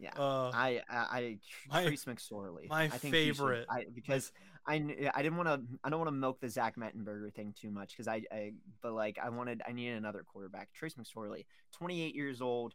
yeah, 0.00 0.10
uh, 0.16 0.50
I, 0.54 0.80
I, 0.88 1.38
I 1.70 1.82
Trace 1.84 2.04
McSorley. 2.04 2.68
My 2.68 2.84
I 2.84 2.88
think 2.88 3.12
favorite, 3.12 3.66
should, 3.70 3.76
I, 3.76 3.86
because 3.94 4.32
I, 4.70 5.10
I 5.14 5.22
didn't 5.22 5.36
want 5.36 5.48
to, 5.48 5.60
I 5.82 5.90
don't 5.90 5.98
want 5.98 6.08
to 6.08 6.16
milk 6.16 6.40
the 6.40 6.48
Zach 6.48 6.76
Mettenberger 6.76 7.32
thing 7.32 7.54
too 7.60 7.70
much 7.70 7.90
because 7.90 8.06
I, 8.06 8.22
I, 8.30 8.52
but 8.80 8.92
like 8.92 9.18
I 9.22 9.28
wanted, 9.28 9.62
I 9.66 9.72
needed 9.72 9.96
another 9.96 10.24
quarterback. 10.26 10.72
Trace 10.72 10.94
McSorley, 10.94 11.44
28 11.72 12.14
years 12.14 12.40
old, 12.40 12.74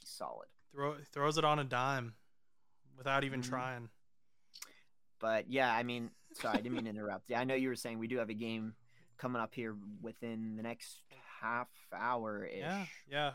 he's 0.00 0.08
solid. 0.08 0.46
Throw 0.72 0.96
throws 1.12 1.38
it 1.38 1.44
on 1.44 1.58
a 1.58 1.64
dime, 1.64 2.14
without 2.96 3.24
even 3.24 3.40
mm-hmm. 3.40 3.50
trying. 3.50 3.88
But 5.20 5.50
yeah, 5.50 5.72
I 5.72 5.82
mean, 5.82 6.10
sorry, 6.34 6.58
I 6.58 6.60
didn't 6.60 6.74
mean 6.74 6.84
to 6.84 6.90
interrupt. 6.90 7.30
Yeah, 7.30 7.40
I 7.40 7.44
know 7.44 7.54
you 7.54 7.68
were 7.68 7.76
saying 7.76 7.98
we 7.98 8.08
do 8.08 8.18
have 8.18 8.30
a 8.30 8.34
game 8.34 8.74
coming 9.16 9.40
up 9.40 9.54
here 9.54 9.76
within 10.02 10.56
the 10.56 10.62
next 10.62 11.02
half 11.40 11.68
hour 11.96 12.44
ish. 12.44 12.58
Yeah, 12.58 12.84
yeah. 13.10 13.30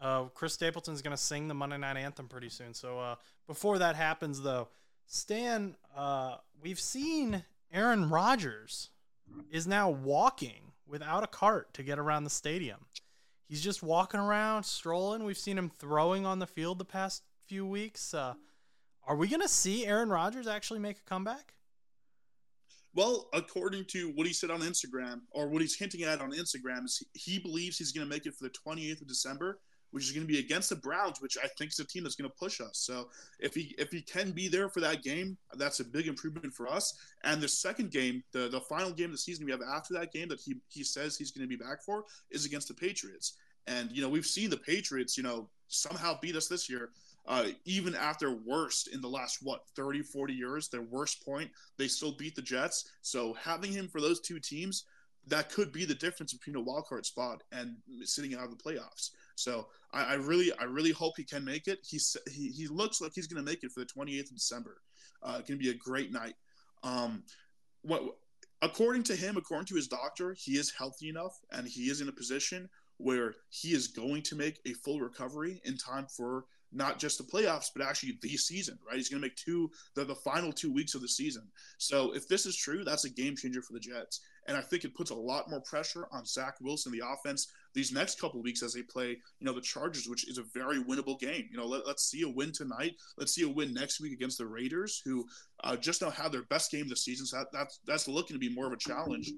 Uh, 0.00 0.24
Chris 0.34 0.54
Stapleton's 0.54 1.02
going 1.02 1.16
to 1.16 1.22
sing 1.22 1.48
the 1.48 1.54
Monday 1.54 1.78
Night 1.78 1.96
Anthem 1.96 2.28
pretty 2.28 2.48
soon. 2.48 2.74
So 2.74 2.98
uh, 2.98 3.14
before 3.46 3.78
that 3.78 3.96
happens, 3.96 4.40
though, 4.42 4.68
Stan, 5.06 5.76
uh, 5.96 6.36
we've 6.60 6.80
seen 6.80 7.44
Aaron 7.72 8.08
Rodgers 8.08 8.90
is 9.50 9.66
now 9.66 9.90
walking 9.90 10.72
without 10.86 11.24
a 11.24 11.26
cart 11.28 11.72
to 11.74 11.82
get 11.82 11.98
around 11.98 12.24
the 12.24 12.30
stadium. 12.30 12.86
He's 13.48 13.62
just 13.62 13.82
walking 13.82 14.20
around, 14.20 14.64
strolling. 14.64 15.24
We've 15.24 15.38
seen 15.38 15.58
him 15.58 15.70
throwing 15.70 16.24
on 16.24 16.38
the 16.38 16.46
field 16.46 16.78
the 16.78 16.84
past 16.84 17.22
few 17.46 17.66
weeks. 17.66 18.14
Uh, 18.14 18.34
are 19.06 19.16
we 19.16 19.28
going 19.28 19.42
to 19.42 19.48
see 19.48 19.86
Aaron 19.86 20.08
Rodgers 20.08 20.46
actually 20.46 20.80
make 20.80 20.98
a 20.98 21.08
comeback? 21.08 21.54
Well, 22.94 23.28
according 23.32 23.86
to 23.86 24.12
what 24.14 24.26
he 24.26 24.32
said 24.32 24.50
on 24.50 24.60
Instagram, 24.60 25.22
or 25.32 25.48
what 25.48 25.62
he's 25.62 25.76
hinting 25.76 26.04
at 26.04 26.20
on 26.20 26.30
Instagram, 26.30 26.84
is 26.84 27.02
he 27.12 27.38
believes 27.38 27.76
he's 27.76 27.92
going 27.92 28.06
to 28.06 28.12
make 28.12 28.24
it 28.24 28.34
for 28.34 28.44
the 28.44 28.54
28th 28.66 29.02
of 29.02 29.08
December, 29.08 29.58
which 29.94 30.06
is 30.06 30.10
going 30.10 30.26
to 30.26 30.32
be 30.32 30.40
against 30.40 30.70
the 30.70 30.76
Browns, 30.76 31.20
which 31.20 31.38
I 31.40 31.46
think 31.56 31.70
is 31.70 31.78
a 31.78 31.84
team 31.84 32.02
that's 32.02 32.16
going 32.16 32.28
to 32.28 32.36
push 32.36 32.60
us. 32.60 32.78
So 32.78 33.10
if 33.38 33.54
he 33.54 33.76
if 33.78 33.92
he 33.92 34.02
can 34.02 34.32
be 34.32 34.48
there 34.48 34.68
for 34.68 34.80
that 34.80 35.04
game, 35.04 35.36
that's 35.54 35.78
a 35.78 35.84
big 35.84 36.08
improvement 36.08 36.52
for 36.52 36.66
us. 36.66 36.98
And 37.22 37.40
the 37.40 37.46
second 37.46 37.92
game, 37.92 38.24
the 38.32 38.48
the 38.48 38.60
final 38.60 38.90
game 38.90 39.06
of 39.06 39.12
the 39.12 39.18
season 39.18 39.44
we 39.44 39.52
have 39.52 39.62
after 39.62 39.94
that 39.94 40.12
game 40.12 40.28
that 40.30 40.40
he 40.40 40.56
he 40.68 40.82
says 40.82 41.16
he's 41.16 41.30
going 41.30 41.48
to 41.48 41.56
be 41.56 41.62
back 41.62 41.80
for 41.84 42.06
is 42.32 42.44
against 42.44 42.66
the 42.66 42.74
Patriots. 42.74 43.34
And 43.68 43.92
you 43.92 44.02
know, 44.02 44.08
we've 44.08 44.26
seen 44.26 44.50
the 44.50 44.56
Patriots, 44.56 45.16
you 45.16 45.22
know, 45.22 45.48
somehow 45.68 46.18
beat 46.20 46.34
us 46.34 46.48
this 46.48 46.68
year. 46.68 46.90
Uh, 47.26 47.46
even 47.64 47.94
after 47.94 48.32
worst 48.44 48.88
in 48.88 49.00
the 49.00 49.08
last 49.08 49.38
what 49.42 49.62
30 49.76 50.02
40 50.02 50.34
years 50.34 50.68
their 50.68 50.82
worst 50.82 51.24
point 51.24 51.50
they 51.78 51.88
still 51.88 52.12
beat 52.12 52.36
the 52.36 52.42
jets 52.42 52.90
so 53.00 53.32
having 53.32 53.72
him 53.72 53.88
for 53.88 53.98
those 53.98 54.20
two 54.20 54.38
teams 54.38 54.84
that 55.26 55.50
could 55.50 55.72
be 55.72 55.86
the 55.86 55.94
difference 55.94 56.34
between 56.34 56.56
a 56.56 56.60
wild 56.60 56.84
card 56.84 57.06
spot 57.06 57.42
and 57.50 57.76
sitting 58.02 58.34
out 58.34 58.44
of 58.44 58.50
the 58.50 58.62
playoffs 58.62 59.12
so 59.36 59.66
I, 59.94 60.04
I 60.04 60.14
really 60.14 60.52
i 60.60 60.64
really 60.64 60.90
hope 60.90 61.14
he 61.16 61.24
can 61.24 61.44
make 61.44 61.68
it 61.68 61.78
He's, 61.82 62.16
he, 62.30 62.48
he 62.48 62.66
looks 62.66 63.00
like 63.00 63.12
he's 63.14 63.26
going 63.26 63.44
to 63.44 63.50
make 63.50 63.62
it 63.62 63.72
for 63.72 63.80
the 63.80 63.86
28th 63.86 64.30
of 64.30 64.34
december 64.34 64.76
uh, 65.22 65.36
going 65.36 65.44
to 65.46 65.56
be 65.56 65.70
a 65.70 65.74
great 65.74 66.12
night 66.12 66.34
um, 66.82 67.22
what 67.82 68.02
according 68.62 69.02
to 69.04 69.16
him 69.16 69.36
according 69.36 69.66
to 69.66 69.74
his 69.74 69.88
doctor 69.88 70.36
he 70.38 70.52
is 70.52 70.72
healthy 70.76 71.08
enough 71.08 71.38
and 71.52 71.66
he 71.66 71.84
is 71.84 72.00
in 72.00 72.08
a 72.08 72.12
position 72.12 72.68
where 72.98 73.34
he 73.50 73.72
is 73.72 73.88
going 73.88 74.22
to 74.22 74.36
make 74.36 74.60
a 74.66 74.72
full 74.72 75.00
recovery 75.00 75.60
in 75.64 75.76
time 75.76 76.06
for 76.06 76.44
not 76.74 76.98
just 76.98 77.18
the 77.18 77.24
playoffs, 77.24 77.70
but 77.74 77.86
actually 77.86 78.18
the 78.20 78.36
season, 78.36 78.78
right? 78.86 78.96
He's 78.96 79.08
going 79.08 79.22
to 79.22 79.26
make 79.26 79.36
two, 79.36 79.70
the, 79.94 80.04
the 80.04 80.14
final 80.14 80.52
two 80.52 80.72
weeks 80.72 80.94
of 80.94 81.00
the 81.00 81.08
season. 81.08 81.44
So 81.78 82.14
if 82.14 82.28
this 82.28 82.46
is 82.46 82.56
true, 82.56 82.84
that's 82.84 83.04
a 83.04 83.10
game 83.10 83.36
changer 83.36 83.62
for 83.62 83.72
the 83.72 83.80
Jets. 83.80 84.20
And 84.46 84.56
I 84.56 84.60
think 84.60 84.84
it 84.84 84.94
puts 84.94 85.10
a 85.10 85.14
lot 85.14 85.50
more 85.50 85.60
pressure 85.60 86.06
on 86.12 86.26
Zach 86.26 86.56
Wilson, 86.60 86.92
the 86.92 87.02
offense, 87.06 87.48
these 87.72 87.92
next 87.92 88.20
couple 88.20 88.42
weeks 88.42 88.62
as 88.62 88.74
they 88.74 88.82
play, 88.82 89.10
you 89.10 89.46
know, 89.46 89.52
the 89.52 89.60
Chargers, 89.60 90.06
which 90.06 90.28
is 90.28 90.38
a 90.38 90.44
very 90.54 90.82
winnable 90.82 91.18
game. 91.18 91.48
You 91.50 91.56
know, 91.56 91.66
let, 91.66 91.86
us 91.86 92.02
see 92.02 92.22
a 92.22 92.28
win 92.28 92.52
tonight. 92.52 92.94
Let's 93.16 93.34
see 93.34 93.42
a 93.42 93.48
win 93.48 93.72
next 93.72 94.00
week 94.00 94.12
against 94.12 94.38
the 94.38 94.46
Raiders, 94.46 95.00
who 95.04 95.26
uh, 95.62 95.76
just 95.76 96.02
now 96.02 96.10
have 96.10 96.32
their 96.32 96.44
best 96.44 96.70
game 96.70 96.82
of 96.82 96.90
the 96.90 96.96
season. 96.96 97.26
So 97.26 97.38
that, 97.38 97.48
that's 97.52 97.80
that's 97.86 98.08
looking 98.08 98.34
to 98.34 98.40
be 98.40 98.54
more 98.54 98.66
of 98.66 98.72
a 98.72 98.76
challenge. 98.76 99.30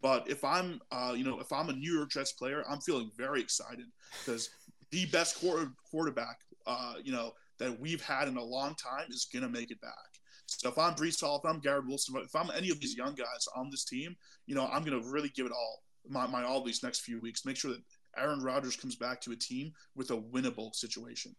But 0.00 0.28
if 0.28 0.44
I'm, 0.44 0.80
uh, 0.90 1.14
you 1.16 1.24
know, 1.24 1.38
if 1.40 1.52
I'm 1.52 1.68
a 1.68 1.72
New 1.72 1.92
York 1.92 2.10
Jets 2.10 2.32
player, 2.32 2.64
I'm 2.68 2.80
feeling 2.80 3.10
very 3.16 3.40
excited 3.40 3.86
because 4.24 4.50
the 4.90 5.06
best 5.06 5.40
quarter, 5.40 5.72
quarterback, 5.90 6.38
uh, 6.66 6.94
you 7.02 7.12
know, 7.12 7.32
that 7.58 7.78
we've 7.78 8.02
had 8.02 8.28
in 8.28 8.36
a 8.36 8.42
long 8.42 8.74
time 8.74 9.06
is 9.10 9.28
going 9.32 9.44
to 9.44 9.48
make 9.48 9.70
it 9.70 9.80
back. 9.80 10.11
So 10.60 10.68
if 10.68 10.78
I'm 10.78 10.94
Breece 10.94 11.20
Hall, 11.20 11.40
if 11.42 11.48
I'm 11.48 11.60
Garrett 11.60 11.86
Wilson, 11.86 12.14
if 12.16 12.34
I'm 12.34 12.50
any 12.50 12.70
of 12.70 12.80
these 12.80 12.96
young 12.96 13.14
guys 13.14 13.46
on 13.56 13.70
this 13.70 13.84
team, 13.84 14.16
you 14.46 14.54
know, 14.54 14.66
I'm 14.66 14.84
going 14.84 15.00
to 15.00 15.08
really 15.10 15.30
give 15.30 15.46
it 15.46 15.52
all 15.52 15.82
my, 16.08 16.26
my 16.26 16.42
all 16.44 16.62
these 16.62 16.82
next 16.82 17.00
few 17.00 17.20
weeks. 17.20 17.44
Make 17.44 17.56
sure 17.56 17.72
that 17.72 17.82
Aaron 18.16 18.42
Rodgers 18.42 18.76
comes 18.76 18.96
back 18.96 19.20
to 19.22 19.32
a 19.32 19.36
team 19.36 19.72
with 19.94 20.10
a 20.10 20.16
winnable 20.16 20.74
situation. 20.74 21.34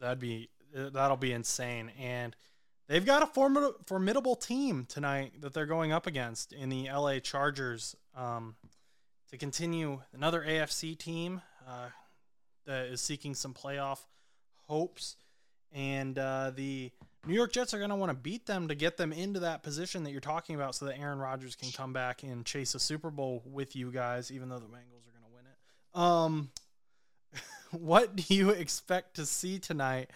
That'd 0.00 0.18
be 0.18 0.50
that'll 0.72 1.16
be 1.16 1.32
insane, 1.32 1.90
and 1.98 2.34
they've 2.88 3.04
got 3.04 3.22
a 3.22 3.26
formid- 3.26 3.86
formidable 3.86 4.36
team 4.36 4.86
tonight 4.88 5.32
that 5.40 5.52
they're 5.52 5.66
going 5.66 5.92
up 5.92 6.06
against 6.06 6.52
in 6.52 6.68
the 6.68 6.88
LA 6.90 7.18
Chargers. 7.18 7.94
Um, 8.16 8.56
to 9.30 9.36
continue, 9.36 10.00
another 10.12 10.44
AFC 10.46 10.98
team 10.98 11.40
uh, 11.68 11.88
that 12.66 12.86
is 12.86 13.00
seeking 13.00 13.34
some 13.34 13.54
playoff 13.54 14.00
hopes, 14.66 15.16
and 15.72 16.18
uh, 16.18 16.50
the 16.54 16.90
New 17.26 17.34
York 17.34 17.52
Jets 17.52 17.74
are 17.74 17.78
going 17.78 17.90
to 17.90 17.96
want 17.96 18.10
to 18.10 18.16
beat 18.16 18.46
them 18.46 18.68
to 18.68 18.74
get 18.74 18.96
them 18.96 19.12
into 19.12 19.40
that 19.40 19.62
position 19.62 20.04
that 20.04 20.10
you're 20.10 20.20
talking 20.20 20.54
about, 20.54 20.74
so 20.74 20.86
that 20.86 20.98
Aaron 20.98 21.18
Rodgers 21.18 21.54
can 21.54 21.70
come 21.70 21.92
back 21.92 22.22
and 22.22 22.46
chase 22.46 22.74
a 22.74 22.80
Super 22.80 23.10
Bowl 23.10 23.42
with 23.44 23.76
you 23.76 23.90
guys, 23.90 24.30
even 24.30 24.48
though 24.48 24.58
the 24.58 24.66
Bengals 24.66 25.06
are 25.06 25.12
going 25.12 25.24
to 25.26 25.34
win 25.34 25.44
it. 25.46 25.98
Um, 25.98 26.50
what 27.78 28.16
do 28.16 28.34
you 28.34 28.50
expect 28.50 29.16
to 29.16 29.26
see 29.26 29.58
tonight 29.58 30.10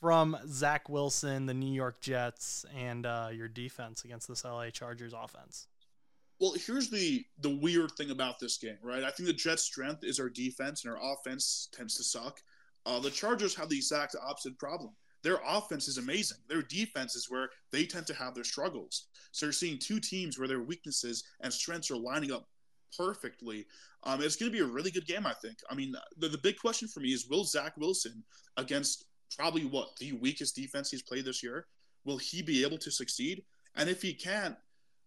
from 0.00 0.36
Zach 0.46 0.88
Wilson, 0.88 1.46
the 1.46 1.54
New 1.54 1.72
York 1.72 2.00
Jets, 2.00 2.64
and 2.76 3.04
uh, 3.04 3.30
your 3.32 3.48
defense 3.48 4.04
against 4.04 4.28
this 4.28 4.44
LA 4.44 4.70
Chargers 4.70 5.12
offense? 5.12 5.66
Well, 6.40 6.54
here's 6.66 6.88
the 6.90 7.24
the 7.40 7.56
weird 7.56 7.92
thing 7.92 8.10
about 8.10 8.38
this 8.38 8.58
game, 8.58 8.78
right? 8.82 9.02
I 9.02 9.10
think 9.10 9.26
the 9.26 9.32
Jets' 9.32 9.62
strength 9.62 10.04
is 10.04 10.20
our 10.20 10.28
defense, 10.28 10.84
and 10.84 10.94
our 10.94 11.12
offense 11.12 11.68
tends 11.72 11.96
to 11.96 12.04
suck. 12.04 12.42
Uh, 12.86 13.00
the 13.00 13.10
Chargers 13.10 13.54
have 13.56 13.68
the 13.68 13.76
exact 13.76 14.14
opposite 14.22 14.58
problem 14.58 14.92
their 15.24 15.40
offense 15.46 15.88
is 15.88 15.98
amazing. 15.98 16.38
Their 16.48 16.62
defense 16.62 17.16
is 17.16 17.30
where 17.30 17.48
they 17.72 17.86
tend 17.86 18.06
to 18.06 18.14
have 18.14 18.34
their 18.34 18.44
struggles. 18.44 19.06
So 19.32 19.46
you're 19.46 19.52
seeing 19.52 19.78
two 19.78 19.98
teams 19.98 20.38
where 20.38 20.46
their 20.46 20.62
weaknesses 20.62 21.24
and 21.40 21.52
strengths 21.52 21.90
are 21.90 21.96
lining 21.96 22.30
up 22.30 22.46
perfectly. 22.96 23.66
Um, 24.04 24.22
it's 24.22 24.36
going 24.36 24.52
to 24.52 24.56
be 24.56 24.62
a 24.62 24.66
really 24.66 24.90
good 24.90 25.06
game, 25.06 25.26
I 25.26 25.32
think. 25.32 25.58
I 25.68 25.74
mean, 25.74 25.96
the, 26.18 26.28
the 26.28 26.38
big 26.38 26.58
question 26.58 26.86
for 26.86 27.00
me 27.00 27.08
is 27.08 27.26
will 27.26 27.44
Zach 27.44 27.76
Wilson, 27.76 28.22
against 28.58 29.06
probably 29.36 29.64
what 29.64 29.96
the 29.98 30.12
weakest 30.12 30.54
defense 30.54 30.90
he's 30.90 31.02
played 31.02 31.24
this 31.24 31.42
year, 31.42 31.66
will 32.04 32.18
he 32.18 32.42
be 32.42 32.62
able 32.62 32.78
to 32.78 32.90
succeed? 32.90 33.42
And 33.74 33.88
if 33.88 34.02
he 34.02 34.12
can't, 34.12 34.56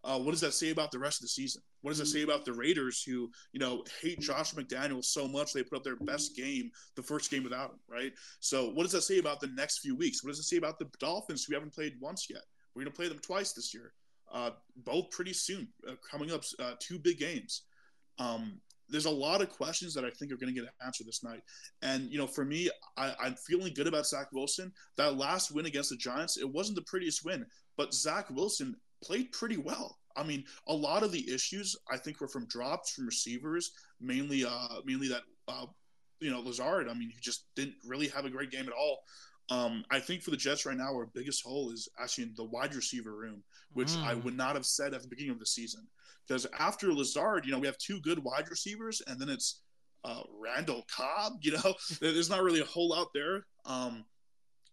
uh, 0.04 0.20
what 0.20 0.32
does 0.32 0.42
that 0.42 0.54
say 0.54 0.72
about 0.72 0.92
the 0.92 1.00
rest 1.00 1.20
of 1.20 1.26
the 1.26 1.30
season? 1.30 1.62
What 1.82 1.92
does 1.92 2.00
it 2.00 2.08
say 2.08 2.24
about 2.24 2.44
the 2.44 2.54
Raiders 2.54 3.04
who, 3.04 3.30
you 3.54 3.60
know, 3.60 3.84
hate 4.02 4.20
Josh 4.20 4.54
McDaniels 4.54 5.06
so 5.06 5.28
much 5.28 5.54
they 5.54 5.64
put 5.64 5.78
up 5.78 5.84
their 5.84 5.96
best 5.96 6.36
game 6.36 6.72
the 6.96 7.04
first 7.04 7.30
game 7.30 7.44
without 7.44 7.72
him, 7.72 7.80
right? 7.88 8.14
So 8.40 8.70
what 8.72 8.84
does 8.84 8.92
that 8.94 9.04
say 9.04 9.20
about 9.20 9.40
the 9.40 9.48
next 9.56 9.80
few 9.80 9.96
weeks? 9.96 10.24
What 10.24 10.32
does 10.32 10.40
it 10.40 10.44
say 10.44 10.58
about 10.58 10.80
the 10.80 10.90
Dolphins 11.00 11.44
who 11.44 11.54
haven't 11.54 11.74
played 11.74 11.94
once 12.02 12.28
yet? 12.30 12.42
We're 12.74 12.84
going 12.84 12.92
to 12.92 12.98
play 12.98 13.08
them 13.08 13.20
twice 13.20 13.54
this 13.54 13.74
year, 13.74 13.94
uh, 14.32 14.52
both 14.78 15.10
pretty 15.12 15.34
soon, 15.34 15.68
uh, 15.88 15.94
coming 16.10 16.32
up 16.32 16.44
uh, 16.60 16.74
two 16.80 17.00
big 17.00 17.20
games. 17.20 17.64
Um, 18.20 18.60
there's 18.90 19.06
a 19.06 19.12
lot 19.12 19.42
of 19.42 19.50
questions 19.50 19.94
that 19.94 20.06
I 20.06 20.10
think 20.10 20.32
are 20.32 20.38
going 20.38 20.54
to 20.54 20.62
get 20.62 20.70
answered 20.86 21.08
this 21.08 21.24
night. 21.24 21.42
And, 21.82 22.10
you 22.10 22.18
know, 22.18 22.28
for 22.28 22.46
me, 22.46 22.70
I, 22.96 23.14
I'm 23.20 23.36
feeling 23.36 23.74
good 23.74 23.88
about 23.88 24.08
Zach 24.08 24.32
Wilson. 24.32 24.72
That 24.96 25.18
last 25.18 25.52
win 25.52 25.66
against 25.66 25.90
the 25.90 25.98
Giants, 25.98 26.38
it 26.38 26.50
wasn't 26.50 26.78
the 26.78 26.84
prettiest 26.84 27.26
win, 27.26 27.46
but 27.78 27.94
Zach 27.94 28.30
Wilson 28.30 28.76
played 29.04 29.32
pretty 29.32 29.58
well. 29.58 29.98
I 30.18 30.24
mean, 30.24 30.44
a 30.68 30.74
lot 30.74 31.04
of 31.04 31.12
the 31.12 31.32
issues 31.32 31.76
I 31.90 31.98
think 31.98 32.20
were 32.20 32.28
from 32.28 32.48
drops 32.48 32.92
from 32.92 33.06
receivers, 33.06 33.72
mainly 34.02 34.44
uh 34.46 34.82
mainly 34.86 35.08
that 35.10 35.22
uh 35.48 35.68
you 36.20 36.32
know 36.32 36.42
Lazard. 36.42 36.90
I 36.90 36.94
mean, 36.94 37.10
he 37.10 37.20
just 37.22 37.46
didn't 37.56 37.76
really 37.86 38.08
have 38.10 38.26
a 38.26 38.30
great 38.30 38.52
game 38.52 38.68
at 38.68 38.74
all. 38.74 39.00
Um, 39.50 39.86
I 39.90 40.00
think 40.00 40.24
for 40.24 40.32
the 40.32 40.38
Jets 40.38 40.66
right 40.66 40.76
now, 40.76 40.94
our 40.94 41.06
biggest 41.06 41.44
hole 41.44 41.72
is 41.72 41.88
actually 42.00 42.26
in 42.26 42.34
the 42.36 42.44
wide 42.44 42.76
receiver 42.76 43.16
room, 43.16 43.44
which 43.74 43.90
mm. 43.90 44.04
I 44.04 44.14
would 44.16 44.36
not 44.36 44.56
have 44.56 44.66
said 44.66 44.94
at 44.94 45.02
the 45.02 45.08
beginning 45.08 45.32
of 45.32 45.40
the 45.40 45.46
season. 45.46 45.88
Because 46.28 46.46
after 46.60 46.92
Lazard, 46.92 47.46
you 47.46 47.52
know, 47.52 47.60
we 47.60 47.68
have 47.68 47.78
two 47.78 48.02
good 48.02 48.20
wide 48.20 48.50
receivers, 48.50 49.02
and 49.08 49.20
then 49.20 49.30
it's 49.30 49.62
uh, 50.04 50.22
Randall 50.38 50.86
Cobb. 50.94 51.34
You 51.42 51.54
know, 51.54 51.74
there's 52.02 52.30
not 52.30 52.44
really 52.44 52.60
a 52.60 52.66
hole 52.66 52.94
out 52.94 53.08
there. 53.14 53.46
Um, 53.66 54.04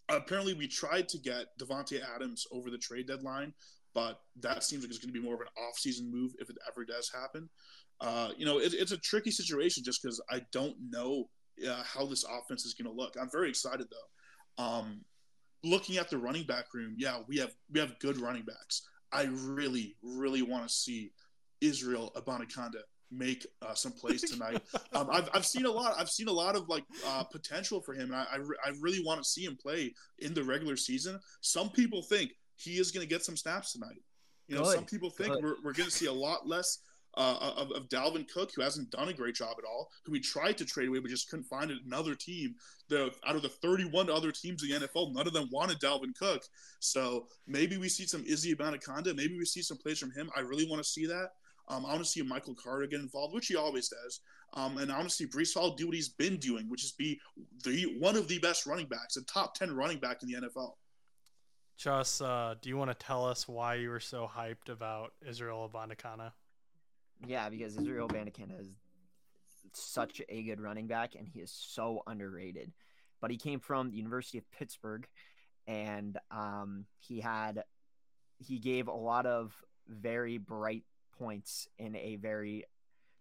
apparently, 0.08 0.54
we 0.54 0.66
tried 0.66 1.08
to 1.10 1.18
get 1.18 1.46
Davante 1.60 2.00
Adams 2.14 2.44
over 2.50 2.70
the 2.70 2.78
trade 2.78 3.06
deadline, 3.06 3.54
but 3.94 4.20
that 4.40 4.64
seems 4.64 4.82
like 4.82 4.90
it's 4.90 4.98
going 4.98 5.12
to 5.12 5.18
be 5.18 5.24
more 5.24 5.34
of 5.34 5.40
an 5.40 5.46
off-season 5.68 6.10
move 6.10 6.32
if 6.38 6.50
it 6.50 6.56
ever 6.68 6.84
does 6.84 7.10
happen. 7.10 7.48
Uh, 8.00 8.30
you 8.36 8.44
know, 8.44 8.58
it, 8.58 8.74
it's 8.74 8.92
a 8.92 8.98
tricky 8.98 9.30
situation 9.30 9.84
just 9.84 10.02
because 10.02 10.20
I 10.30 10.42
don't 10.52 10.76
know 10.90 11.28
uh, 11.66 11.82
how 11.84 12.06
this 12.06 12.24
offense 12.24 12.64
is 12.64 12.74
going 12.74 12.92
to 12.92 13.00
look. 13.00 13.14
I'm 13.20 13.30
very 13.30 13.48
excited 13.48 13.86
though. 13.90 14.64
Um, 14.64 15.00
looking 15.62 15.96
at 15.96 16.10
the 16.10 16.18
running 16.18 16.44
back 16.44 16.74
room, 16.74 16.94
yeah, 16.98 17.20
we 17.28 17.38
have 17.38 17.54
we 17.72 17.80
have 17.80 17.98
good 18.00 18.20
running 18.20 18.44
backs. 18.44 18.82
I 19.12 19.28
really, 19.30 19.96
really 20.02 20.42
want 20.42 20.66
to 20.66 20.72
see 20.72 21.12
Israel 21.60 22.12
Abanikanda 22.16 22.82
make 23.10 23.46
uh, 23.62 23.74
some 23.74 23.92
plays 23.92 24.22
tonight. 24.30 24.60
um, 24.92 25.08
I've, 25.10 25.28
I've 25.32 25.46
seen 25.46 25.66
a 25.66 25.70
lot. 25.70 25.94
I've 25.98 26.10
seen 26.10 26.28
a 26.28 26.32
lot 26.32 26.56
of 26.56 26.68
like 26.68 26.84
uh, 27.06 27.22
potential 27.24 27.80
for 27.80 27.94
him, 27.94 28.12
and 28.12 28.16
I, 28.16 28.26
I, 28.32 28.36
re- 28.36 28.58
I 28.64 28.72
really 28.80 29.04
want 29.04 29.22
to 29.22 29.28
see 29.28 29.44
him 29.44 29.56
play 29.56 29.94
in 30.18 30.34
the 30.34 30.42
regular 30.42 30.76
season. 30.76 31.18
Some 31.40 31.70
people 31.70 32.02
think 32.02 32.32
he 32.56 32.78
is 32.78 32.90
going 32.90 33.06
to 33.06 33.12
get 33.12 33.24
some 33.24 33.36
snaps 33.36 33.72
tonight. 33.72 34.02
You 34.48 34.56
know, 34.56 34.64
Good. 34.64 34.74
some 34.74 34.84
people 34.84 35.10
think 35.10 35.32
Good. 35.32 35.42
we're, 35.42 35.56
we're 35.64 35.72
going 35.72 35.88
to 35.88 35.94
see 35.94 36.06
a 36.06 36.12
lot 36.12 36.46
less 36.46 36.78
uh, 37.16 37.54
of, 37.56 37.70
of 37.72 37.88
Dalvin 37.88 38.30
Cook, 38.32 38.50
who 38.54 38.62
hasn't 38.62 38.90
done 38.90 39.08
a 39.08 39.12
great 39.12 39.34
job 39.34 39.56
at 39.58 39.64
all, 39.64 39.90
who 40.04 40.12
we 40.12 40.20
tried 40.20 40.58
to 40.58 40.64
trade 40.64 40.88
away 40.88 40.98
but 40.98 41.10
just 41.10 41.30
couldn't 41.30 41.44
find 41.44 41.70
another 41.70 42.14
team. 42.14 42.54
The 42.88 43.12
out 43.26 43.36
of 43.36 43.42
the 43.42 43.48
31 43.48 44.10
other 44.10 44.32
teams 44.32 44.62
in 44.62 44.68
the 44.68 44.86
NFL, 44.86 45.14
none 45.14 45.26
of 45.26 45.32
them 45.32 45.48
wanted 45.50 45.78
Dalvin 45.80 46.14
Cook. 46.18 46.42
So 46.80 47.26
maybe 47.46 47.76
we 47.76 47.88
see 47.88 48.04
some 48.04 48.24
Izzy 48.26 48.54
Abanikanda. 48.54 49.16
Maybe 49.16 49.36
we 49.38 49.44
see 49.44 49.62
some 49.62 49.78
plays 49.78 49.98
from 49.98 50.10
him. 50.10 50.30
I 50.36 50.40
really 50.40 50.68
want 50.68 50.82
to 50.82 50.88
see 50.88 51.06
that. 51.06 51.30
Um, 51.68 51.86
I 51.86 51.90
want 51.90 52.04
to 52.04 52.10
see 52.10 52.20
Michael 52.20 52.54
Carter 52.54 52.86
get 52.86 53.00
involved, 53.00 53.34
which 53.34 53.46
he 53.46 53.56
always 53.56 53.88
does. 53.88 54.20
Um, 54.52 54.78
and 54.78 54.92
I 54.92 54.96
want 54.96 55.08
to 55.08 55.14
see 55.14 55.26
Breece 55.26 55.54
Hall 55.54 55.74
do 55.74 55.86
what 55.86 55.94
he's 55.94 56.10
been 56.10 56.36
doing, 56.36 56.68
which 56.68 56.84
is 56.84 56.92
be 56.92 57.18
the 57.64 57.96
one 57.98 58.16
of 58.16 58.28
the 58.28 58.38
best 58.38 58.66
running 58.66 58.86
backs, 58.86 59.16
a 59.16 59.24
top 59.24 59.54
10 59.54 59.74
running 59.74 59.98
back 59.98 60.22
in 60.22 60.28
the 60.28 60.46
NFL. 60.46 60.74
Chus, 61.76 62.20
uh, 62.20 62.54
do 62.60 62.68
you 62.68 62.76
want 62.76 62.90
to 62.90 63.06
tell 63.06 63.26
us 63.26 63.48
why 63.48 63.74
you 63.74 63.90
were 63.90 64.00
so 64.00 64.30
hyped 64.32 64.68
about 64.68 65.12
Israel 65.26 65.68
Abanikanda? 65.72 66.32
Yeah, 67.26 67.48
because 67.48 67.76
Israel 67.76 68.08
Abanikanda 68.08 68.60
is 68.60 68.68
such 69.72 70.22
a 70.28 70.42
good 70.42 70.60
running 70.60 70.86
back, 70.86 71.14
and 71.16 71.26
he 71.26 71.40
is 71.40 71.50
so 71.50 72.02
underrated. 72.06 72.72
But 73.20 73.30
he 73.30 73.36
came 73.36 73.58
from 73.58 73.90
the 73.90 73.96
University 73.96 74.38
of 74.38 74.50
Pittsburgh, 74.52 75.06
and 75.66 76.18
um, 76.30 76.86
he 76.98 77.20
had 77.20 77.64
he 78.38 78.58
gave 78.58 78.88
a 78.88 78.92
lot 78.92 79.26
of 79.26 79.54
very 79.88 80.38
bright 80.38 80.84
points 81.18 81.68
in 81.78 81.96
a 81.96 82.16
very 82.16 82.64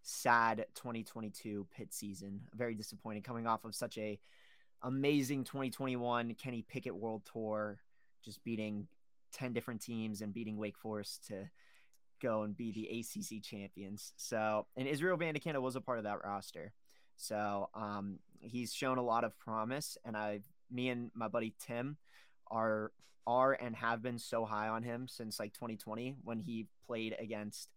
sad 0.03 0.65
2022 0.75 1.67
Pitt 1.75 1.93
season. 1.93 2.41
Very 2.53 2.75
disappointing, 2.75 3.23
coming 3.23 3.47
off 3.47 3.65
of 3.65 3.73
such 3.73 3.97
a 3.97 4.19
amazing 4.83 5.45
2021 5.45 6.35
Kenny 6.35 6.61
Pickett 6.61 6.95
World 6.95 7.23
Tour 7.31 7.79
just 8.23 8.43
beating 8.43 8.87
10 9.33 9.53
different 9.53 9.81
teams 9.81 10.21
and 10.21 10.33
beating 10.33 10.57
Wake 10.57 10.77
Forest 10.77 11.27
to 11.27 11.49
go 12.21 12.43
and 12.43 12.55
be 12.55 12.71
the 12.71 12.99
ACC 12.99 13.43
champions. 13.43 14.13
So, 14.15 14.65
and 14.77 14.87
Israel 14.87 15.17
Abanikanda 15.17 15.61
was 15.61 15.75
a 15.75 15.81
part 15.81 15.97
of 15.97 16.05
that 16.05 16.23
roster. 16.23 16.73
So 17.17 17.69
um, 17.75 18.19
he's 18.39 18.73
shown 18.73 18.97
a 18.97 19.03
lot 19.03 19.23
of 19.23 19.37
promise, 19.37 19.97
and 20.03 20.17
I, 20.17 20.39
me 20.71 20.89
and 20.89 21.11
my 21.13 21.27
buddy 21.27 21.53
Tim, 21.59 21.97
are 22.49 22.91
are 23.25 23.53
and 23.53 23.73
have 23.75 24.01
been 24.01 24.19
so 24.19 24.43
high 24.43 24.67
on 24.67 24.83
him 24.83 25.07
since 25.07 25.39
like 25.39 25.53
2020 25.53 26.17
when 26.23 26.39
he 26.39 26.67
played 26.85 27.15
against. 27.19 27.69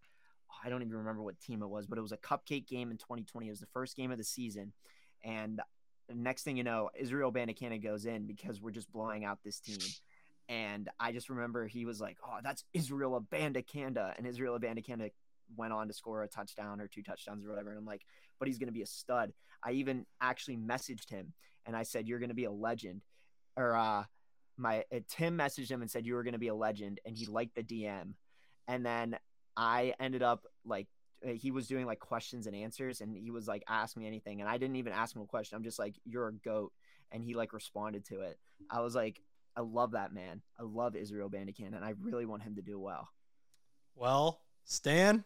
I 0.64 0.70
don't 0.70 0.82
even 0.82 0.96
remember 0.96 1.22
what 1.22 1.38
team 1.40 1.62
it 1.62 1.68
was, 1.68 1.86
but 1.86 1.98
it 1.98 2.02
was 2.02 2.12
a 2.12 2.16
cupcake 2.16 2.66
game 2.66 2.90
in 2.90 2.96
2020. 2.96 3.46
It 3.46 3.50
was 3.50 3.60
the 3.60 3.66
first 3.66 3.96
game 3.96 4.10
of 4.10 4.18
the 4.18 4.24
season, 4.24 4.72
and 5.22 5.60
next 6.14 6.44
thing 6.44 6.56
you 6.56 6.64
know, 6.64 6.90
Israel 6.98 7.32
Abanikanda 7.32 7.82
goes 7.82 8.06
in 8.06 8.26
because 8.26 8.60
we're 8.60 8.70
just 8.70 8.90
blowing 8.92 9.24
out 9.24 9.38
this 9.44 9.60
team. 9.60 9.78
And 10.48 10.88
I 11.00 11.12
just 11.12 11.28
remember 11.28 11.66
he 11.66 11.84
was 11.84 12.00
like, 12.00 12.18
"Oh, 12.24 12.38
that's 12.42 12.64
Israel 12.72 13.20
Abanikanda," 13.20 14.16
and 14.16 14.26
Israel 14.26 14.58
Abanikanda 14.58 15.10
went 15.56 15.72
on 15.72 15.88
to 15.88 15.94
score 15.94 16.22
a 16.22 16.28
touchdown 16.28 16.80
or 16.80 16.88
two 16.88 17.02
touchdowns 17.02 17.44
or 17.44 17.50
whatever. 17.50 17.70
And 17.70 17.78
I'm 17.78 17.86
like, 17.86 18.02
"But 18.38 18.48
he's 18.48 18.58
going 18.58 18.68
to 18.68 18.72
be 18.72 18.82
a 18.82 18.86
stud." 18.86 19.32
I 19.64 19.72
even 19.72 20.06
actually 20.20 20.56
messaged 20.56 21.10
him 21.10 21.32
and 21.66 21.76
I 21.76 21.82
said, 21.82 22.06
"You're 22.06 22.20
going 22.20 22.30
to 22.30 22.34
be 22.34 22.44
a 22.44 22.52
legend," 22.52 23.02
or 23.56 23.74
uh, 23.76 24.04
my 24.56 24.84
uh, 24.94 25.00
Tim 25.08 25.36
messaged 25.36 25.70
him 25.70 25.82
and 25.82 25.90
said, 25.90 26.06
"You 26.06 26.14
were 26.14 26.22
going 26.22 26.32
to 26.32 26.38
be 26.38 26.48
a 26.48 26.54
legend," 26.54 27.00
and 27.04 27.16
he 27.16 27.26
liked 27.26 27.56
the 27.56 27.64
DM. 27.64 28.14
And 28.68 28.86
then 28.86 29.16
I 29.56 29.94
ended 29.98 30.22
up 30.22 30.46
like 30.64 30.86
uh, 31.26 31.30
he 31.30 31.50
was 31.50 31.66
doing 31.66 31.86
like 31.86 31.98
questions 31.98 32.46
and 32.46 32.54
answers 32.54 33.00
and 33.00 33.16
he 33.16 33.30
was 33.30 33.48
like 33.48 33.62
ask 33.68 33.96
me 33.96 34.06
anything 34.06 34.40
and 34.40 34.50
i 34.50 34.58
didn't 34.58 34.76
even 34.76 34.92
ask 34.92 35.16
him 35.16 35.22
a 35.22 35.26
question 35.26 35.56
i'm 35.56 35.64
just 35.64 35.78
like 35.78 35.94
you're 36.04 36.28
a 36.28 36.32
goat 36.32 36.72
and 37.10 37.24
he 37.24 37.34
like 37.34 37.54
responded 37.54 38.04
to 38.04 38.20
it 38.20 38.38
i 38.70 38.80
was 38.80 38.94
like 38.94 39.22
i 39.56 39.60
love 39.60 39.92
that 39.92 40.12
man. 40.12 40.42
I 40.58 40.62
love 40.62 40.96
israel 40.96 41.30
Abanikanda 41.30 41.76
and 41.76 41.84
i 41.84 41.94
really 42.00 42.26
want 42.26 42.42
him 42.42 42.56
to 42.56 42.62
do 42.62 42.78
well. 42.78 43.08
Well 43.94 44.40
stan 44.64 45.24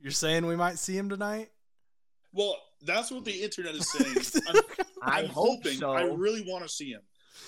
you're 0.00 0.12
saying 0.12 0.46
we 0.46 0.56
might 0.56 0.78
see 0.78 0.96
him 0.96 1.08
tonight? 1.08 1.50
Well 2.32 2.56
that's 2.82 3.10
what 3.10 3.24
the 3.24 3.42
internet 3.42 3.74
is 3.74 3.90
saying. 3.90 4.44
I'm, 5.02 5.24
I'm 5.24 5.26
hoping. 5.30 5.78
so. 5.78 5.92
i 5.92 6.02
really 6.02 6.44
want 6.46 6.64
to 6.64 6.68
see 6.68 6.90
him. 6.90 7.00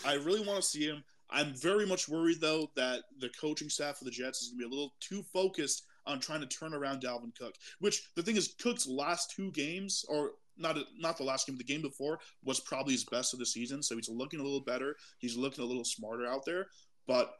I 0.04 0.14
really 0.14 0.46
want 0.46 0.62
to 0.62 0.66
see 0.66 0.86
him. 0.86 1.04
I'm 1.30 1.54
very 1.54 1.86
much 1.86 2.08
worried 2.08 2.40
though 2.40 2.70
that 2.76 3.02
the 3.18 3.28
coaching 3.40 3.68
staff 3.68 4.00
of 4.00 4.04
the 4.04 4.10
jets 4.10 4.42
is 4.42 4.48
going 4.48 4.60
to 4.60 4.68
be 4.68 4.74
a 4.74 4.76
little 4.76 4.94
too 5.00 5.22
focused 5.32 5.84
on 6.06 6.20
trying 6.20 6.40
to 6.40 6.46
turn 6.46 6.72
around 6.72 7.02
Dalvin 7.02 7.36
Cook. 7.36 7.54
Which 7.80 8.08
the 8.14 8.22
thing 8.22 8.36
is, 8.36 8.54
Cook's 8.60 8.86
last 8.86 9.32
two 9.32 9.50
games, 9.50 10.04
or 10.08 10.32
not 10.58 10.78
not 10.98 11.16
the 11.16 11.24
last 11.24 11.46
game, 11.46 11.56
the 11.56 11.64
game 11.64 11.82
before 11.82 12.18
was 12.44 12.60
probably 12.60 12.92
his 12.92 13.04
best 13.04 13.32
of 13.32 13.38
the 13.38 13.46
season. 13.46 13.82
So 13.82 13.96
he's 13.96 14.08
looking 14.08 14.40
a 14.40 14.42
little 14.42 14.60
better. 14.60 14.96
He's 15.18 15.36
looking 15.36 15.64
a 15.64 15.66
little 15.66 15.84
smarter 15.84 16.26
out 16.26 16.44
there, 16.44 16.66
but 17.06 17.34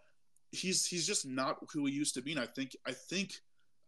he's 0.51 0.87
he's 0.87 1.07
just 1.07 1.27
not 1.27 1.59
who 1.73 1.87
he 1.87 1.93
used 1.93 2.14
to 2.14 2.23
be. 2.23 2.33
And 2.33 2.41
I 2.41 2.47
think 2.47 2.77
I 2.87 2.93
think. 2.93 3.33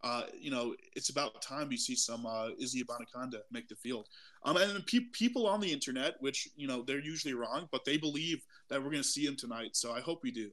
Uh, 0.01 0.23
you 0.39 0.49
know, 0.49 0.73
it's 0.95 1.09
about 1.09 1.41
time 1.41 1.67
we 1.67 1.75
see 1.75 1.93
some 1.93 2.25
uh, 2.25 2.47
Izzy 2.57 2.81
Abanikanda 2.81 3.39
make 3.51 3.67
the 3.67 3.75
field. 3.75 4.07
Um, 4.45 4.55
and 4.55 4.87
pe- 4.87 5.09
people 5.11 5.45
on 5.45 5.59
the 5.59 5.73
internet, 5.73 6.15
which 6.21 6.47
you 6.55 6.69
know 6.69 6.83
they're 6.83 7.01
usually 7.01 7.33
wrong, 7.33 7.67
but 7.69 7.83
they 7.83 7.97
believe 7.97 8.41
that 8.69 8.79
we're 8.81 8.91
going 8.91 9.03
to 9.03 9.09
see 9.09 9.25
him 9.25 9.35
tonight. 9.35 9.71
So 9.75 9.91
I 9.91 9.99
hope 9.99 10.21
we 10.23 10.31
do. 10.31 10.51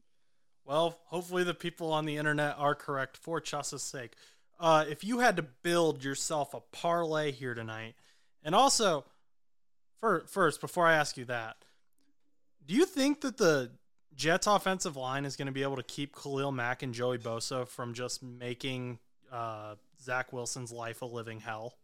Well, 0.65 0.99
hopefully 1.05 1.45
the 1.45 1.55
people 1.55 1.93
on 1.93 2.07
the 2.07 2.17
internet 2.17 2.57
are 2.59 2.75
correct 2.75 3.17
for 3.17 3.41
Chuss's 3.41 3.85
sake. 3.85 4.15
Uh, 4.59 4.85
if 4.89 5.05
you 5.05 5.21
had 5.21 5.37
to 5.37 5.43
build 5.43 6.03
yourself 6.03 6.55
a 6.55 6.61
parlay 6.61 7.31
here 7.31 7.55
tonight, 7.55 7.95
and 8.47 8.55
also, 8.55 9.05
for, 9.99 10.25
first, 10.29 10.61
before 10.61 10.87
I 10.87 10.95
ask 10.95 11.17
you 11.17 11.25
that, 11.25 11.57
do 12.65 12.75
you 12.75 12.87
think 12.87 13.23
that 13.23 13.39
the 13.39 13.73
Jets 14.15 14.47
offensive 14.47 14.97
line 14.97 15.25
is 15.25 15.35
going 15.35 15.47
to 15.47 15.53
be 15.53 15.65
able 15.65 15.75
to 15.77 15.83
keep 15.83 16.15
Khalil 16.15 16.53
Mack 16.53 16.85
and 16.85 16.95
Joey 16.95 17.19
Bosa 17.19 17.67
from 17.67 17.93
just 17.93 18.23
making 18.23 19.01
uh, 19.33 19.75
Zach 20.01 20.33
Wilson's 20.33 20.71
life 20.71 21.03
a 21.03 21.07
living 21.07 21.41
hell? 21.41 21.75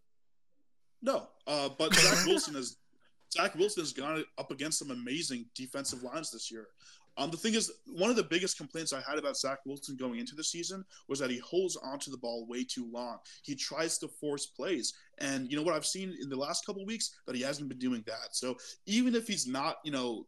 No, 1.02 1.26
uh, 1.48 1.68
but 1.76 1.92
Zach 1.94 2.26
Wilson 2.26 2.54
has 2.54 2.76
Zach 3.32 3.56
Wilson 3.56 3.82
has 3.82 3.92
gone 3.92 4.24
up 4.38 4.52
against 4.52 4.78
some 4.78 4.92
amazing 4.92 5.46
defensive 5.56 6.04
lines 6.04 6.30
this 6.30 6.48
year. 6.50 6.68
Um, 7.16 7.30
the 7.30 7.36
thing 7.36 7.54
is, 7.54 7.70
one 7.86 8.10
of 8.10 8.16
the 8.16 8.22
biggest 8.22 8.56
complaints 8.56 8.92
I 8.92 9.02
had 9.02 9.18
about 9.18 9.36
Zach 9.36 9.58
Wilson 9.66 9.96
going 9.96 10.18
into 10.18 10.34
the 10.34 10.44
season 10.44 10.84
was 11.08 11.18
that 11.18 11.30
he 11.30 11.38
holds 11.38 11.76
onto 11.76 12.10
the 12.10 12.16
ball 12.16 12.46
way 12.46 12.64
too 12.64 12.88
long. 12.90 13.18
He 13.42 13.54
tries 13.54 13.98
to 13.98 14.08
force 14.08 14.46
plays, 14.46 14.94
and 15.18 15.50
you 15.50 15.56
know 15.56 15.62
what 15.62 15.74
I've 15.74 15.86
seen 15.86 16.16
in 16.20 16.28
the 16.28 16.36
last 16.36 16.64
couple 16.64 16.84
weeks 16.86 17.14
that 17.26 17.36
he 17.36 17.42
hasn't 17.42 17.68
been 17.68 17.78
doing 17.78 18.02
that. 18.06 18.28
So 18.32 18.56
even 18.86 19.14
if 19.14 19.26
he's 19.26 19.46
not, 19.46 19.76
you 19.84 19.92
know, 19.92 20.26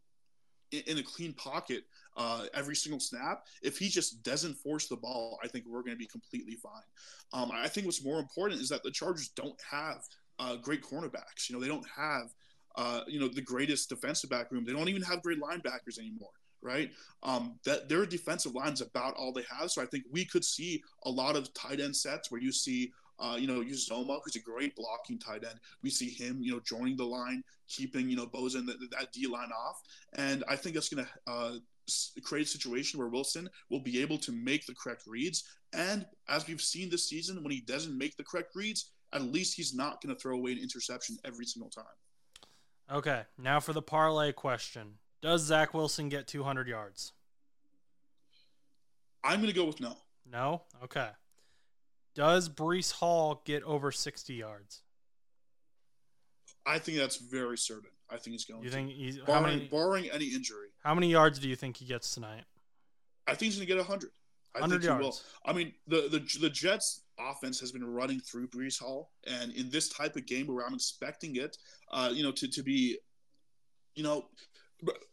in, 0.71 0.81
in 0.85 0.97
a 0.99 1.03
clean 1.03 1.33
pocket 1.33 1.83
uh, 2.17 2.45
every 2.53 2.75
single 2.75 2.99
snap, 2.99 3.45
if 3.63 3.77
he 3.79 3.89
just 3.89 4.21
doesn't 4.23 4.55
force 4.55 4.87
the 4.87 4.95
ball, 4.97 5.39
I 5.43 5.47
think 5.47 5.65
we're 5.67 5.81
going 5.81 5.95
to 5.95 5.97
be 5.97 6.07
completely 6.07 6.55
fine. 6.55 6.83
Um, 7.33 7.51
I 7.51 7.67
think 7.67 7.87
what's 7.87 8.05
more 8.05 8.19
important 8.19 8.61
is 8.61 8.69
that 8.69 8.83
the 8.83 8.91
Chargers 8.91 9.29
don't 9.29 9.59
have 9.69 10.03
uh, 10.37 10.55
great 10.57 10.83
cornerbacks. 10.83 11.49
You 11.49 11.55
know, 11.55 11.61
they 11.61 11.67
don't 11.67 11.87
have. 11.95 12.33
Uh, 12.77 12.99
you 13.07 13.21
know 13.21 13.29
the 13.29 13.41
greatest 13.41 13.87
defensive 13.87 14.29
back 14.29 14.51
room. 14.51 14.65
They 14.65 14.73
don't 14.73 14.89
even 14.89 15.01
have 15.03 15.23
great 15.23 15.39
linebackers 15.39 15.97
anymore 15.97 16.33
right? 16.65 16.91
Um, 17.23 17.59
that 17.63 17.87
their 17.87 18.05
defensive 18.05 18.55
line 18.55 18.73
is 18.73 18.81
about 18.81 19.15
all 19.15 19.31
they 19.31 19.45
have. 19.57 19.71
So 19.71 19.81
I 19.81 19.85
think 19.85 20.03
we 20.11 20.25
could 20.25 20.43
see 20.43 20.83
a 21.03 21.09
lot 21.09 21.35
of 21.35 21.53
tight 21.53 21.79
end 21.79 21.95
sets 21.95 22.31
where 22.31 22.41
you 22.41 22.51
see, 22.51 22.91
uh, 23.19 23.37
you 23.39 23.47
know, 23.47 23.61
Uzomah, 23.61 24.19
who's 24.23 24.35
a 24.35 24.39
great 24.39 24.75
blocking 24.75 25.19
tight 25.19 25.45
end. 25.45 25.59
We 25.83 25.89
see 25.89 26.09
him, 26.09 26.39
you 26.41 26.51
know, 26.51 26.59
joining 26.59 26.97
the 26.97 27.05
line, 27.05 27.43
keeping, 27.69 28.09
you 28.09 28.17
know, 28.17 28.25
Bosa 28.25 28.65
that, 28.65 28.77
that 28.91 29.13
D 29.13 29.27
line 29.27 29.51
off. 29.51 29.81
And 30.17 30.43
I 30.49 30.55
think 30.55 30.75
that's 30.75 30.89
going 30.89 31.05
to 31.05 31.31
uh, 31.31 31.51
create 32.23 32.47
a 32.47 32.49
situation 32.49 32.99
where 32.99 33.07
Wilson 33.07 33.47
will 33.69 33.79
be 33.79 34.01
able 34.01 34.17
to 34.17 34.31
make 34.31 34.65
the 34.65 34.73
correct 34.75 35.03
reads. 35.07 35.43
And 35.71 36.05
as 36.27 36.47
we've 36.47 36.61
seen 36.61 36.89
this 36.89 37.07
season, 37.07 37.43
when 37.43 37.51
he 37.51 37.61
doesn't 37.61 37.97
make 37.97 38.17
the 38.17 38.23
correct 38.23 38.55
reads, 38.55 38.91
at 39.13 39.21
least 39.21 39.55
he's 39.55 39.73
not 39.73 40.01
going 40.01 40.13
to 40.13 40.19
throw 40.19 40.35
away 40.35 40.53
an 40.53 40.57
interception 40.57 41.17
every 41.23 41.45
single 41.45 41.69
time. 41.69 41.85
Okay, 42.91 43.23
now 43.37 43.59
for 43.59 43.73
the 43.73 43.81
parlay 43.81 44.31
question. 44.31 44.95
Does 45.25 45.41
Zach 45.41 45.73
Wilson 45.73 46.07
get 46.07 46.27
200 46.27 46.67
yards? 46.67 47.11
I'm 49.23 49.39
going 49.39 49.51
to 49.51 49.55
go 49.55 49.65
with 49.65 49.81
no. 49.81 49.97
No? 50.31 50.61
Okay. 50.83 51.07
Does 52.13 52.47
Breece 52.47 52.91
Hall 52.91 53.41
get 53.43 53.63
over 53.63 53.91
60 53.91 54.35
yards? 54.35 54.83
I 56.67 56.77
think 56.77 56.99
that's 56.99 57.15
very 57.15 57.57
certain. 57.57 57.89
I 58.07 58.17
think 58.17 58.33
he's 58.33 58.45
going. 58.45 58.61
To. 58.61 58.65
You 58.65 58.71
think 58.71 58.91
he's 58.91 59.17
barring, 59.17 59.43
how 59.43 59.49
many, 59.49 59.67
barring 59.67 60.11
any 60.11 60.25
injury? 60.25 60.67
How 60.83 60.93
many 60.93 61.09
yards 61.09 61.39
do 61.39 61.49
you 61.49 61.55
think 61.55 61.77
he 61.77 61.85
gets 61.85 62.13
tonight? 62.13 62.43
I 63.25 63.31
think 63.31 63.51
he's 63.51 63.55
going 63.55 63.67
to 63.67 63.73
get 63.73 63.79
100. 63.79 64.11
I 64.53 64.59
100 64.59 64.75
think 64.75 64.83
yards. 64.83 64.99
he 64.99 65.03
will. 65.03 65.17
I 65.51 65.57
mean, 65.57 65.73
the, 65.87 66.07
the 66.07 66.39
the 66.39 66.51
Jets 66.51 67.01
offense 67.19 67.59
has 67.61 67.71
been 67.71 67.83
running 67.83 68.19
through 68.19 68.49
Breece 68.49 68.79
Hall, 68.79 69.09
and 69.25 69.51
in 69.53 69.71
this 69.71 69.89
type 69.89 70.15
of 70.17 70.27
game 70.27 70.45
where 70.45 70.63
I'm 70.63 70.75
expecting 70.75 71.37
it, 71.37 71.57
uh, 71.91 72.11
you 72.13 72.21
know, 72.21 72.31
to 72.33 72.47
to 72.47 72.61
be, 72.61 72.99
you 73.95 74.03
know, 74.03 74.27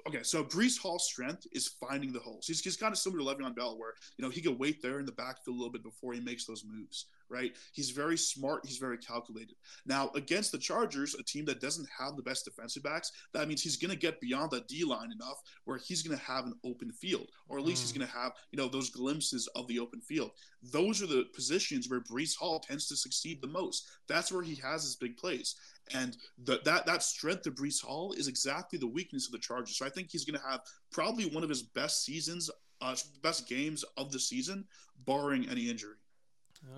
okay, 0.09 0.23
so 0.23 0.45
Breece 0.45 0.79
Hall's 0.79 1.07
strength 1.07 1.47
is 1.53 1.69
finding 1.69 2.13
the 2.13 2.19
holes. 2.19 2.47
He's, 2.47 2.61
he's 2.61 2.77
kind 2.77 2.93
of 2.93 2.99
similar 2.99 3.35
to 3.35 3.43
Le'Veon 3.43 3.55
Bell, 3.55 3.79
where 3.79 3.95
you 4.17 4.25
know 4.25 4.31
he 4.31 4.41
can 4.41 4.59
wait 4.59 4.83
there 4.83 4.99
in 4.99 5.07
the 5.07 5.13
backfield 5.13 5.57
a 5.57 5.59
little 5.59 5.73
bit 5.73 5.83
before 5.83 6.13
he 6.13 6.21
makes 6.21 6.45
those 6.45 6.65
moves. 6.65 7.07
Right? 7.33 7.53
He's 7.73 7.91
very 7.91 8.19
smart. 8.19 8.67
He's 8.67 8.77
very 8.77 8.99
calculated. 8.99 9.57
Now 9.87 10.11
against 10.15 10.53
the 10.53 10.59
Chargers, 10.59 11.15
a 11.15 11.23
team 11.23 11.45
that 11.47 11.61
doesn't 11.61 11.89
have 11.99 12.17
the 12.17 12.23
best 12.23 12.45
defensive 12.45 12.83
backs, 12.83 13.11
that 13.33 13.49
means 13.49 13.63
he's 13.63 13.77
going 13.77 13.91
to 13.91 13.97
get 13.97 14.21
beyond 14.21 14.51
that 14.51 14.69
D 14.69 14.85
line 14.85 15.11
enough 15.13 15.41
where 15.65 15.79
he's 15.79 16.03
going 16.03 16.17
to 16.17 16.25
have 16.25 16.45
an 16.45 16.55
open 16.65 16.93
field, 16.93 17.29
or 17.49 17.59
at 17.59 17.65
least 17.65 17.83
mm. 17.83 17.87
he's 17.87 17.93
going 17.93 18.07
to 18.07 18.15
have 18.15 18.33
you 18.51 18.59
know 18.59 18.69
those 18.69 18.91
glimpses 18.91 19.49
of 19.57 19.67
the 19.67 19.79
open 19.79 20.01
field. 20.01 20.33
Those 20.63 21.03
are 21.03 21.07
the 21.07 21.25
positions 21.35 21.89
where 21.89 22.01
Breece 22.01 22.37
Hall 22.37 22.61
tends 22.61 22.87
to 22.89 22.97
succeed 22.97 23.41
the 23.41 23.49
most. 23.49 23.89
That's 24.09 24.31
where 24.31 24.43
he 24.43 24.55
has 24.57 24.83
his 24.83 24.97
big 24.97 25.17
plays. 25.17 25.57
And 25.95 26.17
the, 26.45 26.61
that 26.65 26.87
that 26.87 27.03
strength 27.03 27.47
of 27.47 27.55
Breece 27.55 27.83
Hall 27.83 28.13
is 28.13 28.29
exactly 28.29 28.79
the 28.79 28.87
weakness 28.87 29.27
of 29.27 29.33
the 29.33 29.39
Chargers. 29.39 29.77
So 29.77 29.87
I 29.87 29.91
think 29.91 30.11
he's 30.11 30.25
going 30.25 30.39
to 30.39 30.49
have 30.49 30.61
probably 30.91 31.27
one 31.27 31.43
of 31.43 31.49
his 31.49 31.63
best 31.63 32.05
seasons, 32.05 32.51
uh, 32.81 32.97
best 33.23 33.49
games 33.49 33.85
of 33.97 34.13
the 34.13 34.21
season, 34.21 34.65
barring 35.05 35.49
any 35.49 35.69
injury. 35.69 35.97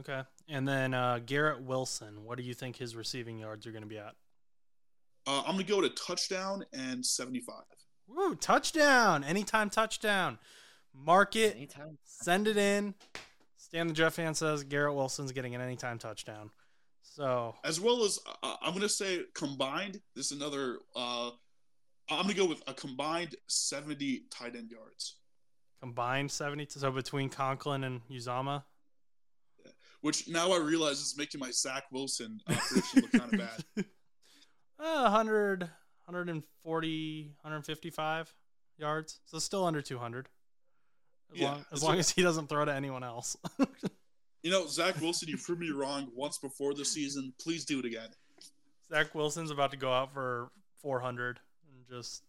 Okay. 0.00 0.22
And 0.48 0.66
then 0.66 0.94
uh, 0.94 1.20
Garrett 1.24 1.62
Wilson, 1.62 2.24
what 2.24 2.38
do 2.38 2.44
you 2.44 2.54
think 2.54 2.76
his 2.76 2.96
receiving 2.96 3.38
yards 3.38 3.66
are 3.66 3.70
going 3.70 3.82
to 3.82 3.88
be 3.88 3.98
at? 3.98 4.14
Uh, 5.26 5.40
I'm 5.46 5.54
going 5.54 5.66
to 5.66 5.72
go 5.72 5.80
to 5.80 5.88
touchdown 5.90 6.64
and 6.72 7.04
75. 7.04 7.56
Woo, 8.08 8.34
touchdown. 8.34 9.24
Anytime 9.24 9.70
touchdown. 9.70 10.38
Mark 10.94 11.36
it. 11.36 11.56
Anytime. 11.56 11.98
Send 12.04 12.46
it 12.46 12.56
in. 12.56 12.94
Stan 13.56 13.88
the 13.88 13.94
Jets 13.94 14.16
fan 14.16 14.34
says 14.34 14.62
Garrett 14.62 14.94
Wilson's 14.94 15.32
getting 15.32 15.54
an 15.54 15.60
anytime 15.60 15.98
touchdown. 15.98 16.50
So 17.02 17.54
as 17.64 17.80
well 17.80 18.04
as 18.04 18.18
uh, 18.42 18.56
I'm 18.62 18.72
gonna 18.72 18.88
say 18.88 19.22
combined, 19.34 20.00
this 20.14 20.30
is 20.30 20.38
another. 20.38 20.78
Uh, 20.94 21.30
I'm 22.10 22.22
gonna 22.22 22.34
go 22.34 22.46
with 22.46 22.62
a 22.66 22.74
combined 22.74 23.34
70 23.48 24.26
tight 24.30 24.54
end 24.54 24.70
yards. 24.70 25.16
Combined 25.80 26.30
70, 26.30 26.66
so 26.70 26.90
between 26.90 27.28
Conklin 27.28 27.84
and 27.84 28.00
Uzomah. 28.08 28.62
Which 30.04 30.28
now 30.28 30.52
I 30.52 30.58
realize 30.58 30.98
is 30.98 31.14
making 31.16 31.40
my 31.40 31.50
Zach 31.50 31.84
Wilson 31.90 32.38
uh, 32.46 32.54
prediction 32.68 33.00
look 33.00 33.12
kind 33.12 33.32
of 33.32 33.38
bad. 33.40 33.84
Uh, 34.76 35.02
100, 35.02 35.60
140, 35.60 37.22
155 37.40 38.34
yards. 38.76 39.20
So 39.24 39.38
still 39.38 39.64
under 39.64 39.80
200. 39.80 40.28
As, 41.32 41.40
yeah, 41.40 41.46
long, 41.46 41.64
as, 41.72 41.82
long 41.82 41.98
as 41.98 42.10
he 42.10 42.22
doesn't 42.22 42.48
throw 42.48 42.64
to 42.64 42.74
anyone 42.74 43.04
else. 43.04 43.36
You 44.42 44.50
know, 44.50 44.66
Zach 44.66 45.00
Wilson, 45.00 45.30
you 45.30 45.38
proved 45.38 45.62
me 45.62 45.70
wrong 45.70 46.08
once 46.14 46.36
before 46.36 46.74
the 46.74 46.84
season. 46.84 47.32
Please 47.40 47.64
do 47.64 47.78
it 47.78 47.86
again. 47.86 48.08
Zach 48.92 49.14
Wilson's 49.14 49.50
about 49.50 49.70
to 49.70 49.78
go 49.78 49.90
out 49.90 50.12
for 50.12 50.50
400 50.82 51.40
and 51.66 51.86
just 51.88 52.22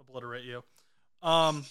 obliterate 0.00 0.44
you. 0.44 0.64
Um, 1.22 1.64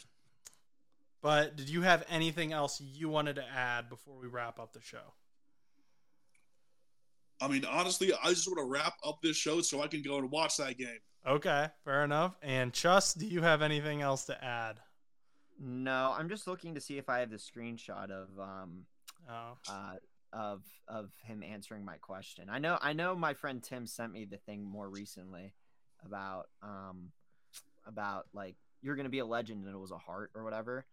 but 1.21 1.57
did 1.57 1.67
you 1.67 1.81
have 1.81 2.05
anything 2.09 2.53
else 2.53 2.79
you 2.79 3.09
wanted 3.09 3.35
to 3.35 3.43
add 3.53 3.89
before 3.89 4.17
we 4.17 4.27
wrap 4.27 4.57
up 4.57 4.71
the 4.71 4.79
show? 4.81 5.15
I 7.41 7.47
mean, 7.47 7.65
honestly, 7.65 8.11
I 8.23 8.29
just 8.29 8.47
want 8.47 8.59
to 8.59 8.65
wrap 8.65 8.93
up 9.05 9.21
this 9.21 9.37
show 9.37 9.61
so 9.61 9.81
I 9.81 9.87
can 9.87 10.01
go 10.01 10.17
and 10.17 10.29
watch 10.29 10.57
that 10.57 10.77
game. 10.77 10.99
Okay, 11.27 11.67
fair 11.83 12.03
enough. 12.03 12.35
And 12.41 12.73
Chus, 12.73 13.13
do 13.13 13.25
you 13.25 13.41
have 13.41 13.61
anything 13.61 14.01
else 14.01 14.25
to 14.25 14.43
add? 14.43 14.79
No, 15.59 16.15
I'm 16.17 16.29
just 16.29 16.47
looking 16.47 16.75
to 16.75 16.81
see 16.81 16.97
if 16.97 17.09
I 17.09 17.19
have 17.19 17.29
the 17.29 17.37
screenshot 17.37 18.09
of 18.09 18.27
um 18.39 18.85
Oh, 19.29 19.57
uh 19.69 19.95
of 20.31 20.63
of 20.87 21.11
him 21.23 21.43
answering 21.43 21.83
my 21.83 21.97
question. 21.97 22.49
I 22.49 22.59
know 22.59 22.77
I 22.81 22.93
know 22.93 23.15
my 23.15 23.33
friend 23.33 23.61
Tim 23.61 23.85
sent 23.85 24.13
me 24.13 24.25
the 24.25 24.37
thing 24.37 24.63
more 24.63 24.89
recently 24.89 25.53
about 26.05 26.47
um 26.63 27.11
about 27.85 28.27
like 28.33 28.55
you're 28.81 28.95
gonna 28.95 29.09
be 29.09 29.19
a 29.19 29.25
legend 29.25 29.65
and 29.65 29.75
it 29.75 29.77
was 29.77 29.91
a 29.91 29.97
heart 29.97 30.31
or 30.33 30.43
whatever. 30.43 30.85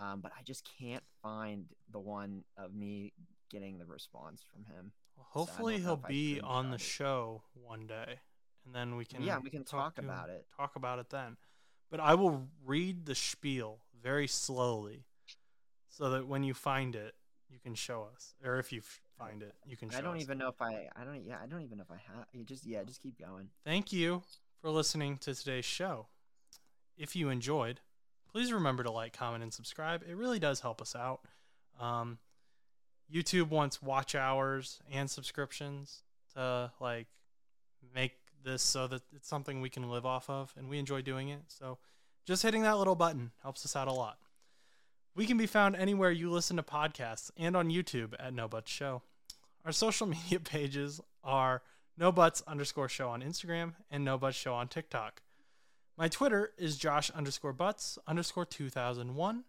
Um, 0.00 0.20
but 0.20 0.32
I 0.38 0.42
just 0.42 0.68
can't 0.78 1.04
find 1.22 1.66
the 1.90 1.98
one 1.98 2.44
of 2.56 2.74
me 2.74 3.12
getting 3.52 3.78
the 3.78 3.84
response 3.86 4.42
from 4.52 4.64
him. 4.64 4.92
well, 5.16 5.26
hopefully 5.30 5.78
know 5.78 5.84
he'll 5.84 5.96
be 6.08 6.40
on 6.40 6.70
the 6.70 6.76
it. 6.76 6.80
show 6.80 7.42
one 7.54 7.86
day, 7.86 8.20
and 8.64 8.74
then 8.74 8.96
we 8.96 9.04
can 9.04 9.22
yeah, 9.22 9.38
we 9.38 9.50
can 9.50 9.64
talk, 9.64 9.96
to- 9.96 10.00
about 10.02 10.30
it. 10.30 10.46
talk 10.56 10.74
about 10.76 10.98
it 10.98 11.10
then. 11.10 11.36
But 11.90 12.00
I 12.00 12.14
will 12.14 12.48
read 12.64 13.04
the 13.04 13.14
spiel 13.14 13.80
very 14.02 14.26
slowly, 14.26 15.04
so 15.88 16.10
that 16.10 16.26
when 16.26 16.42
you 16.42 16.54
find 16.54 16.96
it, 16.96 17.14
you 17.50 17.58
can 17.62 17.74
show 17.74 18.08
us, 18.14 18.34
or 18.42 18.58
if 18.58 18.72
you 18.72 18.80
find 19.18 19.42
it, 19.42 19.54
you 19.66 19.76
can. 19.76 19.90
Show 19.90 19.98
I 19.98 20.00
don't 20.00 20.16
us. 20.16 20.22
even 20.22 20.38
know 20.38 20.48
if 20.48 20.60
I 20.62 20.88
I 20.96 21.04
don't 21.04 21.22
yeah 21.22 21.36
I 21.42 21.46
don't 21.46 21.60
even 21.60 21.76
know 21.78 21.84
if 21.84 21.90
I 21.90 22.00
have 22.16 22.26
you 22.32 22.44
just 22.44 22.64
yeah 22.64 22.82
just 22.82 23.02
keep 23.02 23.18
going. 23.20 23.48
Thank 23.64 23.92
you 23.92 24.22
for 24.62 24.70
listening 24.70 25.18
to 25.18 25.34
today's 25.34 25.66
show. 25.66 26.06
If 26.96 27.14
you 27.14 27.28
enjoyed, 27.28 27.80
please 28.30 28.52
remember 28.52 28.82
to 28.84 28.90
like, 28.90 29.12
comment, 29.16 29.42
and 29.42 29.52
subscribe. 29.52 30.02
It 30.08 30.16
really 30.16 30.38
does 30.38 30.60
help 30.60 30.80
us 30.80 30.96
out. 30.96 31.20
Um, 31.80 32.18
YouTube 33.12 33.48
wants 33.50 33.82
watch 33.82 34.14
hours 34.14 34.80
and 34.90 35.10
subscriptions 35.10 36.02
to 36.34 36.70
like 36.80 37.06
make 37.94 38.12
this 38.44 38.62
so 38.62 38.86
that 38.86 39.02
it's 39.14 39.28
something 39.28 39.60
we 39.60 39.70
can 39.70 39.88
live 39.90 40.06
off 40.06 40.28
of, 40.28 40.52
and 40.56 40.68
we 40.68 40.78
enjoy 40.78 41.02
doing 41.02 41.28
it. 41.28 41.42
So, 41.48 41.78
just 42.24 42.42
hitting 42.42 42.62
that 42.62 42.78
little 42.78 42.94
button 42.94 43.32
helps 43.42 43.64
us 43.64 43.76
out 43.76 43.88
a 43.88 43.92
lot. 43.92 44.18
We 45.14 45.26
can 45.26 45.36
be 45.36 45.46
found 45.46 45.76
anywhere 45.76 46.10
you 46.10 46.30
listen 46.30 46.56
to 46.56 46.62
podcasts 46.62 47.30
and 47.36 47.56
on 47.56 47.68
YouTube 47.68 48.14
at 48.18 48.32
No 48.32 48.48
Butts 48.48 48.70
Show. 48.70 49.02
Our 49.64 49.72
social 49.72 50.06
media 50.08 50.40
pages 50.40 51.00
are 51.22 51.62
no 51.98 52.10
butts 52.10 52.42
underscore 52.46 52.88
show 52.88 53.08
on 53.10 53.22
Instagram 53.22 53.74
and 53.90 54.04
no 54.04 54.16
butts 54.16 54.36
show 54.36 54.54
on 54.54 54.68
TikTok. 54.68 55.20
My 55.98 56.08
Twitter 56.08 56.52
is 56.56 56.78
Josh 56.78 57.10
underscore 57.10 57.52
butts 57.52 57.98
underscore 58.06 58.46
2001. 58.46 59.44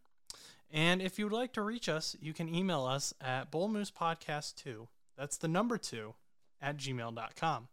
And 0.74 1.02
if 1.04 1.20
you 1.20 1.26
would 1.26 1.34
like 1.34 1.54
to 1.54 1.62
reach 1.62 1.88
us, 1.88 2.16
you 2.20 2.34
can 2.34 2.54
email 2.54 2.84
us 2.84 3.14
at 3.22 3.52
bullmoosepodcast2. 3.52 4.88
That's 5.16 5.38
the 5.38 5.48
number 5.48 5.78
two 5.78 6.16
at 6.60 6.78
gmail.com. 6.78 7.68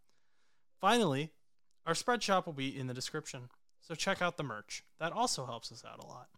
Finally, 0.80 1.30
our 1.86 1.94
spread 1.94 2.22
shop 2.22 2.44
will 2.46 2.52
be 2.52 2.78
in 2.78 2.86
the 2.86 2.94
description. 2.94 3.48
So 3.80 3.94
check 3.94 4.20
out 4.20 4.36
the 4.36 4.42
merch. 4.42 4.84
That 4.98 5.12
also 5.12 5.46
helps 5.46 5.72
us 5.72 5.82
out 5.90 5.98
a 6.02 6.06
lot. 6.06 6.28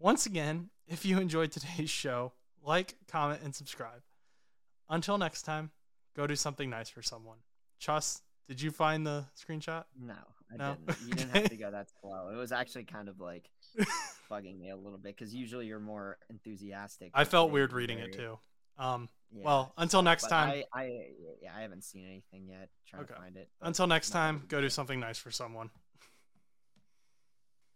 Once 0.00 0.26
again, 0.26 0.70
if 0.88 1.04
you 1.04 1.18
enjoyed 1.20 1.52
today's 1.52 1.90
show, 1.90 2.32
like, 2.62 2.96
comment, 3.08 3.40
and 3.44 3.54
subscribe. 3.54 4.02
Until 4.88 5.16
next 5.16 5.42
time, 5.42 5.70
go 6.16 6.26
do 6.26 6.34
something 6.36 6.68
nice 6.68 6.88
for 6.88 7.02
someone. 7.02 7.38
Chus, 7.78 8.20
did 8.48 8.60
you 8.60 8.70
find 8.72 9.06
the 9.06 9.26
screenshot? 9.40 9.84
No, 9.98 10.14
I 10.52 10.56
No? 10.56 10.76
didn't. 10.86 10.98
You 11.06 11.14
didn't 11.14 11.36
have 11.36 11.48
to 11.50 11.56
go 11.56 11.70
that 11.70 11.86
slow. 12.00 12.30
It 12.32 12.36
was 12.36 12.50
actually 12.52 12.84
kind 12.84 13.08
of 13.08 13.20
like 13.20 13.48
bugging 14.30 14.58
me 14.58 14.70
a 14.70 14.76
little 14.76 14.98
bit 14.98 15.16
because 15.16 15.34
usually 15.34 15.66
you're 15.66 15.80
more 15.80 16.18
enthusiastic. 16.30 17.10
I 17.14 17.24
felt 17.24 17.50
weird 17.50 17.72
reading 17.72 17.98
it 17.98 18.12
too. 18.12 18.38
Um, 18.78 19.08
yeah. 19.32 19.44
well, 19.44 19.72
until 19.76 20.02
next 20.02 20.24
But 20.24 20.30
time. 20.30 20.62
I, 20.72 20.80
I 20.80 20.84
yeah, 21.42 21.50
I 21.56 21.62
haven't 21.62 21.84
seen 21.84 22.04
anything 22.06 22.48
yet. 22.48 22.68
Trying 22.86 23.02
Okay. 23.02 23.14
to 23.14 23.20
find 23.20 23.36
it. 23.36 23.48
until 23.60 23.86
next 23.86 24.10
time, 24.10 24.44
go 24.48 24.60
do 24.60 24.68
something 24.68 24.98
nice 25.00 25.18
for 25.18 25.30
someone. 25.30 25.70